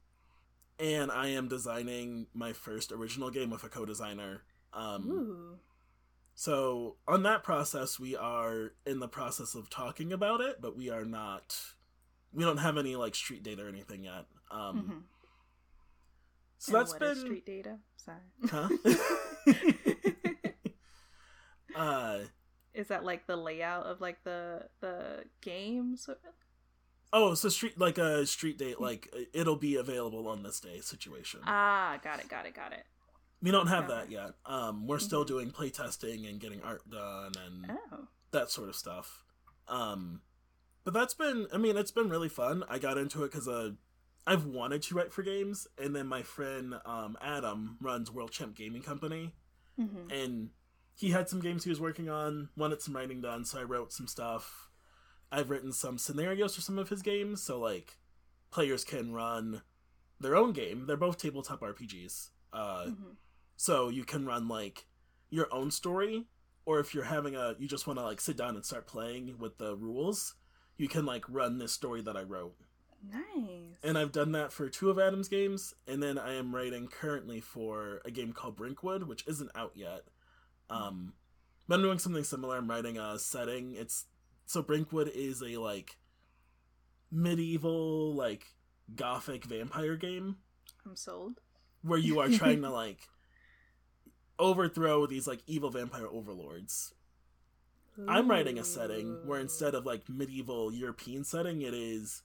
and 0.78 1.10
I 1.10 1.28
am 1.28 1.48
designing 1.48 2.26
my 2.32 2.52
first 2.52 2.92
original 2.92 3.30
game 3.30 3.50
with 3.50 3.64
a 3.64 3.68
co-designer. 3.68 4.42
Um, 4.72 5.10
Ooh. 5.10 5.58
So 6.38 6.94
on 7.08 7.24
that 7.24 7.42
process, 7.42 7.98
we 7.98 8.14
are 8.14 8.70
in 8.86 9.00
the 9.00 9.08
process 9.08 9.56
of 9.56 9.68
talking 9.68 10.12
about 10.12 10.40
it, 10.40 10.60
but 10.60 10.76
we 10.76 10.88
are 10.88 11.04
not. 11.04 11.60
We 12.32 12.44
don't 12.44 12.58
have 12.58 12.78
any 12.78 12.94
like 12.94 13.16
street 13.16 13.42
data 13.42 13.64
or 13.64 13.68
anything 13.68 14.04
yet. 14.04 14.26
Um, 14.48 15.06
So 16.58 16.78
and 16.78 16.80
that's 16.80 16.94
been 16.94 17.16
street 17.16 17.44
data. 17.44 17.78
Sorry. 17.96 18.20
Huh? 18.48 18.68
uh, 21.76 22.18
is 22.72 22.86
that 22.86 23.04
like 23.04 23.26
the 23.26 23.36
layout 23.36 23.86
of 23.86 24.00
like 24.00 24.22
the 24.22 24.68
the 24.80 25.24
games? 25.40 26.08
Oh, 27.12 27.34
so 27.34 27.48
street 27.48 27.80
like 27.80 27.98
a 27.98 28.24
street 28.26 28.58
date, 28.58 28.80
like 28.80 29.12
it'll 29.32 29.56
be 29.56 29.74
available 29.74 30.28
on 30.28 30.44
this 30.44 30.60
day 30.60 30.78
situation. 30.78 31.40
Ah, 31.44 31.98
got 32.04 32.20
it, 32.20 32.28
got 32.28 32.46
it, 32.46 32.54
got 32.54 32.72
it. 32.72 32.84
We 33.40 33.50
don't 33.50 33.68
have 33.68 33.88
that 33.88 34.10
yet. 34.10 34.32
Um, 34.44 34.86
we're 34.86 34.96
mm-hmm. 34.96 35.04
still 35.04 35.24
doing 35.24 35.50
playtesting 35.50 36.28
and 36.28 36.40
getting 36.40 36.60
art 36.62 36.88
done 36.90 37.32
and 37.44 37.70
oh. 37.92 38.08
that 38.32 38.50
sort 38.50 38.68
of 38.68 38.74
stuff. 38.74 39.24
Um, 39.68 40.22
but 40.84 40.92
that's 40.94 41.14
been, 41.14 41.46
I 41.52 41.58
mean, 41.58 41.76
it's 41.76 41.92
been 41.92 42.08
really 42.08 42.28
fun. 42.28 42.64
I 42.68 42.78
got 42.78 42.98
into 42.98 43.22
it 43.22 43.30
because 43.30 43.46
uh, 43.46 43.70
I've 44.26 44.44
wanted 44.44 44.82
to 44.82 44.94
write 44.94 45.12
for 45.12 45.22
games, 45.22 45.66
and 45.76 45.94
then 45.94 46.06
my 46.06 46.22
friend 46.22 46.74
um, 46.84 47.16
Adam 47.22 47.76
runs 47.80 48.10
World 48.10 48.32
Champ 48.32 48.56
Gaming 48.56 48.82
Company, 48.82 49.34
mm-hmm. 49.78 50.10
and 50.10 50.50
he 50.94 51.10
had 51.10 51.28
some 51.28 51.40
games 51.40 51.64
he 51.64 51.70
was 51.70 51.80
working 51.80 52.08
on, 52.08 52.48
wanted 52.56 52.82
some 52.82 52.96
writing 52.96 53.20
done, 53.20 53.44
so 53.44 53.60
I 53.60 53.62
wrote 53.62 53.92
some 53.92 54.06
stuff. 54.06 54.68
I've 55.30 55.50
written 55.50 55.72
some 55.72 55.96
scenarios 55.96 56.54
for 56.54 56.60
some 56.60 56.78
of 56.78 56.88
his 56.88 57.02
games, 57.02 57.42
so 57.42 57.60
like 57.60 57.98
players 58.50 58.84
can 58.84 59.12
run 59.12 59.62
their 60.20 60.36
own 60.36 60.52
game. 60.52 60.86
They're 60.86 60.96
both 60.96 61.18
tabletop 61.18 61.60
RPGs. 61.60 62.30
Uh, 62.52 62.84
mm-hmm. 62.86 63.10
So 63.58 63.88
you 63.88 64.04
can 64.04 64.24
run 64.24 64.46
like 64.46 64.86
your 65.30 65.52
own 65.52 65.72
story, 65.72 66.26
or 66.64 66.78
if 66.78 66.94
you're 66.94 67.04
having 67.04 67.34
a, 67.34 67.56
you 67.58 67.66
just 67.66 67.88
want 67.88 67.98
to 67.98 68.04
like 68.04 68.20
sit 68.20 68.36
down 68.36 68.54
and 68.54 68.64
start 68.64 68.86
playing 68.86 69.36
with 69.36 69.58
the 69.58 69.74
rules, 69.74 70.36
you 70.76 70.86
can 70.86 71.04
like 71.04 71.24
run 71.28 71.58
this 71.58 71.72
story 71.72 72.00
that 72.02 72.16
I 72.16 72.22
wrote. 72.22 72.54
Nice. 73.04 73.76
And 73.82 73.98
I've 73.98 74.12
done 74.12 74.30
that 74.32 74.52
for 74.52 74.68
two 74.68 74.90
of 74.90 74.98
Adam's 74.98 75.28
games, 75.28 75.74
and 75.88 76.00
then 76.00 76.18
I 76.18 76.34
am 76.34 76.54
writing 76.54 76.86
currently 76.86 77.40
for 77.40 78.00
a 78.04 78.12
game 78.12 78.32
called 78.32 78.56
Brinkwood, 78.56 79.08
which 79.08 79.26
isn't 79.26 79.50
out 79.56 79.72
yet. 79.74 80.04
Um, 80.70 81.14
but 81.66 81.76
I'm 81.76 81.82
doing 81.82 81.98
something 81.98 82.24
similar. 82.24 82.58
I'm 82.58 82.70
writing 82.70 82.96
a 82.96 83.18
setting. 83.18 83.74
It's 83.74 84.04
so 84.46 84.62
Brinkwood 84.62 85.10
is 85.12 85.42
a 85.42 85.56
like 85.56 85.96
medieval 87.10 88.14
like 88.14 88.46
gothic 88.94 89.46
vampire 89.46 89.96
game. 89.96 90.36
I'm 90.86 90.94
sold. 90.94 91.40
Where 91.82 91.98
you 91.98 92.20
are 92.20 92.28
trying 92.28 92.62
to 92.62 92.70
like 92.84 93.08
overthrow 94.38 95.06
these 95.06 95.26
like 95.26 95.40
evil 95.46 95.70
vampire 95.70 96.06
overlords. 96.06 96.94
Ooh. 97.98 98.06
I'm 98.08 98.30
writing 98.30 98.58
a 98.58 98.64
setting 98.64 99.26
where 99.26 99.40
instead 99.40 99.74
of 99.74 99.84
like 99.84 100.08
medieval 100.08 100.72
European 100.72 101.24
setting, 101.24 101.62
it 101.62 101.74
is 101.74 102.22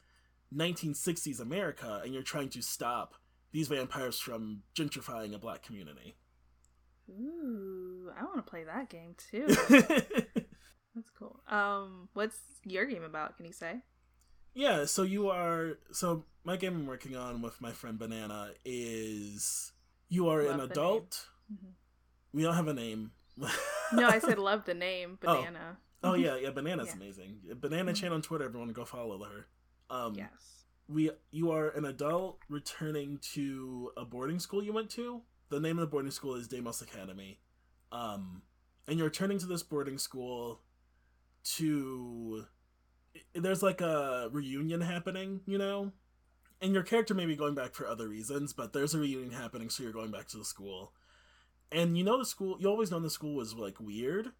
1960s 0.56 1.40
America, 1.40 2.02
and 2.04 2.14
you're 2.14 2.24
trying 2.24 2.50
to 2.50 2.62
stop 2.62 3.16
these 3.52 3.68
vampires 3.68 4.20
from 4.20 4.62
gentrifying 4.76 5.34
a 5.34 5.38
black 5.38 5.64
community. 5.64 6.16
Ooh, 7.10 8.12
I 8.18 8.24
want 8.24 8.38
to 8.38 8.50
play 8.50 8.64
that 8.64 8.90
game 8.90 9.16
too. 9.18 9.48
That's 10.96 11.10
cool. 11.18 11.40
Um, 11.50 12.10
what's 12.14 12.38
your 12.64 12.86
game 12.86 13.04
about? 13.04 13.36
Can 13.38 13.46
you 13.46 13.54
say? 13.54 13.82
Yeah, 14.54 14.86
so 14.86 15.02
you 15.02 15.30
are 15.30 15.80
so 15.92 16.26
my 16.44 16.56
game 16.58 16.76
I'm 16.76 16.86
working 16.86 17.16
on 17.16 17.42
with 17.42 17.60
my 17.60 17.72
friend 17.72 17.98
Banana 17.98 18.52
is 18.64 19.72
you 20.10 20.30
are 20.30 20.44
Love 20.44 20.54
an 20.54 20.60
adult. 20.62 21.28
Mm-hmm. 21.52 21.72
We 22.34 22.44
don't 22.44 22.56
have 22.56 22.68
a 22.68 22.74
name. 22.74 23.12
no, 23.94 24.08
I 24.08 24.20
said 24.20 24.40
love 24.40 24.66
the 24.66 24.74
name 24.74 25.18
oh. 25.26 25.36
Banana. 25.38 25.78
Oh, 26.04 26.12
oh 26.12 26.14
yeah, 26.16 26.36
yeah. 26.36 26.50
Banana's 26.52 26.90
yeah. 26.90 26.96
amazing. 26.96 27.38
Banana 27.60 27.92
mm-hmm. 27.92 27.94
Chan 27.94 28.12
on 28.12 28.22
Twitter. 28.22 28.46
Everyone 28.46 28.70
go 28.70 28.86
follow 28.86 29.24
her. 29.24 29.48
Um, 29.90 30.16
yes. 30.16 30.66
We 30.88 31.12
you 31.32 31.52
are 31.52 31.70
an 31.70 31.86
adult 31.86 32.40
returning 32.50 33.20
to 33.34 33.92
a 33.96 34.04
boarding 34.04 34.40
school 34.40 34.64
you 34.64 34.74
went 34.74 34.90
to. 34.92 35.22
The 35.50 35.60
name 35.60 35.78
of 35.78 35.82
the 35.82 35.88
boarding 35.88 36.12
school 36.12 36.36
is 36.36 36.48
Deimos 36.48 36.82
Academy. 36.82 37.40
Um, 37.92 38.42
and 38.88 38.98
you're 38.98 39.08
returning 39.08 39.38
to 39.40 39.46
this 39.46 39.64
boarding 39.64 39.98
school 39.98 40.62
to 41.56 42.46
there's 43.36 43.62
like 43.62 43.82
a 43.82 44.30
reunion 44.32 44.82
happening, 44.82 45.42
you 45.46 45.58
know? 45.58 45.92
And 46.62 46.74
your 46.74 46.84
character 46.84 47.14
may 47.14 47.26
be 47.26 47.36
going 47.36 47.56
back 47.56 47.74
for 47.74 47.86
other 47.86 48.08
reasons, 48.08 48.54
but 48.54 48.74
there's 48.74 48.96
a 48.96 49.00
reunion 49.00 49.32
happening, 49.32 49.70
so 49.70 49.84
you're 49.84 49.92
going 49.92 50.12
back 50.12 50.28
to 50.30 50.38
the 50.38 50.46
school 50.46 50.94
and 51.74 51.98
you 51.98 52.04
know 52.04 52.18
the 52.18 52.26
school 52.26 52.58
you 52.60 52.70
always 52.70 52.92
know 52.92 53.00
the 53.00 53.10
school 53.10 53.36
was 53.36 53.54
like 53.54 53.80
weird 53.80 54.32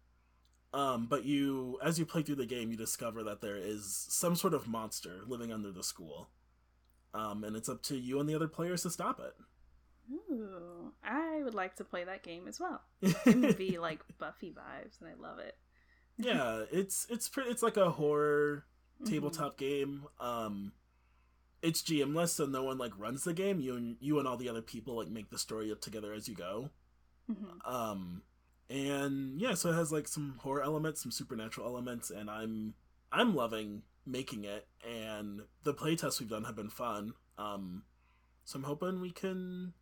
um, 0.72 1.06
but 1.06 1.24
you 1.24 1.78
as 1.82 1.98
you 1.98 2.06
play 2.06 2.22
through 2.22 2.34
the 2.34 2.46
game 2.46 2.70
you 2.70 2.76
discover 2.76 3.22
that 3.22 3.40
there 3.40 3.56
is 3.56 4.06
some 4.08 4.34
sort 4.34 4.54
of 4.54 4.66
monster 4.66 5.20
living 5.26 5.52
under 5.52 5.70
the 5.70 5.82
school 5.82 6.28
um, 7.12 7.44
and 7.44 7.54
it's 7.54 7.68
up 7.68 7.82
to 7.82 7.96
you 7.96 8.18
and 8.18 8.28
the 8.28 8.34
other 8.34 8.48
players 8.48 8.82
to 8.82 8.90
stop 8.90 9.20
it 9.20 9.34
Ooh, 10.12 10.92
I 11.02 11.42
would 11.42 11.54
like 11.54 11.76
to 11.76 11.84
play 11.84 12.04
that 12.04 12.22
game 12.22 12.46
as 12.48 12.60
well. 12.60 12.82
It 13.02 13.36
would 13.36 13.56
be 13.56 13.78
like 13.78 14.00
Buffy 14.18 14.50
vibes, 14.50 15.00
and 15.00 15.08
I 15.08 15.14
love 15.20 15.38
it. 15.38 15.56
yeah, 16.18 16.64
it's 16.70 17.06
it's 17.08 17.28
pretty. 17.28 17.50
It's 17.50 17.62
like 17.62 17.76
a 17.76 17.90
horror 17.90 18.64
mm-hmm. 19.00 19.12
tabletop 19.12 19.56
mm-hmm. 19.56 19.64
game. 19.64 20.04
Um, 20.20 20.72
it's 21.62 21.82
GMless, 21.82 22.30
so 22.30 22.46
no 22.46 22.64
one 22.64 22.78
like 22.78 22.92
runs 22.98 23.24
the 23.24 23.32
game. 23.32 23.60
You 23.60 23.76
and 23.76 23.96
you 24.00 24.18
and 24.18 24.28
all 24.28 24.36
the 24.36 24.48
other 24.48 24.62
people 24.62 24.96
like 24.96 25.08
make 25.08 25.30
the 25.30 25.38
story 25.38 25.72
up 25.72 25.80
together 25.80 26.12
as 26.12 26.28
you 26.28 26.34
go. 26.34 26.70
Mm-hmm. 27.30 27.72
Um, 27.72 28.22
and 28.70 29.40
yeah, 29.40 29.54
so 29.54 29.70
it 29.70 29.74
has 29.74 29.92
like 29.92 30.08
some 30.08 30.38
horror 30.42 30.62
elements, 30.62 31.02
some 31.02 31.12
supernatural 31.12 31.66
elements, 31.66 32.10
and 32.10 32.30
I'm 32.30 32.74
I'm 33.12 33.34
loving 33.34 33.82
making 34.06 34.44
it. 34.44 34.66
And 34.88 35.42
the 35.62 35.74
playtests 35.74 36.20
we've 36.20 36.28
done 36.28 36.44
have 36.44 36.56
been 36.56 36.70
fun. 36.70 37.14
Um, 37.38 37.84
so 38.44 38.58
I'm 38.58 38.64
hoping 38.64 39.00
we 39.00 39.10
can. 39.10 39.72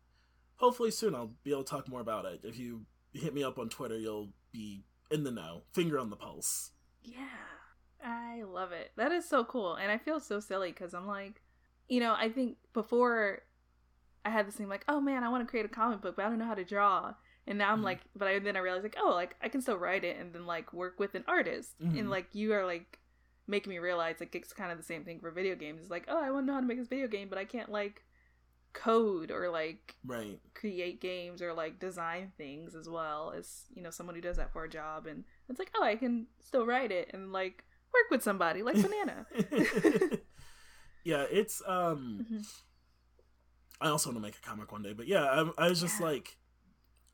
Hopefully 0.57 0.91
soon, 0.91 1.15
I'll 1.15 1.33
be 1.43 1.51
able 1.51 1.63
to 1.63 1.69
talk 1.69 1.89
more 1.89 2.01
about 2.01 2.25
it. 2.25 2.41
If 2.43 2.57
you 2.57 2.85
hit 3.13 3.33
me 3.33 3.43
up 3.43 3.59
on 3.59 3.69
Twitter, 3.69 3.97
you'll 3.97 4.29
be 4.51 4.83
in 5.11 5.23
the 5.23 5.31
know, 5.31 5.63
finger 5.73 5.99
on 5.99 6.09
the 6.09 6.15
pulse. 6.15 6.71
Yeah, 7.03 7.25
I 8.03 8.43
love 8.43 8.71
it. 8.71 8.91
That 8.95 9.11
is 9.11 9.27
so 9.27 9.43
cool, 9.43 9.75
and 9.75 9.91
I 9.91 9.97
feel 9.97 10.19
so 10.19 10.39
silly 10.39 10.71
because 10.71 10.93
I'm 10.93 11.07
like, 11.07 11.41
you 11.89 11.99
know, 11.99 12.15
I 12.17 12.29
think 12.29 12.57
before 12.73 13.41
I 14.25 14.29
had 14.29 14.47
this 14.47 14.55
thing 14.55 14.69
like, 14.69 14.85
oh 14.87 15.01
man, 15.01 15.23
I 15.23 15.29
want 15.29 15.45
to 15.45 15.49
create 15.49 15.65
a 15.65 15.69
comic 15.69 16.01
book, 16.01 16.15
but 16.15 16.25
I 16.25 16.29
don't 16.29 16.39
know 16.39 16.45
how 16.45 16.55
to 16.55 16.63
draw. 16.63 17.13
And 17.45 17.57
now 17.57 17.69
I'm 17.69 17.77
mm-hmm. 17.77 17.85
like, 17.85 17.99
but 18.15 18.27
I 18.27 18.39
then 18.39 18.55
I 18.55 18.59
realized 18.59 18.83
like, 18.83 18.97
oh, 18.99 19.11
like 19.11 19.35
I 19.41 19.49
can 19.49 19.61
still 19.61 19.77
write 19.77 20.03
it 20.03 20.17
and 20.17 20.33
then 20.33 20.45
like 20.45 20.73
work 20.73 20.99
with 20.99 21.15
an 21.15 21.25
artist. 21.27 21.79
Mm-hmm. 21.81 21.97
And 21.97 22.09
like 22.09 22.27
you 22.33 22.53
are 22.53 22.65
like 22.65 22.99
making 23.47 23.69
me 23.69 23.79
realize 23.79 24.15
like 24.19 24.33
it's 24.35 24.53
kind 24.53 24.71
of 24.71 24.77
the 24.77 24.83
same 24.83 25.03
thing 25.03 25.19
for 25.19 25.31
video 25.31 25.55
games. 25.55 25.81
It's 25.81 25.91
like, 25.91 26.05
oh, 26.07 26.21
I 26.21 26.31
want 26.31 26.43
to 26.43 26.47
know 26.47 26.53
how 26.53 26.61
to 26.61 26.65
make 26.65 26.79
this 26.79 26.87
video 26.87 27.07
game, 27.07 27.27
but 27.29 27.37
I 27.37 27.45
can't 27.45 27.69
like 27.69 28.03
code 28.73 29.31
or 29.31 29.49
like 29.49 29.95
right 30.05 30.39
create 30.55 30.99
games 30.99 31.41
or 31.41 31.53
like 31.53 31.79
design 31.79 32.31
things 32.37 32.75
as 32.75 32.89
well 32.89 33.31
as 33.37 33.65
you 33.73 33.81
know 33.81 33.91
someone 33.91 34.15
who 34.15 34.21
does 34.21 34.37
that 34.37 34.51
for 34.51 34.63
a 34.63 34.69
job 34.69 35.05
and 35.05 35.23
it's 35.47 35.59
like 35.59 35.71
oh 35.77 35.83
i 35.83 35.95
can 35.95 36.25
still 36.39 36.65
write 36.65 36.91
it 36.91 37.09
and 37.13 37.31
like 37.31 37.63
work 37.93 38.09
with 38.09 38.23
somebody 38.23 38.63
like 38.63 38.75
banana 38.75 39.25
yeah 41.03 41.25
it's 41.31 41.61
um 41.67 42.25
mm-hmm. 42.25 42.41
i 43.79 43.89
also 43.89 44.09
want 44.09 44.17
to 44.17 44.21
make 44.21 44.35
a 44.35 44.47
comic 44.47 44.71
one 44.71 44.81
day 44.81 44.93
but 44.93 45.07
yeah 45.07 45.23
i, 45.23 45.65
I 45.65 45.69
was 45.69 45.79
just 45.79 45.99
yeah. 45.99 46.07
like 46.07 46.37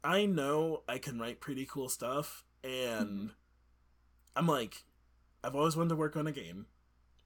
I 0.03 0.25
know 0.25 0.83
I 0.87 0.97
can 0.97 1.19
write 1.19 1.41
pretty 1.41 1.65
cool 1.65 1.89
stuff, 1.89 2.43
and 2.63 3.09
mm-hmm. 3.09 3.27
I'm 4.35 4.47
like, 4.47 4.83
I've 5.43 5.55
always 5.55 5.75
wanted 5.75 5.89
to 5.89 5.95
work 5.95 6.15
on 6.15 6.27
a 6.27 6.31
game. 6.31 6.67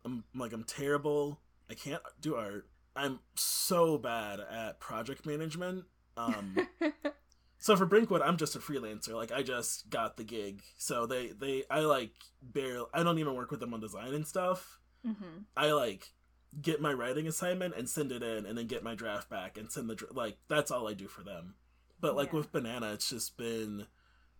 I'm 0.05 0.23
like, 0.35 0.53
I'm 0.53 0.63
terrible. 0.63 1.39
I 1.69 1.75
can't 1.75 2.01
do 2.19 2.35
art. 2.35 2.67
I'm 2.95 3.19
so 3.35 3.97
bad 3.97 4.39
at 4.39 4.79
project 4.79 5.25
management. 5.25 5.85
Um, 6.17 6.67
so 7.57 7.75
for 7.75 7.85
Brinkwood, 7.85 8.21
I'm 8.21 8.37
just 8.37 8.55
a 8.55 8.59
freelancer. 8.59 9.13
Like 9.13 9.31
I 9.31 9.41
just 9.41 9.89
got 9.89 10.17
the 10.17 10.23
gig, 10.23 10.61
so 10.77 11.05
they 11.05 11.27
they 11.27 11.63
I 11.69 11.79
like 11.81 12.11
barely. 12.41 12.85
I 12.93 13.03
don't 13.03 13.17
even 13.17 13.35
work 13.35 13.51
with 13.51 13.59
them 13.59 13.73
on 13.73 13.79
design 13.79 14.13
and 14.13 14.27
stuff. 14.27 14.79
Mm-hmm. 15.05 15.43
I 15.57 15.71
like 15.71 16.13
get 16.61 16.81
my 16.81 16.93
writing 16.93 17.27
assignment 17.27 17.75
and 17.75 17.89
send 17.89 18.11
it 18.11 18.21
in, 18.21 18.45
and 18.45 18.57
then 18.57 18.67
get 18.67 18.83
my 18.83 18.93
draft 18.93 19.29
back 19.29 19.57
and 19.57 19.71
send 19.71 19.89
the 19.89 19.97
like. 20.11 20.37
That's 20.47 20.69
all 20.69 20.87
I 20.87 20.93
do 20.93 21.07
for 21.07 21.23
them. 21.23 21.55
But 22.03 22.17
like 22.17 22.33
yeah. 22.33 22.39
with 22.39 22.51
Banana, 22.51 22.91
it's 22.91 23.09
just 23.09 23.37
been 23.37 23.87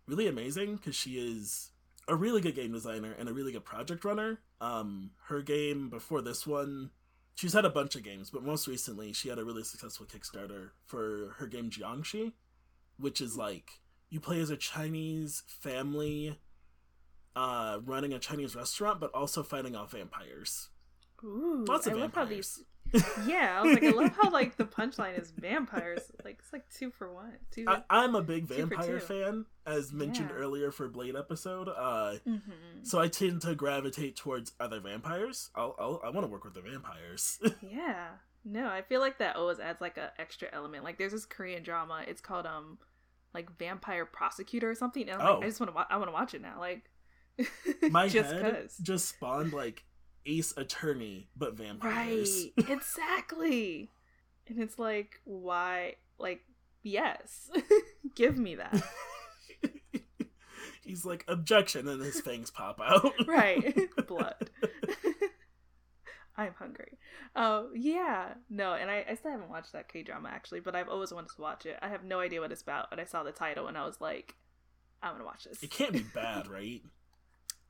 really 0.05 0.28
amazing 0.28 0.76
because 0.76 0.95
she 0.95 1.11
is 1.11 1.72
a 2.09 2.14
really 2.16 2.41
good 2.41 2.55
game 2.55 2.74
designer 2.74 3.16
and 3.18 3.30
a 3.30 3.34
really 3.34 3.53
good 3.53 3.64
project 3.64 4.03
runner. 4.03 4.41
Um, 4.59 5.11
her 5.28 5.41
game 5.41 5.89
before 5.89 6.22
this 6.22 6.45
one, 6.45 6.89
she's 7.36 7.53
had 7.53 7.64
a 7.64 7.70
bunch 7.70 7.95
of 7.95 8.03
games, 8.03 8.30
but 8.30 8.43
most 8.43 8.68
recently 8.68 9.14
she 9.14 9.30
had 9.30 9.39
a 9.39 9.45
really 9.45 9.64
successful 9.64 10.05
Kickstarter 10.05 10.72
for 10.86 11.36
her 11.38 11.47
game 11.47 11.70
Jiangshi, 11.70 12.34
which 12.97 13.22
is 13.22 13.38
like 13.38 13.80
you 14.09 14.20
play 14.20 14.41
as 14.41 14.49
a 14.49 14.57
Chinese 14.57 15.43
family 15.47 16.38
uh, 17.34 17.80
running 17.86 18.11
a 18.11 18.20
Chinese 18.20 18.57
restaurant, 18.57 18.99
but 18.99 19.09
also 19.14 19.41
fighting 19.41 19.74
off 19.74 19.91
vampires. 19.93 20.68
Ooh, 21.24 21.64
Lots 21.66 21.88
of 21.88 21.93
I 21.93 21.99
vampires. 21.99 22.18
love 22.18 22.28
how 22.30 22.36
these 22.36 22.64
yeah, 23.25 23.57
I 23.57 23.61
was 23.61 23.73
like, 23.73 23.83
I 23.83 23.89
love 23.89 24.15
how 24.21 24.29
like 24.31 24.57
the 24.57 24.65
punchline 24.65 25.19
is 25.19 25.31
vampires. 25.31 26.11
Like 26.23 26.39
it's 26.39 26.53
like 26.53 26.69
two 26.69 26.91
for 26.91 27.11
one. 27.13 27.33
Two. 27.51 27.65
I, 27.67 28.03
am 28.05 28.15
a 28.15 28.21
big 28.21 28.45
vampire 28.45 28.99
fan, 28.99 29.45
as 29.65 29.91
mentioned 29.91 30.29
yeah. 30.31 30.37
earlier 30.37 30.71
for 30.71 30.87
Blade 30.87 31.15
episode. 31.15 31.69
Uh, 31.69 32.15
mm-hmm. 32.27 32.83
so 32.83 32.99
I 32.99 33.07
tend 33.07 33.41
to 33.41 33.55
gravitate 33.55 34.15
towards 34.15 34.53
other 34.59 34.79
vampires. 34.79 35.49
I'll, 35.55 35.75
I'll 35.79 36.01
i 36.03 36.09
want 36.09 36.25
to 36.25 36.31
work 36.31 36.43
with 36.43 36.53
the 36.53 36.61
vampires. 36.61 37.39
yeah, 37.71 38.09
No, 38.45 38.67
I 38.67 38.81
feel 38.81 38.99
like 39.01 39.17
that 39.19 39.35
always 39.35 39.59
adds 39.59 39.81
like 39.81 39.97
a 39.97 40.11
extra 40.19 40.47
element. 40.53 40.83
Like 40.83 40.97
there's 40.97 41.13
this 41.13 41.25
Korean 41.25 41.63
drama. 41.63 42.03
It's 42.07 42.21
called 42.21 42.45
um 42.45 42.77
like 43.33 43.57
Vampire 43.57 44.05
Prosecutor 44.05 44.69
or 44.69 44.75
something. 44.75 45.09
And 45.09 45.21
I'm 45.21 45.27
Oh. 45.27 45.33
like, 45.35 45.43
I 45.43 45.47
just 45.47 45.59
want 45.59 45.71
to. 45.71 45.75
Wa- 45.75 45.87
I 45.89 45.97
want 45.97 46.09
to 46.09 46.13
watch 46.13 46.33
it 46.33 46.41
now. 46.41 46.59
Like 46.59 46.89
My 47.89 48.07
just 48.07 48.31
head 48.31 48.61
'cause. 48.61 48.77
just 48.77 49.09
spawned 49.09 49.53
like 49.53 49.83
Ace 50.26 50.53
Attorney, 50.57 51.28
but 51.36 51.55
vampires. 51.55 52.47
Right. 52.57 52.69
exactly. 52.69 53.89
And 54.45 54.59
it's 54.61 54.78
like, 54.78 55.21
why? 55.24 55.93
Like, 56.19 56.41
yes, 56.84 57.49
give 58.15 58.38
me 58.38 58.55
that. 58.55 58.84
He's 60.84 61.05
like 61.05 61.24
objection, 61.30 61.88
and 61.88 62.01
his 62.03 62.19
fangs 62.19 62.51
pop 62.51 62.82
out. 62.84 63.13
right. 63.26 63.74
Blood. 64.05 64.49
I'm 66.36 66.53
hungry. 66.59 66.97
Oh 67.36 67.69
yeah, 67.74 68.34
no, 68.49 68.74
and 68.74 68.91
I, 68.91 69.05
I 69.09 69.15
still 69.15 69.32
haven't 69.32 69.49
watched 69.49 69.71
that 69.71 69.88
K 69.88 70.03
drama 70.03 70.30
actually, 70.30 70.59
but 70.59 70.76
I've 70.76 70.89
always 70.89 71.13
wanted 71.13 71.34
to 71.36 71.41
watch 71.41 71.65
it. 71.65 71.78
I 71.82 71.88
have 71.88 72.03
no 72.03 72.19
idea 72.19 72.41
what 72.41 72.51
it's 72.51 72.61
about, 72.61 72.89
but 72.89 72.99
I 72.99 73.05
saw 73.05 73.24
the 73.24 73.32
title 73.32 73.67
and 73.67 73.78
I 73.78 73.86
was 73.86 74.01
like, 74.01 74.36
I'm 75.01 75.13
gonna 75.13 75.26
watch 75.26 75.45
this. 75.45 75.61
It 75.63 75.69
can't 75.71 75.93
be 75.93 76.03
bad, 76.13 76.47
right? 76.47 76.82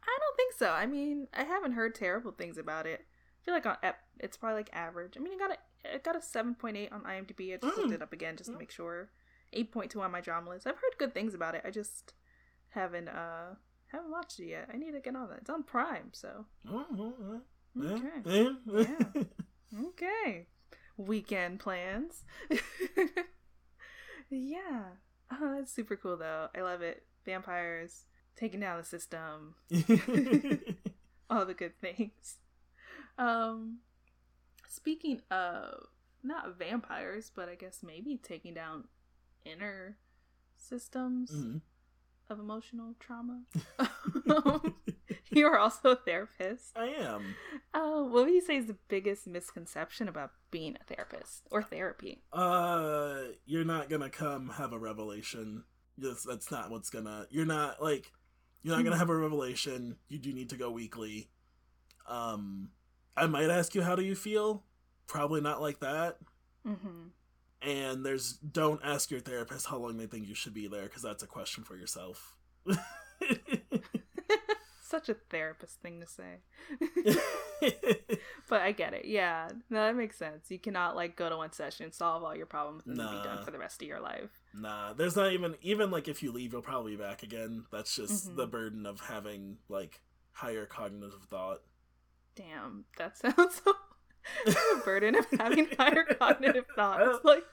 I 0.06 0.18
don't 0.20 0.36
think 0.38 0.54
so. 0.54 0.70
I 0.72 0.86
mean, 0.86 1.28
I 1.34 1.44
haven't 1.44 1.74
heard 1.74 1.96
terrible 1.96 2.32
things 2.32 2.58
about 2.58 2.86
it. 2.86 3.02
I 3.02 3.40
feel 3.46 3.54
like 3.54 3.66
on 3.66 3.78
it's 4.20 4.38
probably 4.38 4.58
like 4.60 4.70
average. 4.74 5.16
I 5.18 5.20
mean, 5.22 5.34
it 5.34 5.40
got 5.40 5.52
a 5.52 5.58
it 5.96 6.04
got 6.04 6.16
a 6.16 6.22
seven 6.22 6.56
point 6.56 6.78
eight 6.78 6.92
on 6.92 7.02
IMDb. 7.04 7.54
I 7.54 7.58
just 7.58 7.78
looked 7.78 7.90
Mm. 7.92 7.96
it 7.96 8.02
up 8.02 8.14
again 8.14 8.38
just 8.38 8.50
to 8.50 8.56
Mm. 8.56 8.60
make 8.60 8.72
sure. 8.72 9.10
Eight 9.54 9.72
point 9.72 9.92
two 9.92 10.02
on 10.02 10.12
my 10.12 10.22
drama 10.22 10.50
list. 10.50 10.66
I've 10.68 10.76
heard 10.76 10.98
good 10.98 11.14
things 11.14 11.34
about 11.34 11.56
it. 11.56 11.62
I 11.66 11.70
just 11.72 12.14
haven't 12.70 13.08
uh 13.10 13.56
haven't 13.88 14.12
watched 14.12 14.40
it 14.40 14.48
yet. 14.48 14.70
I 14.74 14.78
need 14.78 14.92
to 14.94 15.00
get 15.00 15.16
on 15.16 15.30
that. 15.30 15.40
It's 15.40 15.50
on 15.50 15.64
Prime, 15.64 16.10
so 16.14 16.46
oh. 16.70 17.42
okay. 17.80 18.56
Yeah. 18.66 19.24
okay. 19.90 20.48
Weekend 20.98 21.60
plans. 21.60 22.24
yeah. 24.30 24.84
Oh, 25.32 25.56
that's 25.58 25.72
super 25.74 25.96
cool 25.96 26.18
though. 26.18 26.50
I 26.56 26.62
love 26.62 26.82
it. 26.82 27.04
Vampires 27.26 28.06
taking 28.36 28.60
down 28.62 28.78
the 28.78 28.84
system. 28.84 29.56
all 31.30 31.46
the 31.46 31.54
good 31.54 31.80
things. 31.80 32.36
Um, 33.18 33.80
speaking 34.68 35.22
of 35.32 35.88
not 36.24 36.58
vampires, 36.58 37.32
but 37.36 37.50
I 37.50 37.56
guess 37.56 37.80
maybe 37.84 38.18
taking 38.18 38.54
down 38.54 38.86
inner 39.46 39.98
systems 40.56 41.32
Mhm. 41.32 41.62
of 42.30 42.40
emotional 42.40 42.96
trauma. 43.00 43.44
Um, 44.28 44.76
you 45.32 45.46
are 45.48 45.60
also 45.60 45.90
a 45.92 45.96
therapist. 45.96 46.78
I 46.78 46.88
am. 46.88 47.36
Oh, 47.74 48.04
what 48.06 48.26
would 48.26 48.34
you 48.34 48.42
say 48.42 48.56
is 48.58 48.68
the 48.68 48.78
biggest 48.88 49.28
misconception 49.28 50.08
about 50.08 50.32
being 50.50 50.78
a 50.80 50.84
therapist 50.86 51.48
or 51.52 51.62
therapy? 51.62 52.24
Uh, 52.32 53.24
you're 53.46 53.66
not 53.66 53.90
gonna 53.90 54.10
come 54.10 54.50
have 54.50 54.72
a 54.74 54.80
revelation. 54.80 55.64
Yes, 55.98 56.24
that's 56.24 56.50
not 56.50 56.72
what's 56.72 56.90
gonna. 56.90 57.28
You're 57.30 57.46
not 57.46 57.82
like. 57.84 58.12
You're 58.64 58.76
not 58.76 58.84
gonna 58.84 58.96
Mhm. 58.96 59.00
have 59.00 59.10
a 59.10 59.16
revelation. 59.16 59.98
You 60.08 60.20
do 60.20 60.34
need 60.34 60.50
to 60.50 60.58
go 60.58 60.72
weekly. 60.72 61.30
Um, 62.08 62.72
I 63.16 63.28
might 63.28 63.50
ask 63.50 63.76
you 63.76 63.82
how 63.84 63.96
do 63.96 64.04
you 64.04 64.16
feel. 64.16 64.66
Probably 65.08 65.42
not 65.42 65.62
like 65.62 65.80
that. 65.80 66.18
Mm-hmm. 66.66 67.08
And 67.62 68.06
there's 68.06 68.34
don't 68.38 68.82
ask 68.84 69.12
your 69.12 69.20
therapist 69.20 69.68
how 69.68 69.78
long 69.78 69.98
they 69.98 70.08
think 70.08 70.28
you 70.28 70.36
should 70.36 70.54
be 70.54 70.68
there 70.68 70.84
because 70.84 71.02
that's 71.02 71.24
a 71.24 71.28
question 71.28 71.64
for 71.64 71.76
yourself. 71.76 72.38
Such 74.82 75.10
a 75.10 75.16
therapist 75.30 75.82
thing 75.82 76.02
to 76.02 76.08
say. 76.08 76.38
but 78.50 78.62
I 78.62 78.72
get 78.72 78.94
it. 78.94 79.06
Yeah, 79.06 79.50
no, 79.70 79.86
that 79.86 79.96
makes 79.96 80.18
sense. 80.18 80.50
You 80.52 80.60
cannot 80.60 80.96
like 80.96 81.16
go 81.16 81.30
to 81.30 81.38
one 81.38 81.52
session, 81.54 81.92
solve 81.92 82.24
all 82.24 82.36
your 82.36 82.46
problems, 82.46 82.84
and 82.86 82.98
then 82.98 83.08
be 83.10 83.24
done 83.24 83.44
for 83.44 83.52
the 83.52 83.60
rest 83.60 83.82
of 83.82 83.88
your 83.88 84.00
life. 84.00 84.30
nah, 84.54 84.94
there's 84.94 85.16
not 85.16 85.32
even 85.34 85.56
even 85.62 85.92
like 85.92 86.08
if 86.08 86.22
you 86.24 86.32
leave, 86.32 86.54
you'll 86.54 86.62
probably 86.62 86.96
be 86.96 87.02
back 87.02 87.24
again. 87.24 87.66
That's 87.72 87.96
just 87.96 88.30
Mhm. 88.30 88.36
the 88.38 88.48
burden 88.48 88.86
of 88.86 89.00
having 89.02 89.58
like 89.70 90.02
higher 90.32 90.66
cognitive 90.66 91.24
thought. 91.30 91.62
Damn, 92.36 92.86
that 92.98 93.18
sounds 93.20 93.62
so. 93.64 93.74
the 94.46 94.82
burden 94.86 95.16
of 95.16 95.26
having 95.38 95.68
higher 95.78 96.04
cognitive 96.06 96.66
thoughts. 96.76 97.24
Like, 97.24 97.44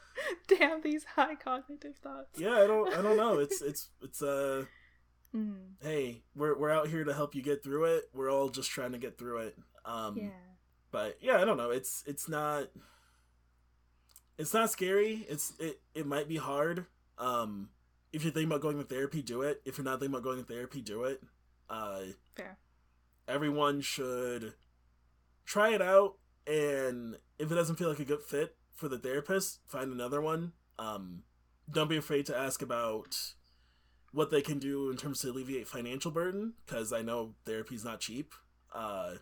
damn, 0.46 0.80
these 0.82 1.04
high 1.04 1.34
cognitive 1.34 1.96
thoughts. 1.96 2.38
Yeah, 2.38 2.54
I 2.58 2.66
don't 2.66 2.92
I 2.96 3.02
don't 3.02 3.16
know. 3.16 3.38
It's 3.38 3.61
it's 3.62 3.88
it's 4.02 4.22
uh 4.22 4.64
Mm, 5.32 5.74
hey, 5.80 6.22
we're 6.34 6.58
we're 6.58 6.70
out 6.72 6.88
here 6.88 7.04
to 7.04 7.14
help 7.14 7.36
you 7.36 7.42
get 7.42 7.62
through 7.62 7.84
it. 7.84 8.11
We're 8.12 8.32
all 8.32 8.48
just 8.48 8.68
trying 8.68 8.90
to 8.92 8.98
get 8.98 9.16
through 9.16 9.38
it. 9.38 9.56
Um 9.85 10.16
yeah. 10.16 10.28
but 10.91 11.18
yeah, 11.20 11.37
I 11.41 11.45
don't 11.45 11.57
know. 11.57 11.70
It's 11.70 12.03
it's 12.07 12.28
not 12.28 12.68
it's 14.39 14.55
not 14.55 14.70
scary. 14.70 15.26
It's 15.28 15.53
it 15.59 15.81
it 15.95 16.07
might 16.07 16.28
be 16.28 16.37
hard. 16.37 16.87
Um 17.18 17.70
if 18.12 18.24
you're 18.24 18.33
thinking 18.33 18.49
about 18.51 18.61
going 18.62 18.76
to 18.78 18.85
therapy, 18.85 19.22
do 19.22 19.43
it. 19.43 19.62
If 19.64 19.78
you're 19.78 19.85
not 19.85 20.01
thinking 20.01 20.14
about 20.14 20.24
going 20.24 20.39
to 20.39 20.45
therapy, 20.45 20.81
do 20.81 21.05
it. 21.05 21.22
Uh 21.68 22.01
Fair. 22.35 22.59
everyone 23.28 23.81
should 23.81 24.55
try 25.45 25.70
it 25.74 25.83
out 25.83 26.14
and 26.47 27.16
if 27.39 27.51
it 27.51 27.55
doesn't 27.55 27.76
feel 27.76 27.89
like 27.89 28.01
a 28.01 28.05
good 28.05 28.22
fit 28.22 28.57
for 28.74 28.89
the 28.89 28.99
therapist, 28.99 29.61
find 29.66 29.93
another 29.93 30.20
one. 30.20 30.53
Um 30.78 31.22
don't 31.70 31.89
be 31.89 31.97
afraid 31.97 32.26
to 32.26 32.37
ask 32.37 32.62
about 32.62 33.16
what 34.12 34.31
they 34.33 34.43
can 34.43 34.59
do 34.59 34.91
in 34.91 34.97
terms 34.97 35.20
to 35.20 35.31
alleviate 35.31 35.68
financial 35.68 36.11
burden 36.11 36.55
because 36.66 36.93
I 36.93 37.03
know 37.03 37.35
therapy's 37.45 37.85
not 37.85 38.01
cheap. 38.01 38.35
Uh 38.74 39.14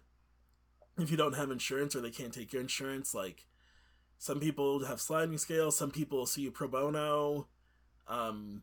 if 0.98 1.10
you 1.10 1.16
don't 1.16 1.36
have 1.36 1.50
insurance 1.50 1.94
or 1.94 2.00
they 2.00 2.10
can't 2.10 2.32
take 2.32 2.52
your 2.52 2.62
insurance, 2.62 3.14
like 3.14 3.46
some 4.18 4.40
people 4.40 4.84
have 4.84 5.00
sliding 5.00 5.38
scale, 5.38 5.70
some 5.70 5.90
people 5.90 6.26
see 6.26 6.42
you 6.42 6.50
pro 6.50 6.68
bono, 6.68 7.46
um, 8.08 8.62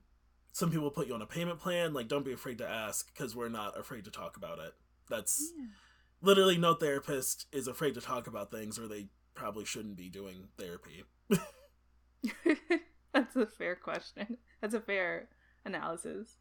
some 0.52 0.72
people 0.72 0.90
put 0.90 1.08
you 1.08 1.14
on 1.14 1.22
a 1.22 1.26
payment 1.26 1.60
plan. 1.60 1.94
Like, 1.94 2.08
don't 2.08 2.26
be 2.26 2.34
afraid 2.34 2.58
to 2.60 2.70
ask 2.70 3.14
because 3.14 3.36
we're 3.36 3.50
not 3.50 3.78
afraid 3.78 4.06
to 4.06 4.12
talk 4.12 4.38
about 4.38 4.60
it. 4.60 4.74
That's 5.10 5.52
literally 6.22 6.58
no 6.58 6.74
therapist 6.74 7.46
is 7.52 7.68
afraid 7.68 7.94
to 7.96 8.02
talk 8.02 8.28
about 8.28 8.52
things, 8.52 8.80
or 8.80 8.88
they 8.88 9.08
probably 9.34 9.66
shouldn't 9.66 9.98
be 9.98 10.10
doing 10.10 10.48
therapy. 10.58 11.04
That's 13.14 13.36
a 13.36 13.46
fair 13.46 13.76
question. 13.76 14.38
That's 14.62 14.74
a 14.74 14.82
fair 14.82 15.30
analysis. 15.66 16.38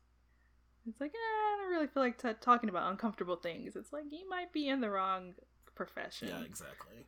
It's 0.86 1.00
like, 1.00 1.12
eh, 1.12 1.16
I 1.16 1.56
don't 1.60 1.70
really 1.70 1.86
feel 1.86 2.02
like 2.02 2.20
t- 2.20 2.28
talking 2.40 2.68
about 2.68 2.90
uncomfortable 2.90 3.36
things. 3.36 3.74
It's 3.74 3.92
like 3.92 4.04
you 4.10 4.28
might 4.28 4.52
be 4.52 4.68
in 4.68 4.80
the 4.80 4.90
wrong 4.90 5.34
profession. 5.74 6.28
Yeah, 6.28 6.42
exactly. 6.44 7.04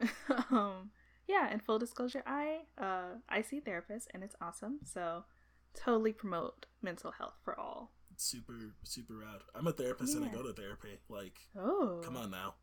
um 0.51 0.91
yeah 1.29 1.49
and 1.51 1.61
full 1.62 1.79
disclosure 1.79 2.23
i 2.27 2.61
uh 2.79 3.14
i 3.29 3.43
see 3.43 3.61
therapists 3.61 4.07
and 4.14 4.23
it's 4.23 4.37
awesome 4.41 4.79
so 4.85 5.25
totally 5.75 6.12
promote 6.12 6.67
mental 6.83 7.11
health 7.12 7.35
for 7.45 7.59
all 7.59 7.91
It's 8.12 8.25
super, 8.25 8.55
super 8.85 9.14
rad. 9.14 9.41
I'm 9.55 9.67
a 9.67 9.73
therapist 9.73 10.14
and 10.14 10.25
I 10.25 10.29
go 10.29 10.43
to 10.43 10.53
therapy. 10.53 10.99
Like, 11.09 11.39
oh 11.59 12.01
come 12.05 12.17
on 12.17 12.31
now. 12.31 12.55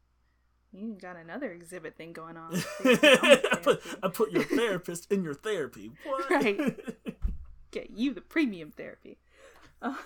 you 0.72 0.98
got 1.00 1.16
another 1.18 1.52
exhibit 1.52 1.96
thing 1.98 2.14
going 2.14 2.38
on 2.38 2.54
I, 2.86 3.60
put, 3.62 3.82
I 4.02 4.08
put 4.08 4.32
your 4.32 4.44
therapist 4.60 5.12
in 5.12 5.24
your 5.24 5.34
therapy. 5.36 5.92
What? 6.06 6.30
Right. 6.30 6.80
get 7.72 7.90
you 7.92 8.14
the 8.14 8.22
premium 8.22 8.72
therapy 8.72 9.18
um, 9.82 9.98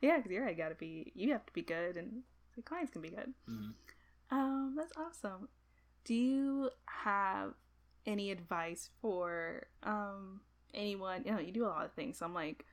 yeah 0.00 0.16
because 0.18 0.30
you're 0.30 0.44
right 0.44 0.56
gotta 0.56 0.74
be 0.76 1.10
you 1.14 1.32
have 1.32 1.44
to 1.46 1.52
be 1.52 1.62
good 1.62 1.96
and 1.96 2.22
the 2.56 2.62
clients 2.62 2.92
can 2.92 3.02
be 3.02 3.10
good 3.10 3.32
Mhm. 3.50 3.72
Um 4.34 4.74
that's 4.76 4.92
awesome 4.96 5.48
do 6.04 6.14
you 6.14 6.70
have 6.86 7.52
any 8.06 8.30
advice 8.30 8.90
for 9.00 9.66
um 9.84 10.40
anyone 10.74 11.22
you 11.24 11.32
know 11.32 11.38
you 11.38 11.52
do 11.52 11.64
a 11.64 11.68
lot 11.68 11.84
of 11.84 11.92
things 11.92 12.18
so 12.18 12.26
i'm 12.26 12.34
like 12.34 12.64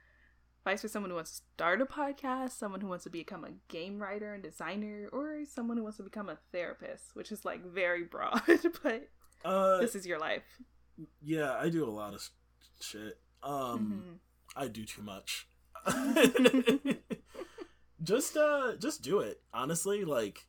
advice 0.61 0.81
for 0.81 0.87
someone 0.87 1.09
who 1.11 1.15
wants 1.15 1.31
to 1.31 1.37
start 1.55 1.81
a 1.81 1.85
podcast 1.85 2.51
someone 2.51 2.81
who 2.81 2.87
wants 2.87 3.03
to 3.03 3.09
become 3.09 3.43
a 3.45 3.51
game 3.67 3.99
writer 3.99 4.33
and 4.33 4.43
designer 4.43 5.07
or 5.11 5.43
someone 5.45 5.77
who 5.77 5.83
wants 5.83 5.97
to 5.97 6.03
become 6.03 6.29
a 6.29 6.37
therapist 6.51 7.15
which 7.15 7.31
is 7.31 7.45
like 7.45 7.63
very 7.65 8.03
broad 8.15 8.41
but 8.83 9.09
Uh, 9.45 9.77
this 9.79 9.95
is 9.95 10.05
your 10.05 10.19
life 10.19 10.43
yeah, 11.23 11.55
I 11.57 11.69
do 11.69 11.83
a 11.83 11.89
lot 11.89 12.13
of 12.13 12.29
shit. 12.79 13.17
Um, 13.41 14.03
Mhm. 14.05 14.17
I 14.55 14.67
do 14.67 14.85
too 14.85 15.01
much. 15.01 15.47
just 18.03 18.37
uh 18.37 18.75
just 18.77 19.01
do 19.01 19.19
it. 19.19 19.41
Honestly, 19.53 20.03
like 20.05 20.45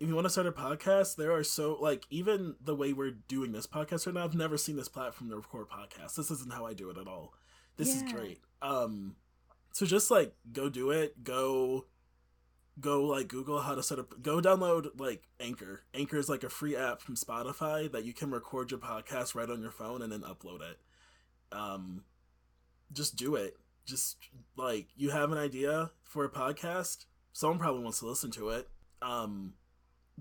if 0.00 0.08
you 0.08 0.14
want 0.14 0.24
to 0.24 0.30
start 0.30 0.46
a 0.46 0.52
podcast, 0.52 1.16
there 1.16 1.30
are 1.32 1.44
so 1.44 1.76
like 1.78 2.06
even 2.08 2.56
the 2.58 2.74
way 2.74 2.94
we're 2.94 3.10
doing 3.10 3.52
this 3.52 3.66
podcast 3.66 4.06
right 4.06 4.14
now, 4.14 4.24
I've 4.24 4.34
never 4.34 4.56
seen 4.56 4.76
this 4.76 4.88
platform 4.88 5.28
to 5.28 5.36
record 5.36 5.68
podcasts. 5.68 6.14
This 6.14 6.30
isn't 6.30 6.52
how 6.52 6.64
I 6.64 6.72
do 6.72 6.88
it 6.88 6.96
at 6.96 7.06
all. 7.06 7.34
This 7.76 7.94
is 7.94 8.02
great. 8.10 8.40
Um 8.62 9.16
so 9.72 9.84
just 9.84 10.10
like 10.10 10.34
go 10.52 10.70
do 10.70 10.90
it. 10.90 11.22
Go 11.22 11.84
go 12.80 13.04
like 13.04 13.28
Google 13.28 13.60
how 13.60 13.74
to 13.74 13.82
set 13.82 13.98
up 13.98 14.22
go 14.22 14.40
download 14.40 14.98
like 14.98 15.28
Anchor. 15.38 15.82
Anchor 15.92 16.16
is 16.16 16.30
like 16.30 16.44
a 16.44 16.48
free 16.48 16.74
app 16.74 17.02
from 17.02 17.14
Spotify 17.14 17.92
that 17.92 18.04
you 18.04 18.14
can 18.14 18.30
record 18.30 18.70
your 18.70 18.80
podcast 18.80 19.34
right 19.34 19.50
on 19.50 19.60
your 19.60 19.70
phone 19.70 20.00
and 20.00 20.10
then 20.10 20.22
upload 20.22 20.62
it. 20.62 20.78
Um 21.52 22.04
just 22.90 23.16
do 23.16 23.34
it. 23.34 23.58
Just 23.84 24.16
like 24.56 24.88
you 24.96 25.10
have 25.10 25.30
an 25.30 25.38
idea 25.38 25.90
for 26.02 26.24
a 26.24 26.30
podcast, 26.30 27.04
someone 27.34 27.58
probably 27.58 27.82
wants 27.82 27.98
to 27.98 28.06
listen 28.06 28.30
to 28.30 28.48
it. 28.48 28.66
Um 29.02 29.54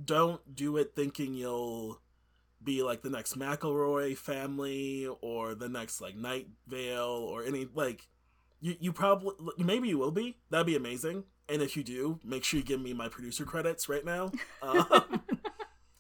don't 0.04 0.56
do 0.56 0.78
it 0.78 0.94
thinking 0.96 1.34
you'll 1.34 2.02
be 2.64 2.84
like 2.84 3.02
the 3.02 3.10
next 3.10 3.38
McElroy 3.38 4.18
family 4.18 5.08
or 5.22 5.56
the 5.56 5.70
next 5.70 6.02
like 6.02 6.16
Night 6.16 6.48
Vale 6.68 7.28
or 7.30 7.44
any 7.44 7.68
like 7.74 8.08
you 8.62 8.76
you 8.80 8.94
probably 8.94 9.34
maybe 9.58 9.88
you 9.88 9.98
will 9.98 10.12
be. 10.12 10.38
That'd 10.50 10.68
be 10.68 10.76
amazing. 10.76 11.24
And 11.48 11.62
if 11.62 11.76
you 11.76 11.84
do, 11.84 12.20
make 12.24 12.44
sure 12.44 12.60
you 12.60 12.66
give 12.66 12.82
me 12.82 12.94
my 12.94 13.08
producer 13.08 13.44
credits 13.44 13.90
right 13.90 14.06
now. 14.06 14.32
Um, 14.62 15.24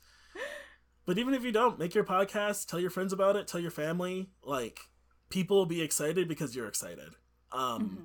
but 1.05 1.17
even 1.17 1.33
if 1.33 1.43
you 1.43 1.51
don't, 1.51 1.79
make 1.79 1.95
your 1.95 2.03
podcast, 2.03 2.67
tell 2.67 2.79
your 2.79 2.91
friends 2.91 3.13
about 3.13 3.35
it, 3.35 3.47
tell 3.47 3.59
your 3.59 3.71
family. 3.71 4.29
Like 4.43 4.81
people 5.29 5.57
will 5.57 5.65
be 5.65 5.81
excited 5.81 6.27
because 6.27 6.55
you're 6.55 6.67
excited. 6.67 7.09
Um, 7.51 7.83
mm-hmm. 7.83 8.03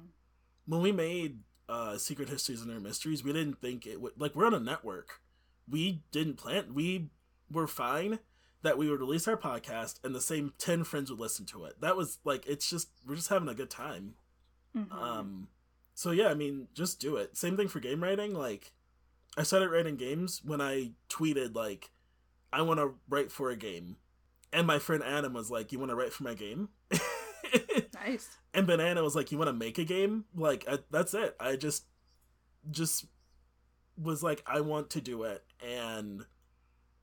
When 0.67 0.81
we 0.81 0.93
made 0.93 1.41
uh, 1.69 1.99
Secret 1.99 2.29
Histories 2.29 2.63
and 2.63 2.71
Their 2.71 2.81
Mysteries, 2.81 3.23
we 3.23 3.33
didn't 3.33 3.61
think 3.61 3.87
it 3.87 4.01
would 4.01 4.13
like 4.17 4.35
we're 4.35 4.47
on 4.47 4.55
a 4.55 4.61
network. 4.61 5.21
We 5.69 6.03
didn't 6.13 6.37
plan. 6.37 6.75
We 6.75 7.11
were 7.51 7.67
fine 7.67 8.19
that 8.63 8.79
we 8.79 8.89
would 8.89 9.01
release 9.01 9.29
our 9.29 9.37
podcast 9.37 10.03
and 10.03 10.15
the 10.15 10.21
same 10.21 10.55
10 10.59 10.85
friends 10.85 11.11
would 11.11 11.21
listen 11.21 11.45
to 11.47 11.65
it. 11.65 11.81
That 11.81 11.97
was 11.97 12.19
like, 12.25 12.47
it's 12.47 12.69
just, 12.69 12.89
we're 13.07 13.15
just 13.15 13.29
having 13.29 13.49
a 13.49 13.55
good 13.55 13.71
time. 13.71 14.15
Mm-hmm. 14.77 14.93
Um, 14.93 15.49
so 15.95 16.11
yeah, 16.11 16.29
I 16.29 16.35
mean, 16.35 16.69
just 16.75 16.99
do 16.99 17.17
it. 17.17 17.37
Same 17.37 17.57
thing 17.57 17.69
for 17.69 17.81
game 17.81 18.03
writing. 18.03 18.35
Like, 18.35 18.73
I 19.37 19.43
started 19.43 19.71
writing 19.71 19.97
games 19.97 20.41
when 20.45 20.61
I 20.61 20.93
tweeted, 21.09 21.55
like, 21.55 21.91
I 22.53 22.63
want 22.63 22.81
to 22.81 22.95
write 23.09 23.33
for 23.33 23.51
a 23.51 23.57
game. 23.57 23.97
And 24.53 24.67
my 24.67 24.79
friend 24.79 25.03
Adam 25.05 25.33
was 25.33 25.51
like, 25.51 25.73
You 25.73 25.79
want 25.79 25.91
to 25.91 25.97
write 25.97 26.13
for 26.13 26.23
my 26.23 26.35
game? 26.35 26.69
nice. 27.95 28.29
And 28.53 28.67
Banana 28.67 29.03
was 29.03 29.17
like, 29.17 29.33
You 29.33 29.39
want 29.39 29.49
to 29.49 29.53
make 29.53 29.79
a 29.79 29.85
game? 29.85 30.25
Like, 30.35 30.65
I, 30.69 30.79
that's 30.91 31.15
it. 31.15 31.35
I 31.41 31.57
just, 31.57 31.85
just 32.71 33.07
was 34.01 34.23
like, 34.23 34.43
I 34.47 34.61
want 34.61 34.91
to 34.91 35.01
do 35.01 35.23
it. 35.23 35.45
And 35.65 36.25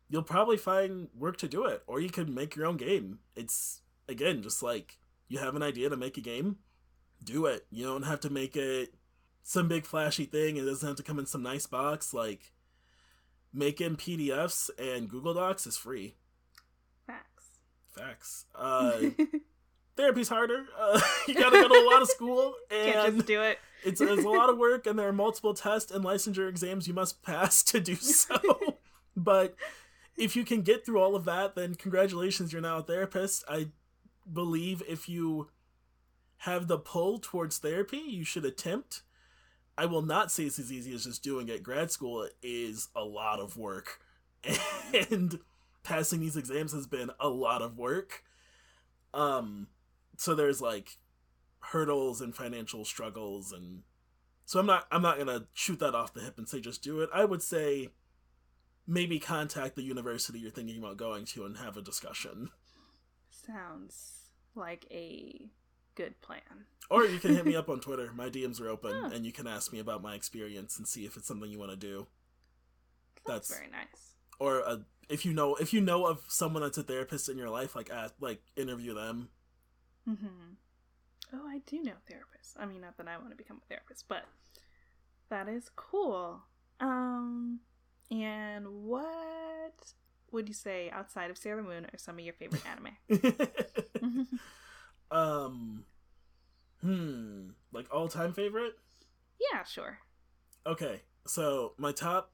you'll 0.10 0.24
probably 0.24 0.58
find 0.58 1.08
work 1.18 1.38
to 1.38 1.48
do 1.48 1.66
it, 1.66 1.84
or 1.88 2.00
you 2.00 2.10
can 2.10 2.34
make 2.34 2.56
your 2.56 2.66
own 2.66 2.78
game. 2.78 3.20
It's 3.36 3.82
again 4.08 4.42
just 4.44 4.62
like 4.62 5.00
you 5.28 5.40
have 5.40 5.56
an 5.56 5.64
idea 5.64 5.90
to 5.90 5.98
make 5.98 6.18
a 6.18 6.22
game, 6.22 6.58
do 7.24 7.46
it. 7.46 7.66
You 7.72 7.86
don't 7.86 8.04
have 8.04 8.20
to 8.22 8.30
make 8.30 8.56
it 8.58 8.94
some 9.44 9.68
big 9.68 9.86
flashy 9.86 10.26
thing. 10.26 10.58
It 10.58 10.66
doesn't 10.66 10.88
have 10.88 10.98
to 10.98 11.04
come 11.04 11.20
in 11.20 11.26
some 11.26 11.44
nice 11.44 11.66
box. 11.66 12.14
Like 12.14 12.52
making 13.54 13.96
PDFs 13.96 14.70
and 14.78 15.10
Google 15.10 15.34
Docs 15.34 15.66
is 15.68 15.78
free. 15.78 16.16
Facts. 17.08 17.46
Facts. 17.96 18.46
Uh, 18.54 19.00
therapy's 19.96 20.30
harder. 20.30 20.66
Uh, 20.80 21.00
you 21.28 21.34
gotta 21.34 21.62
go 21.62 21.68
to 21.68 21.74
a 21.74 21.88
lot 21.90 22.02
of 22.02 22.08
school 22.18 22.56
and 22.70 22.94
Can't 22.94 23.16
just 23.16 23.28
do 23.28 23.42
it. 23.42 23.60
it's, 23.84 24.02
it's 24.02 24.24
a 24.24 24.30
lot 24.30 24.50
of 24.50 24.58
work, 24.58 24.86
and 24.88 24.98
there 24.98 25.08
are 25.08 25.14
multiple 25.14 25.54
tests 25.54 25.92
and 25.92 26.04
licensure 26.04 26.50
exams 26.50 26.88
you 26.88 26.94
must 26.94 27.22
pass 27.24 27.64
to 27.64 27.80
do 27.80 27.96
so. 28.02 28.40
but 29.16 29.56
if 30.18 30.36
you 30.36 30.44
can 30.44 30.62
get 30.62 30.86
through 30.86 31.00
all 31.02 31.16
of 31.16 31.26
that, 31.26 31.56
then 31.56 31.76
congratulations, 31.76 32.52
you're 32.54 32.62
now 32.62 32.78
a 32.78 32.84
therapist. 32.84 33.44
I 33.50 33.70
believe 34.32 34.84
if 34.88 35.10
you 35.10 35.50
have 36.38 36.68
the 36.68 36.78
pull 36.78 37.20
towards 37.20 37.58
therapy, 37.58 37.98
you 37.98 38.24
should 38.24 38.46
attempt. 38.46 39.02
I 39.78 39.86
will 39.86 40.02
not 40.02 40.32
say 40.32 40.44
it's 40.44 40.60
as 40.60 40.72
easy 40.72 40.94
as 40.94 41.06
just 41.06 41.24
doing 41.24 41.48
it. 41.50 41.64
Grad 41.64 41.92
school 41.92 42.28
is 42.44 42.90
a 42.96 43.04
lot 43.04 43.40
of 43.40 43.58
work, 43.58 44.00
and 45.10 45.40
passing 45.84 46.20
these 46.20 46.38
exams 46.38 46.74
has 46.74 46.86
been 46.88 47.10
a 47.20 47.30
lot 47.30 47.62
of 47.62 47.78
work. 47.78 48.24
Um, 49.14 49.68
so 50.22 50.36
there's 50.36 50.62
like 50.62 50.98
hurdles 51.62 52.22
and 52.22 52.36
financial 52.36 52.86
struggles, 52.86 53.52
and 53.52 53.82
so 54.46 54.60
I'm 54.60 54.68
not 54.68 54.86
I'm 54.92 55.02
not 55.02 55.18
gonna 55.18 55.48
shoot 55.54 55.80
that 55.80 55.96
off 55.96 56.14
the 56.14 56.22
hip 56.22 56.38
and 56.38 56.48
say 56.48 56.62
just 56.62 56.84
do 56.84 57.02
it. 57.02 57.10
I 57.12 57.26
would 57.26 57.42
say 57.42 57.90
maybe 58.86 59.18
contact 59.18 59.76
the 59.76 59.82
university 59.82 60.38
you're 60.38 60.52
thinking 60.52 60.78
about 60.78 60.98
going 60.98 61.26
to 61.26 61.44
and 61.44 61.58
have 61.58 61.76
a 61.76 61.82
discussion. 61.82 62.50
Sounds 63.32 64.30
like 64.54 64.86
a 64.92 65.50
good 65.96 66.22
plan. 66.22 66.68
Or 66.92 67.04
you 67.04 67.18
can 67.18 67.34
hit 67.34 67.48
me 67.48 67.56
up 67.62 67.68
on 67.68 67.80
Twitter. 67.80 68.12
My 68.14 68.30
DMs 68.30 68.62
are 68.62 68.70
open, 68.70 68.94
huh. 68.94 69.10
and 69.12 69.26
you 69.26 69.32
can 69.32 69.48
ask 69.48 69.74
me 69.74 69.80
about 69.80 70.04
my 70.04 70.14
experience 70.14 70.78
and 70.78 70.88
see 70.88 71.04
if 71.06 71.18
it's 71.18 71.28
something 71.28 71.50
you 71.50 71.58
want 71.58 71.72
to 71.72 71.78
do. 71.78 72.06
That's, 73.26 73.48
that's 73.48 73.60
very 73.60 73.72
nice. 73.72 74.14
Or 74.38 74.60
a, 74.60 74.82
if 75.10 75.26
you 75.26 75.34
know 75.34 75.56
if 75.56 75.74
you 75.74 75.82
know 75.82 76.06
of 76.06 76.24
someone 76.28 76.62
that's 76.62 76.78
a 76.78 76.84
therapist 76.84 77.28
in 77.28 77.40
your 77.40 77.50
life, 77.50 77.76
like 77.76 77.90
ask, 77.90 78.14
like 78.20 78.44
interview 78.56 78.94
them. 78.94 79.30
Mm-hmm. 80.10 80.54
Oh, 81.34 81.48
I 81.48 81.60
do 81.66 81.82
know 81.82 81.94
therapists. 82.12 82.56
I 82.58 82.66
mean, 82.66 82.82
not 82.82 82.98
that 82.98 83.08
I 83.08 83.18
want 83.18 83.32
to 83.32 83.38
become 83.38 83.62
a 83.64 83.68
therapist, 83.68 84.06
but 84.08 84.26
that 85.30 85.48
is 85.48 85.70
cool. 85.76 86.42
Um, 86.80 87.60
and 88.10 88.68
what 88.84 89.94
would 90.32 90.48
you 90.48 90.54
say 90.54 90.90
outside 90.90 91.32
of 91.32 91.38
Sailor 91.38 91.64
Moon 91.64 91.86
are 91.86 91.98
some 91.98 92.20
of 92.20 92.26
your 92.26 92.34
favorite 92.34 92.64
anime? 92.66 94.28
um, 95.12 95.86
hmm, 96.82 97.50
like 97.72 97.88
all 97.94 98.08
time 98.08 98.34
favorite? 98.34 98.74
Yeah, 99.40 99.64
sure. 99.64 100.00
Okay, 100.66 101.02
so 101.26 101.74
my 101.78 101.92
top 101.92 102.32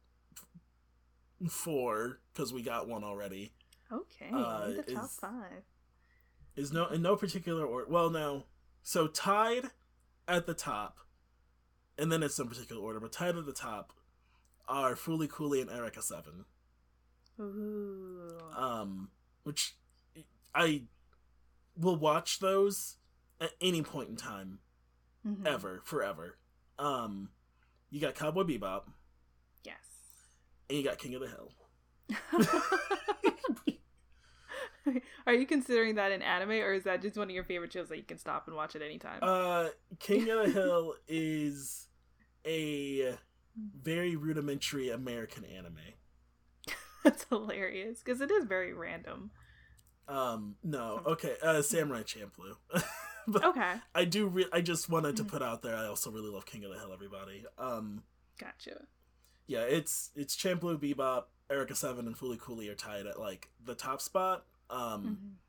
four 1.49 2.19
because 2.33 2.51
we 2.51 2.61
got 2.63 2.87
one 2.87 3.03
already. 3.03 3.51
Okay, 3.91 4.29
uh, 4.33 4.67
the 4.67 4.93
top 4.93 5.09
five 5.09 5.63
is 6.57 6.73
no 6.73 6.87
in 6.87 7.01
no 7.01 7.15
particular 7.15 7.65
order. 7.65 7.89
Well, 7.89 8.09
no, 8.09 8.45
so 8.83 9.07
tied 9.07 9.67
at 10.27 10.45
the 10.45 10.53
top, 10.53 10.97
and 11.97 12.11
then 12.11 12.23
it's 12.23 12.37
in 12.39 12.47
particular 12.47 12.81
order, 12.81 12.99
but 12.99 13.13
tied 13.13 13.37
at 13.37 13.45
the 13.45 13.53
top 13.53 13.93
are 14.67 14.95
Fooly 14.95 15.29
Cooly 15.29 15.61
and 15.61 15.69
Eureka 15.69 16.01
Seven. 16.01 16.45
Ooh. 17.39 18.37
Um, 18.57 19.09
which 19.43 19.75
I 20.53 20.83
will 21.77 21.95
watch 21.95 22.39
those 22.39 22.95
at 23.39 23.51
any 23.61 23.83
point 23.83 24.09
in 24.09 24.15
time, 24.15 24.59
mm-hmm. 25.25 25.45
ever, 25.45 25.81
forever. 25.85 26.37
Um, 26.79 27.29
you 27.89 28.01
got 28.01 28.15
Cowboy 28.15 28.43
Bebop. 28.43 28.83
Yes. 29.63 29.75
And 30.69 30.79
you 30.79 30.83
got 30.83 30.97
King 30.97 31.15
of 31.15 31.21
the 31.21 31.27
Hill. 31.27 31.51
Are 35.25 35.33
you 35.33 35.45
considering 35.45 35.95
that 35.95 36.11
an 36.11 36.21
anime, 36.21 36.51
or 36.51 36.73
is 36.73 36.83
that 36.83 37.01
just 37.01 37.17
one 37.17 37.29
of 37.29 37.33
your 37.33 37.43
favorite 37.43 37.73
shows 37.73 37.89
that 37.89 37.97
you 37.97 38.03
can 38.03 38.17
stop 38.17 38.47
and 38.47 38.55
watch 38.55 38.75
at 38.75 38.81
any 38.81 38.97
time? 38.97 39.19
Uh, 39.21 39.67
King 39.99 40.29
of 40.29 40.45
the 40.45 40.51
Hill 40.51 40.95
is 41.07 41.87
a 42.45 43.15
very 43.81 44.15
rudimentary 44.15 44.89
American 44.89 45.45
anime. 45.45 45.77
That's 47.03 47.25
hilarious 47.29 47.99
because 48.03 48.21
it 48.21 48.31
is 48.31 48.45
very 48.45 48.73
random. 48.73 49.31
Um, 50.07 50.55
no, 50.63 51.01
okay, 51.05 51.35
uh, 51.43 51.61
Samurai 51.61 52.03
Champloo. 52.03 52.55
okay, 53.43 53.73
I 53.93 54.05
do. 54.05 54.27
Re- 54.27 54.47
I 54.53 54.61
just 54.61 54.89
wanted 54.89 55.17
to 55.17 55.23
mm-hmm. 55.23 55.31
put 55.31 55.41
out 55.41 55.61
there. 55.61 55.75
I 55.75 55.85
also 55.85 56.11
really 56.11 56.29
love 56.29 56.45
King 56.45 56.63
of 56.63 56.71
the 56.71 56.79
Hill. 56.79 56.93
Everybody. 56.93 57.43
Um, 57.57 58.03
gotcha. 58.39 58.85
Yeah, 59.47 59.61
it's 59.61 60.11
it's 60.15 60.35
Champloo, 60.35 60.77
Bebop, 60.77 61.23
Eureka 61.49 61.75
Seven, 61.75 62.07
and 62.07 62.17
Fooly 62.17 62.39
Cooly 62.39 62.69
are 62.69 62.75
tied 62.75 63.05
at 63.05 63.19
like 63.19 63.49
the 63.63 63.75
top 63.75 64.01
spot. 64.01 64.45
Um, 64.69 65.39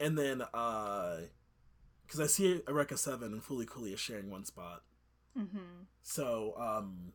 mm-hmm. 0.00 0.06
and 0.06 0.18
then 0.18 0.42
uh, 0.54 1.16
because 2.06 2.20
I 2.20 2.26
see 2.26 2.62
Eureka 2.66 2.96
Seven 2.96 3.32
and 3.32 3.42
Fooly 3.42 3.66
Cooly 3.66 3.92
is 3.92 4.00
sharing 4.00 4.30
one 4.30 4.44
spot. 4.44 4.82
Mm-hmm. 5.38 5.84
So 6.02 6.54
um, 6.58 7.12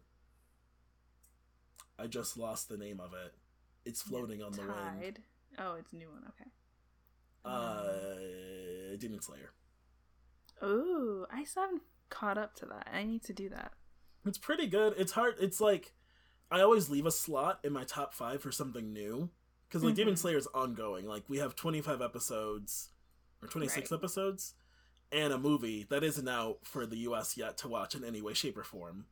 I 1.97 2.07
just 2.07 2.37
lost 2.37 2.69
the 2.69 2.77
name 2.77 2.99
of 2.99 3.13
it. 3.13 3.33
It's 3.85 4.01
floating 4.01 4.41
on 4.41 4.51
the 4.51 4.61
wind. 4.61 5.19
Oh, 5.57 5.75
it's 5.75 5.93
a 5.93 5.95
new 5.95 6.09
one. 6.09 6.23
Okay. 6.29 6.49
Uh, 7.43 8.95
Demon 8.97 9.21
Slayer. 9.21 9.51
Oh, 10.61 11.25
I 11.31 11.43
still 11.43 11.63
haven't 11.63 11.81
caught 12.09 12.37
up 12.37 12.55
to 12.57 12.65
that. 12.67 12.87
I 12.93 13.03
need 13.03 13.23
to 13.23 13.33
do 13.33 13.49
that. 13.49 13.73
It's 14.25 14.37
pretty 14.37 14.67
good. 14.67 14.93
It's 14.97 15.11
hard. 15.11 15.35
It's 15.39 15.59
like 15.59 15.93
I 16.49 16.61
always 16.61 16.89
leave 16.89 17.05
a 17.05 17.11
slot 17.11 17.59
in 17.63 17.73
my 17.73 17.83
top 17.83 18.13
five 18.13 18.41
for 18.41 18.51
something 18.51 18.93
new 18.93 19.29
because 19.73 19.83
like 19.83 19.93
mm-hmm. 19.93 20.01
Demon 20.01 20.17
Slayer 20.17 20.37
is 20.37 20.47
ongoing. 20.53 21.07
Like 21.07 21.23
we 21.27 21.39
have 21.39 21.55
twenty 21.55 21.81
five 21.81 21.99
episodes 21.99 22.89
or 23.41 23.47
twenty 23.47 23.67
six 23.67 23.89
right. 23.89 23.97
episodes 23.97 24.53
and 25.11 25.33
a 25.33 25.37
movie 25.39 25.87
that 25.89 26.03
isn't 26.03 26.27
out 26.27 26.59
for 26.63 26.85
the 26.85 26.97
U.S. 26.97 27.37
yet 27.37 27.57
to 27.59 27.67
watch 27.67 27.95
in 27.95 28.03
any 28.03 28.21
way, 28.21 28.35
shape, 28.35 28.55
or 28.55 28.63
form. 28.63 29.05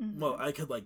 Mm-hmm. 0.00 0.20
Well, 0.20 0.36
I 0.38 0.52
could 0.52 0.70
like 0.70 0.84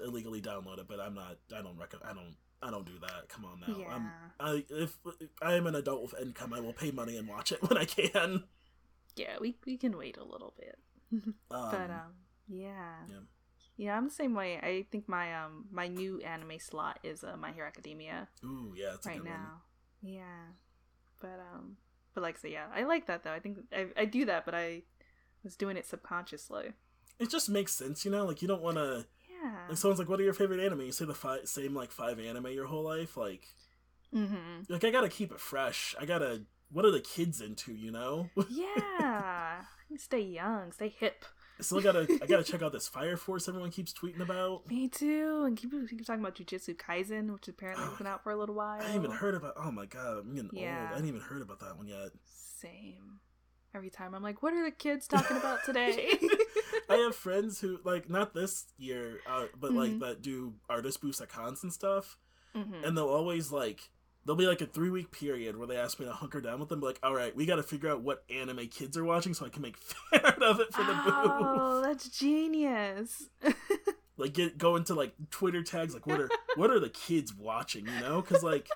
illegally 0.00 0.40
download 0.40 0.78
it, 0.78 0.86
but 0.86 1.00
I'm 1.00 1.14
not. 1.14 1.38
I 1.56 1.60
don't 1.60 1.76
recommend. 1.76 2.08
I 2.08 2.14
don't. 2.14 2.36
I 2.62 2.70
don't 2.70 2.86
do 2.86 2.98
that. 3.00 3.28
Come 3.28 3.44
on 3.44 3.60
now. 3.66 3.76
Yeah. 3.76 3.94
I'm, 3.94 4.10
I 4.38 4.64
if 4.70 4.96
I 5.42 5.54
am 5.54 5.66
an 5.66 5.74
adult 5.74 6.02
with 6.02 6.20
income, 6.20 6.52
I 6.52 6.60
will 6.60 6.72
pay 6.72 6.92
money 6.92 7.16
and 7.16 7.26
watch 7.26 7.50
it 7.50 7.60
when 7.68 7.76
I 7.76 7.84
can. 7.84 8.44
Yeah, 9.16 9.38
we 9.40 9.56
we 9.66 9.76
can 9.76 9.98
wait 9.98 10.18
a 10.18 10.24
little 10.24 10.54
bit. 10.56 10.78
um, 11.12 11.34
but 11.50 11.90
um, 11.90 12.14
yeah. 12.46 12.94
yeah. 13.08 13.16
Yeah, 13.76 13.96
I'm 13.96 14.04
the 14.08 14.14
same 14.14 14.34
way. 14.34 14.58
I 14.58 14.86
think 14.90 15.08
my 15.08 15.34
um 15.34 15.66
my 15.70 15.86
new 15.86 16.20
anime 16.20 16.58
slot 16.58 16.98
is 17.02 17.22
uh, 17.22 17.36
My 17.36 17.52
Hero 17.52 17.66
Academia. 17.66 18.28
Ooh, 18.44 18.72
yeah, 18.76 18.96
right 19.04 19.22
now. 19.22 19.60
One. 20.00 20.14
Yeah, 20.14 20.52
but 21.20 21.40
um, 21.54 21.76
but 22.14 22.22
like 22.22 22.36
I 22.36 22.38
say, 22.38 22.52
yeah, 22.52 22.66
I 22.74 22.84
like 22.84 23.06
that 23.06 23.24
though. 23.24 23.32
I 23.32 23.40
think 23.40 23.58
I 23.72 23.86
I 23.96 24.04
do 24.06 24.24
that, 24.24 24.44
but 24.44 24.54
I 24.54 24.82
was 25.44 25.56
doing 25.56 25.76
it 25.76 25.86
subconsciously. 25.86 26.72
It 27.18 27.30
just 27.30 27.48
makes 27.48 27.72
sense, 27.72 28.04
you 28.04 28.10
know. 28.10 28.24
Like 28.24 28.42
you 28.42 28.48
don't 28.48 28.62
want 28.62 28.76
to 28.76 29.06
yeah. 29.42 29.66
Like 29.68 29.78
someone's 29.78 29.98
like, 29.98 30.08
"What 30.08 30.20
are 30.20 30.24
your 30.24 30.32
favorite 30.32 30.60
anime?" 30.60 30.82
You 30.82 30.92
say 30.92 31.04
the 31.04 31.14
five, 31.14 31.46
same 31.48 31.74
like 31.74 31.90
five 31.90 32.18
anime 32.18 32.48
your 32.48 32.66
whole 32.66 32.84
life, 32.84 33.16
like. 33.16 33.46
Mm-hmm. 34.14 34.72
Like 34.72 34.84
I 34.84 34.90
gotta 34.90 35.08
keep 35.08 35.32
it 35.32 35.40
fresh. 35.40 35.94
I 36.00 36.06
gotta. 36.06 36.42
What 36.70 36.84
are 36.84 36.90
the 36.90 37.00
kids 37.00 37.40
into? 37.40 37.72
You 37.72 37.92
know? 37.92 38.30
yeah. 38.50 39.62
Stay 39.96 40.20
young. 40.20 40.72
Stay 40.72 40.88
hip. 40.88 41.24
I 41.58 41.62
still 41.62 41.80
gotta 41.80 42.06
I 42.22 42.26
gotta 42.26 42.44
check 42.44 42.62
out 42.62 42.72
this 42.72 42.86
Fire 42.86 43.16
Force 43.16 43.48
everyone 43.48 43.70
keeps 43.70 43.92
tweeting 43.92 44.20
about. 44.20 44.68
Me 44.68 44.88
too. 44.88 45.44
And 45.46 45.56
keep, 45.56 45.70
keep 45.88 46.04
talking 46.04 46.20
about 46.20 46.34
Jujutsu 46.34 46.76
Kaisen, 46.76 47.32
which 47.32 47.48
apparently 47.48 47.84
has 47.86 47.96
been 47.96 48.06
out 48.06 48.22
for 48.22 48.30
a 48.30 48.36
little 48.36 48.54
while. 48.54 48.80
I 48.80 48.84
haven't 48.84 49.04
even 49.04 49.16
heard 49.16 49.34
about 49.34 49.54
oh 49.56 49.70
my 49.70 49.86
god, 49.86 50.18
I'm 50.18 50.34
getting 50.34 50.50
yeah. 50.52 50.80
old. 50.82 50.92
I 50.92 50.94
didn't 50.96 51.08
even 51.08 51.20
heard 51.20 51.42
about 51.42 51.60
that 51.60 51.76
one 51.76 51.88
yet. 51.88 52.10
Same. 52.60 53.20
Every 53.74 53.90
time 53.90 54.14
I'm 54.14 54.22
like, 54.22 54.42
what 54.42 54.54
are 54.54 54.64
the 54.64 54.70
kids 54.70 55.06
talking 55.06 55.36
about 55.36 55.64
today? 55.64 56.18
I 56.88 56.96
have 56.96 57.14
friends 57.14 57.60
who 57.60 57.78
like 57.84 58.08
not 58.08 58.34
this 58.34 58.66
year, 58.78 59.20
uh, 59.26 59.46
but 59.58 59.70
mm-hmm. 59.72 59.78
like 59.78 59.98
that 60.00 60.22
do 60.22 60.54
artist 60.68 61.00
booths 61.00 61.20
at 61.20 61.28
cons 61.28 61.62
and 61.62 61.72
stuff. 61.72 62.18
Mm-hmm. 62.54 62.84
And 62.84 62.96
they'll 62.96 63.08
always 63.08 63.52
like 63.52 63.90
there'll 64.26 64.36
be 64.36 64.46
like 64.46 64.60
a 64.60 64.66
three 64.66 64.90
week 64.90 65.12
period 65.12 65.56
where 65.56 65.68
they 65.68 65.76
ask 65.76 65.98
me 66.00 66.06
to 66.06 66.12
hunker 66.12 66.40
down 66.40 66.58
with 66.58 66.68
them. 66.68 66.80
Like, 66.80 66.98
all 67.02 67.14
right, 67.14 67.34
we 67.34 67.46
got 67.46 67.56
to 67.56 67.62
figure 67.62 67.90
out 67.90 68.02
what 68.02 68.24
anime 68.28 68.66
kids 68.66 68.96
are 68.96 69.04
watching 69.04 69.32
so 69.32 69.46
I 69.46 69.48
can 69.48 69.62
make 69.62 69.76
fan 70.10 70.20
art 70.24 70.42
of 70.42 70.60
it 70.60 70.74
for 70.74 70.82
the 70.82 70.92
booth. 70.92 71.12
Oh, 71.14 71.82
that's 71.82 72.08
genius. 72.08 73.30
like, 74.16 74.34
get 74.34 74.58
go 74.58 74.76
into 74.76 74.94
like 74.94 75.14
Twitter 75.30 75.62
tags. 75.62 75.94
Like, 75.94 76.06
what 76.06 76.20
are 76.20 76.28
what 76.56 76.70
are 76.70 76.80
the 76.80 76.90
kids 76.90 77.32
watching? 77.32 77.86
You 77.86 78.00
know, 78.00 78.20
because 78.20 78.42
like 78.42 78.68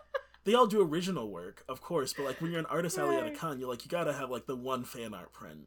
they 0.44 0.54
all 0.54 0.66
do 0.66 0.80
original 0.80 1.28
work, 1.28 1.64
of 1.68 1.80
course. 1.80 2.12
But 2.12 2.24
like 2.24 2.40
when 2.40 2.52
you're 2.52 2.60
an 2.60 2.66
artist 2.66 2.96
alley 2.96 3.16
at 3.16 3.26
a 3.26 3.32
con, 3.32 3.58
you're 3.58 3.68
like 3.68 3.84
you 3.84 3.90
got 3.90 4.04
to 4.04 4.12
have 4.12 4.30
like 4.30 4.46
the 4.46 4.56
one 4.56 4.84
fan 4.84 5.12
art 5.12 5.32
print. 5.32 5.66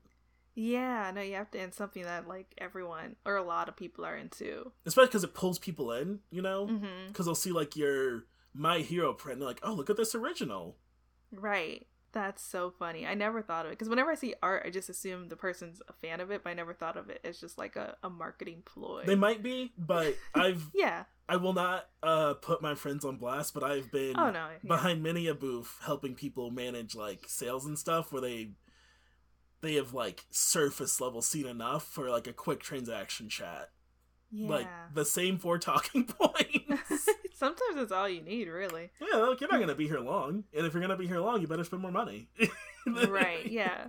Yeah, 0.56 1.12
no, 1.14 1.22
you 1.22 1.34
have 1.34 1.50
to 1.52 1.60
end 1.60 1.74
something 1.74 2.04
that 2.04 2.28
like 2.28 2.54
everyone 2.60 3.16
or 3.26 3.36
a 3.36 3.44
lot 3.44 3.70
of 3.70 3.76
people 3.76 4.06
are 4.06 4.16
into. 4.16 4.72
Especially 4.86 5.08
because 5.08 5.24
it 5.24 5.34
pulls 5.34 5.58
people 5.58 5.92
in, 5.92 6.20
you 6.30 6.44
know, 6.44 6.68
because 6.68 6.82
mm-hmm. 6.84 7.24
they'll 7.24 7.36
see 7.36 7.52
like 7.52 7.76
your 7.76 8.26
my 8.54 8.80
Hero 8.80 9.14
print. 9.14 9.40
They're 9.40 9.48
like, 9.48 9.62
oh, 9.64 9.74
look 9.74 9.90
at 9.90 9.98
this 9.98 10.16
original. 10.16 10.78
Right. 11.32 11.88
That's 12.14 12.44
so 12.44 12.70
funny. 12.70 13.08
I 13.08 13.16
never 13.16 13.42
thought 13.42 13.66
of 13.66 13.72
it 13.72 13.76
because 13.76 13.90
whenever 13.90 14.12
I 14.12 14.16
see 14.16 14.36
art, 14.44 14.64
I 14.66 14.70
just 14.70 14.88
assume 14.88 15.30
the 15.30 15.36
person's 15.36 15.82
a 15.88 15.94
fan 15.94 16.22
of 16.22 16.30
it, 16.30 16.44
but 16.44 16.52
I 16.52 16.54
never 16.54 16.74
thought 16.74 16.96
of 16.96 17.10
it 17.10 17.20
as 17.24 17.40
just 17.40 17.58
like 17.58 17.76
a, 17.76 17.98
a 18.04 18.10
marketing 18.10 18.62
ploy. 18.66 19.04
They 19.04 19.16
might 19.16 19.42
be, 19.42 19.74
but 19.80 20.16
I've 20.36 20.70
yeah. 20.76 21.06
I 21.28 21.38
will 21.38 21.54
not 21.54 21.88
uh, 22.04 22.36
put 22.36 22.62
my 22.62 22.76
friends 22.76 23.04
on 23.04 23.18
blast, 23.18 23.56
but 23.56 23.64
I've 23.64 23.92
been 23.92 24.14
oh, 24.16 24.30
no, 24.30 24.50
yeah. 24.50 24.68
behind 24.68 25.02
many 25.02 25.26
a 25.26 25.34
booth 25.34 25.80
helping 25.84 26.14
people 26.14 26.52
manage 26.52 26.94
like 26.94 27.26
sales 27.28 27.66
and 27.66 27.80
stuff 27.80 28.12
where 28.12 28.22
they 28.22 28.52
they 29.62 29.76
have 29.76 29.94
like 29.94 30.26
surface 30.30 31.02
level 31.02 31.24
seen 31.24 31.48
enough 31.48 31.88
for 31.88 32.10
like 32.12 32.28
a 32.28 32.34
quick 32.34 32.60
transaction 32.60 33.28
chat. 33.28 33.72
Yeah. 34.30 34.50
Like 34.50 34.68
the 34.94 35.06
same 35.06 35.40
four 35.40 35.58
talking 35.60 36.06
points. 36.06 37.10
Sometimes 37.36 37.78
it's 37.78 37.92
all 37.92 38.08
you 38.08 38.22
need, 38.22 38.48
really. 38.48 38.92
Yeah, 39.02 39.18
look, 39.20 39.42
you're 39.42 39.52
not 39.52 39.60
gonna 39.60 39.76
be 39.76 39.88
here 39.88 40.00
long, 40.00 40.44
and 40.56 40.66
if 40.66 40.74
you're 40.74 40.82
gonna 40.82 40.96
be 40.98 41.08
here 41.08 41.20
long, 41.20 41.42
you 41.42 41.48
better 41.48 41.64
spend 41.64 41.82
more 41.82 41.92
money. 41.92 42.30
right? 43.08 43.46
Yeah. 43.50 43.88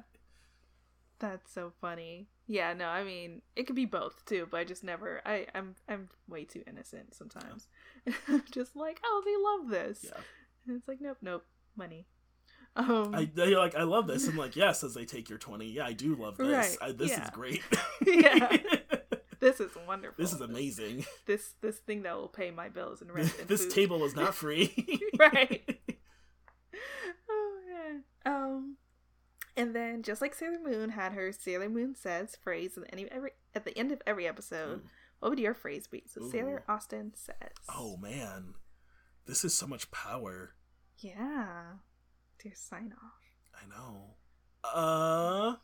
That's 1.18 1.52
so 1.52 1.72
funny. 1.80 2.28
Yeah, 2.46 2.74
no, 2.74 2.86
I 2.88 3.04
mean 3.04 3.42
it 3.56 3.66
could 3.66 3.76
be 3.76 3.86
both 3.86 4.24
too, 4.26 4.48
but 4.50 4.60
I 4.60 4.64
just 4.64 4.84
never. 4.84 5.22
I 5.24 5.46
I'm 5.54 5.74
I'm 5.88 6.08
way 6.28 6.44
too 6.44 6.62
innocent 6.66 7.14
sometimes. 7.14 7.68
Yeah. 8.06 8.38
just 8.50 8.76
like, 8.76 9.00
oh, 9.04 9.22
they 9.24 9.70
love 9.70 9.70
this. 9.70 10.04
Yeah. 10.04 10.20
And 10.66 10.76
it's 10.76 10.88
like, 10.88 11.00
nope, 11.00 11.18
nope, 11.22 11.44
money. 11.76 12.06
Um, 12.76 13.14
I 13.14 13.30
they 13.32 13.54
like 13.54 13.74
I 13.74 13.84
love 13.84 14.06
this. 14.06 14.26
I'm 14.26 14.36
like, 14.36 14.56
yes, 14.56 14.82
as 14.82 14.94
they 14.94 15.04
take 15.04 15.28
your 15.28 15.38
twenty. 15.38 15.66
Yeah, 15.66 15.86
I 15.86 15.92
do 15.92 16.16
love 16.16 16.36
this. 16.36 16.48
Right, 16.48 16.76
I, 16.88 16.92
this 16.92 17.10
yeah. 17.10 17.24
is 17.24 17.30
great. 17.30 17.62
yeah 18.04 18.56
this 19.44 19.60
is 19.60 19.72
wonderful. 19.86 20.22
This 20.22 20.32
is 20.32 20.40
amazing. 20.40 21.04
This 21.26 21.52
this 21.60 21.76
thing 21.76 22.02
that 22.04 22.16
will 22.16 22.28
pay 22.28 22.50
my 22.50 22.70
bills 22.70 23.02
and 23.02 23.12
rent. 23.12 23.32
And 23.38 23.46
this 23.46 23.64
food. 23.64 23.74
table 23.74 24.04
is 24.04 24.16
not 24.16 24.34
free. 24.42 24.72
right. 25.18 25.78
Oh 27.30 27.58
yeah. 27.68 27.98
Um, 28.32 28.76
and 29.54 29.76
then 29.76 30.02
just 30.02 30.22
like 30.22 30.34
Sailor 30.34 30.60
Moon 30.64 30.88
had 30.88 31.12
her 31.12 31.30
Sailor 31.30 31.68
Moon 31.68 31.94
says 31.94 32.36
phrase 32.42 32.78
at 32.78 32.84
the 32.84 32.90
end 32.92 33.02
of 33.02 33.08
every 33.12 33.30
at 33.54 33.64
the 33.66 33.78
end 33.78 33.92
of 33.92 34.00
every 34.06 34.26
episode, 34.26 34.78
Ooh. 34.78 34.88
what 35.20 35.28
would 35.28 35.38
your 35.38 35.54
phrase 35.54 35.86
be? 35.86 36.04
So 36.06 36.22
Ooh. 36.22 36.30
Sailor 36.30 36.64
Austin 36.66 37.12
says. 37.14 37.52
Oh 37.68 37.98
man, 37.98 38.54
this 39.26 39.44
is 39.44 39.54
so 39.54 39.66
much 39.66 39.90
power. 39.90 40.54
Yeah. 40.98 41.64
Dear 42.42 42.52
sign 42.54 42.94
off. 42.96 43.20
I 43.54 43.66
know. 43.68 44.14
Uh. 44.64 45.56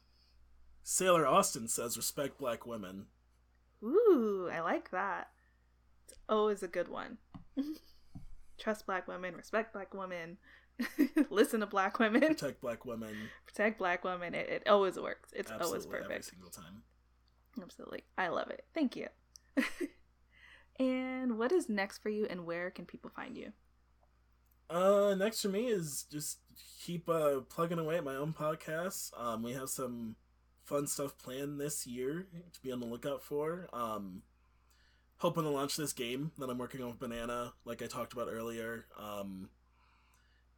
Sailor 0.82 1.26
Austin 1.26 1.68
says 1.68 1.96
respect 1.96 2.38
black 2.38 2.66
women. 2.66 3.06
Ooh, 3.82 4.48
I 4.52 4.60
like 4.60 4.90
that. 4.90 5.28
It's 6.04 6.18
always 6.28 6.62
a 6.62 6.68
good 6.68 6.88
one. 6.88 7.18
Trust 8.58 8.86
black 8.86 9.08
women, 9.08 9.34
respect 9.34 9.72
black 9.72 9.94
women, 9.94 10.36
listen 11.30 11.60
to 11.60 11.66
black 11.66 11.98
women, 11.98 12.20
protect 12.20 12.60
black 12.60 12.84
women, 12.84 13.14
protect 13.46 13.78
black 13.78 14.04
women. 14.04 14.34
It, 14.34 14.48
it 14.48 14.68
always 14.68 14.98
works. 14.98 15.32
It's 15.34 15.50
Absolutely, 15.50 15.66
always 15.66 15.86
perfect 15.86 16.10
every 16.10 16.22
single 16.22 16.50
time. 16.50 16.82
Absolutely, 17.60 18.04
I 18.18 18.28
love 18.28 18.50
it. 18.50 18.64
Thank 18.74 18.96
you. 18.96 19.08
and 20.78 21.38
what 21.38 21.52
is 21.52 21.68
next 21.68 21.98
for 22.02 22.10
you, 22.10 22.26
and 22.28 22.44
where 22.44 22.70
can 22.70 22.84
people 22.84 23.10
find 23.14 23.36
you? 23.36 23.52
Uh, 24.68 25.14
next 25.16 25.40
for 25.42 25.48
me 25.48 25.66
is 25.66 26.04
just 26.10 26.38
keep 26.80 27.08
uh 27.08 27.40
plugging 27.48 27.78
away 27.78 27.96
at 27.96 28.04
my 28.04 28.14
own 28.14 28.32
podcast. 28.32 29.10
Um, 29.18 29.42
we 29.42 29.52
have 29.52 29.68
some 29.68 30.16
fun 30.70 30.86
stuff 30.86 31.18
planned 31.18 31.60
this 31.60 31.84
year 31.84 32.28
to 32.52 32.60
be 32.62 32.70
on 32.70 32.78
the 32.78 32.86
lookout 32.86 33.24
for. 33.24 33.68
Um, 33.72 34.22
hoping 35.18 35.42
to 35.42 35.50
launch 35.50 35.76
this 35.76 35.92
game 35.92 36.30
that 36.38 36.48
I'm 36.48 36.58
working 36.58 36.80
on 36.80 36.90
with 36.90 37.00
Banana, 37.00 37.54
like 37.64 37.82
I 37.82 37.86
talked 37.86 38.12
about 38.12 38.28
earlier. 38.30 38.86
Um, 38.96 39.50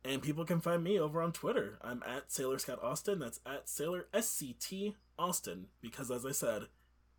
and 0.04 0.20
people 0.20 0.44
can 0.44 0.60
find 0.60 0.84
me 0.84 1.00
over 1.00 1.22
on 1.22 1.32
Twitter. 1.32 1.78
I'm 1.82 2.02
at 2.06 2.30
Sailor 2.30 2.58
Scout 2.58 2.82
Austin. 2.82 3.20
That's 3.20 3.40
at 3.46 3.70
Sailor 3.70 4.04
SCT 4.12 4.96
Austin. 5.18 5.68
Because 5.80 6.10
as 6.10 6.26
I 6.26 6.32
said, 6.32 6.64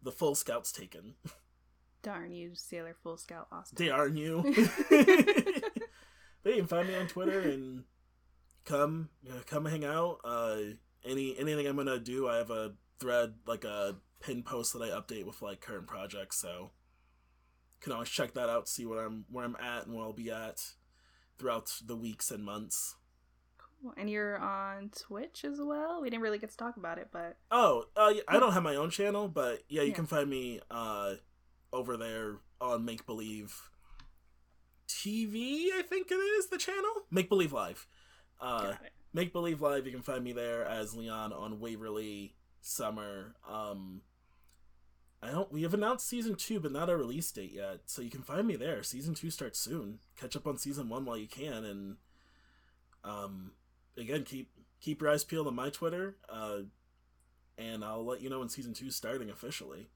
the 0.04 0.12
full 0.12 0.36
scout's 0.36 0.72
taken. 0.72 1.16
Darn 2.04 2.32
you, 2.32 2.52
Sailor 2.54 2.96
Full 3.02 3.18
Scout 3.18 3.48
Austin. 3.52 3.76
You. 4.16 4.44
but 6.44 6.52
you 6.52 6.58
can 6.58 6.68
find 6.68 6.88
me 6.88 6.96
on 6.96 7.08
Twitter 7.08 7.40
and 7.40 7.86
come 8.66 9.10
you 9.24 9.32
know, 9.32 9.38
come 9.48 9.66
hang 9.66 9.84
out. 9.84 10.20
Uh, 10.24 10.58
any 11.06 11.36
anything 11.40 11.66
I'm 11.66 11.78
gonna 11.78 12.00
do, 12.00 12.28
I 12.28 12.36
have 12.38 12.52
a 12.52 12.74
thread, 13.00 13.36
like 13.46 13.64
a 13.64 13.98
pin 14.20 14.44
post 14.44 14.74
that 14.74 14.82
I 14.82 14.90
update 14.90 15.26
with 15.26 15.42
like 15.42 15.62
current 15.62 15.88
projects. 15.88 16.38
So 16.38 16.72
can 17.84 17.92
always 17.92 18.10
check 18.10 18.34
that 18.34 18.50
out, 18.50 18.68
see 18.68 18.86
what 18.86 18.98
I'm 18.98 19.26
where 19.30 19.46
I'm 19.46 19.58
at 19.58 19.86
and 19.86 19.96
where 19.96 20.06
I'll 20.06 20.14
be 20.14 20.32
at 20.32 20.62
throughout 21.38 21.72
the 21.86 21.96
weeks 21.96 22.32
and 22.32 22.44
months. 22.44 22.96
Cool. 23.58 23.94
And 23.98 24.10
you're 24.10 24.38
on 24.38 24.90
Twitch 24.98 25.44
as 25.44 25.60
well. 25.62 26.02
We 26.02 26.10
didn't 26.10 26.24
really 26.24 26.40
get 26.40 26.50
to 26.52 26.58
talk 26.58 26.78
about 26.78 26.98
it, 26.98 27.10
but 27.12 27.38
oh, 27.52 27.86
uh, 27.96 28.14
I 28.28 28.40
don't 28.40 28.54
have 28.54 28.64
my 28.64 28.76
own 28.76 28.90
channel, 28.90 29.28
but 29.28 29.64
yeah, 29.68 29.82
you 29.82 29.90
yeah. 29.90 29.96
can 29.96 30.06
find 30.06 30.30
me 30.30 30.62
uh, 30.72 31.16
over 31.72 31.98
there 31.98 32.38
on 32.62 32.86
Make 32.86 33.06
Believe 33.06 33.70
TV. 34.88 35.68
I 35.74 35.82
think 35.82 36.10
it 36.10 36.16
is 36.16 36.48
the 36.48 36.58
channel 36.58 36.92
Make 37.12 37.30
Believe 37.30 37.52
Live. 37.52 37.86
Uh, 38.40 38.74
Make 39.14 39.34
Believe 39.34 39.62
Live. 39.62 39.86
You 39.86 39.92
can 39.92 40.02
find 40.02 40.24
me 40.24 40.32
there 40.32 40.66
as 40.66 40.96
Leon 40.96 41.34
on 41.34 41.60
Waverly 41.60 42.36
summer. 42.64 43.36
Um, 43.48 44.02
I 45.22 45.32
don't. 45.32 45.52
We 45.52 45.64
have 45.64 45.74
announced 45.74 46.08
season 46.08 46.36
two, 46.36 46.60
but 46.60 46.72
not 46.72 46.90
a 46.90 46.98
release 46.98 47.32
date 47.32 47.54
yet. 47.54 47.82
So 47.86 48.02
you 48.02 48.10
can 48.10 48.24
find 48.24 48.48
me 48.48 48.56
there. 48.56 48.84
Season 48.84 49.14
two 49.14 49.30
starts 49.30 49.60
soon. 49.60 50.00
Catch 50.20 50.36
up 50.36 50.48
on 50.48 50.58
season 50.58 50.90
one 50.90 51.06
while 51.06 51.18
you 51.18 51.28
can, 51.28 51.64
and 51.64 51.98
um, 53.04 53.52
again, 53.98 54.24
keep 54.24 54.50
keep 54.82 55.02
your 55.02 55.12
eyes 55.12 55.24
peeled 55.24 55.48
on 55.48 55.56
my 55.56 55.70
Twitter. 55.70 56.18
Uh, 56.30 56.62
and 57.58 57.86
I'll 57.86 58.04
let 58.04 58.22
you 58.22 58.30
know 58.30 58.40
when 58.40 58.50
season 58.50 58.74
two 58.74 58.88
is 58.88 58.96
starting 58.96 59.30
officially. 59.30 59.88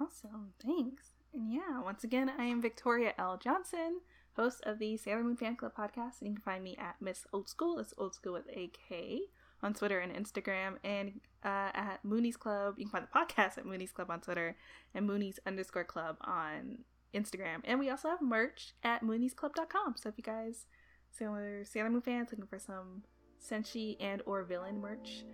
Awesome, 0.00 0.52
thanks. 0.64 1.12
And 1.32 1.52
yeah, 1.52 1.80
once 1.82 2.04
again, 2.04 2.30
I 2.36 2.44
am 2.44 2.60
Victoria 2.60 3.14
L. 3.18 3.38
Johnson, 3.42 4.00
host 4.36 4.62
of 4.64 4.78
the 4.78 4.96
Sailor 4.96 5.22
Moon 5.22 5.36
Fan 5.36 5.56
Club 5.56 5.72
podcast, 5.78 6.20
and 6.20 6.28
you 6.28 6.34
can 6.34 6.42
find 6.42 6.64
me 6.64 6.76
at 6.78 6.96
Miss 7.00 7.26
Old 7.32 7.48
School. 7.48 7.78
It's 7.78 7.94
Old 7.96 8.14
School 8.14 8.34
with 8.34 8.48
a 8.52 8.70
K 8.88 9.20
on 9.62 9.74
Twitter 9.74 9.98
and 9.98 10.12
Instagram, 10.12 10.76
and 10.84 11.20
uh, 11.44 11.70
at 11.74 11.98
Moonies 12.06 12.38
Club. 12.38 12.74
You 12.78 12.86
can 12.86 12.92
find 12.92 13.04
the 13.04 13.18
podcast 13.18 13.58
at 13.58 13.64
Moonies 13.64 13.92
Club 13.92 14.10
on 14.10 14.20
Twitter 14.20 14.56
and 14.94 15.08
Moonies 15.08 15.38
underscore 15.46 15.84
club 15.84 16.16
on 16.20 16.78
Instagram. 17.14 17.60
And 17.64 17.78
we 17.78 17.90
also 17.90 18.08
have 18.08 18.22
merch 18.22 18.74
at 18.82 19.02
mooniesclub.com. 19.02 19.94
So 19.96 20.08
if 20.08 20.14
you 20.16 20.24
guys 20.24 20.66
Sailor 21.10 21.64
Sailor 21.64 21.90
Moon 21.90 22.02
fans 22.02 22.28
looking 22.30 22.46
for 22.46 22.58
some 22.58 23.02
Senshi 23.42 23.96
and 24.00 24.22
or 24.26 24.42
villain 24.44 24.80
merch, 24.80 25.24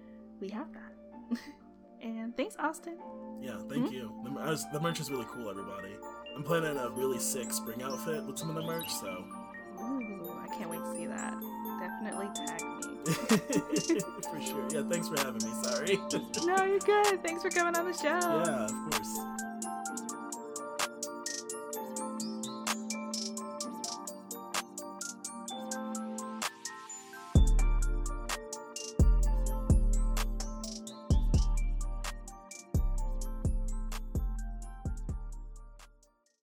we 0.41 0.49
have 0.51 0.69
that. 0.73 1.39
and 2.03 2.37
thanks, 2.37 2.57
Austin. 2.59 2.99
Yeah, 3.41 3.59
thank 3.69 3.87
mm-hmm. 3.87 3.95
you. 3.95 4.13
The, 4.25 4.65
the 4.73 4.81
merch 4.81 5.01
is 5.01 5.11
really 5.11 5.27
cool, 5.33 5.51
everybody. 5.51 5.97
I'm 6.35 6.43
planning 6.43 6.77
a 6.77 6.91
really 6.91 7.19
sick 7.19 7.53
spring 7.53 7.83
outfit 7.83 8.25
with 8.25 8.39
some 8.39 8.51
of 8.51 8.57
the 8.57 8.63
merch, 8.63 8.91
so. 8.91 9.25
Ooh, 9.81 10.39
I 10.41 10.49
can't 10.57 10.71
wait 10.71 10.79
to 10.79 10.95
see 10.95 11.07
that. 11.07 11.35
Definitely 11.85 12.29
tag 12.35 12.63
me. 12.63 12.81
for 14.31 14.41
sure. 14.41 14.69
Yeah, 14.71 14.89
thanks 14.89 15.07
for 15.07 15.19
having 15.19 15.35
me. 15.35 15.53
Sorry. 15.65 15.99
no, 16.47 16.65
you're 16.65 16.79
good. 16.79 17.23
Thanks 17.23 17.43
for 17.43 17.51
coming 17.51 17.77
on 17.77 17.85
the 17.85 17.93
show. 17.93 18.19
Yeah, 18.19 18.65
of 18.65 18.91
course. 18.91 19.44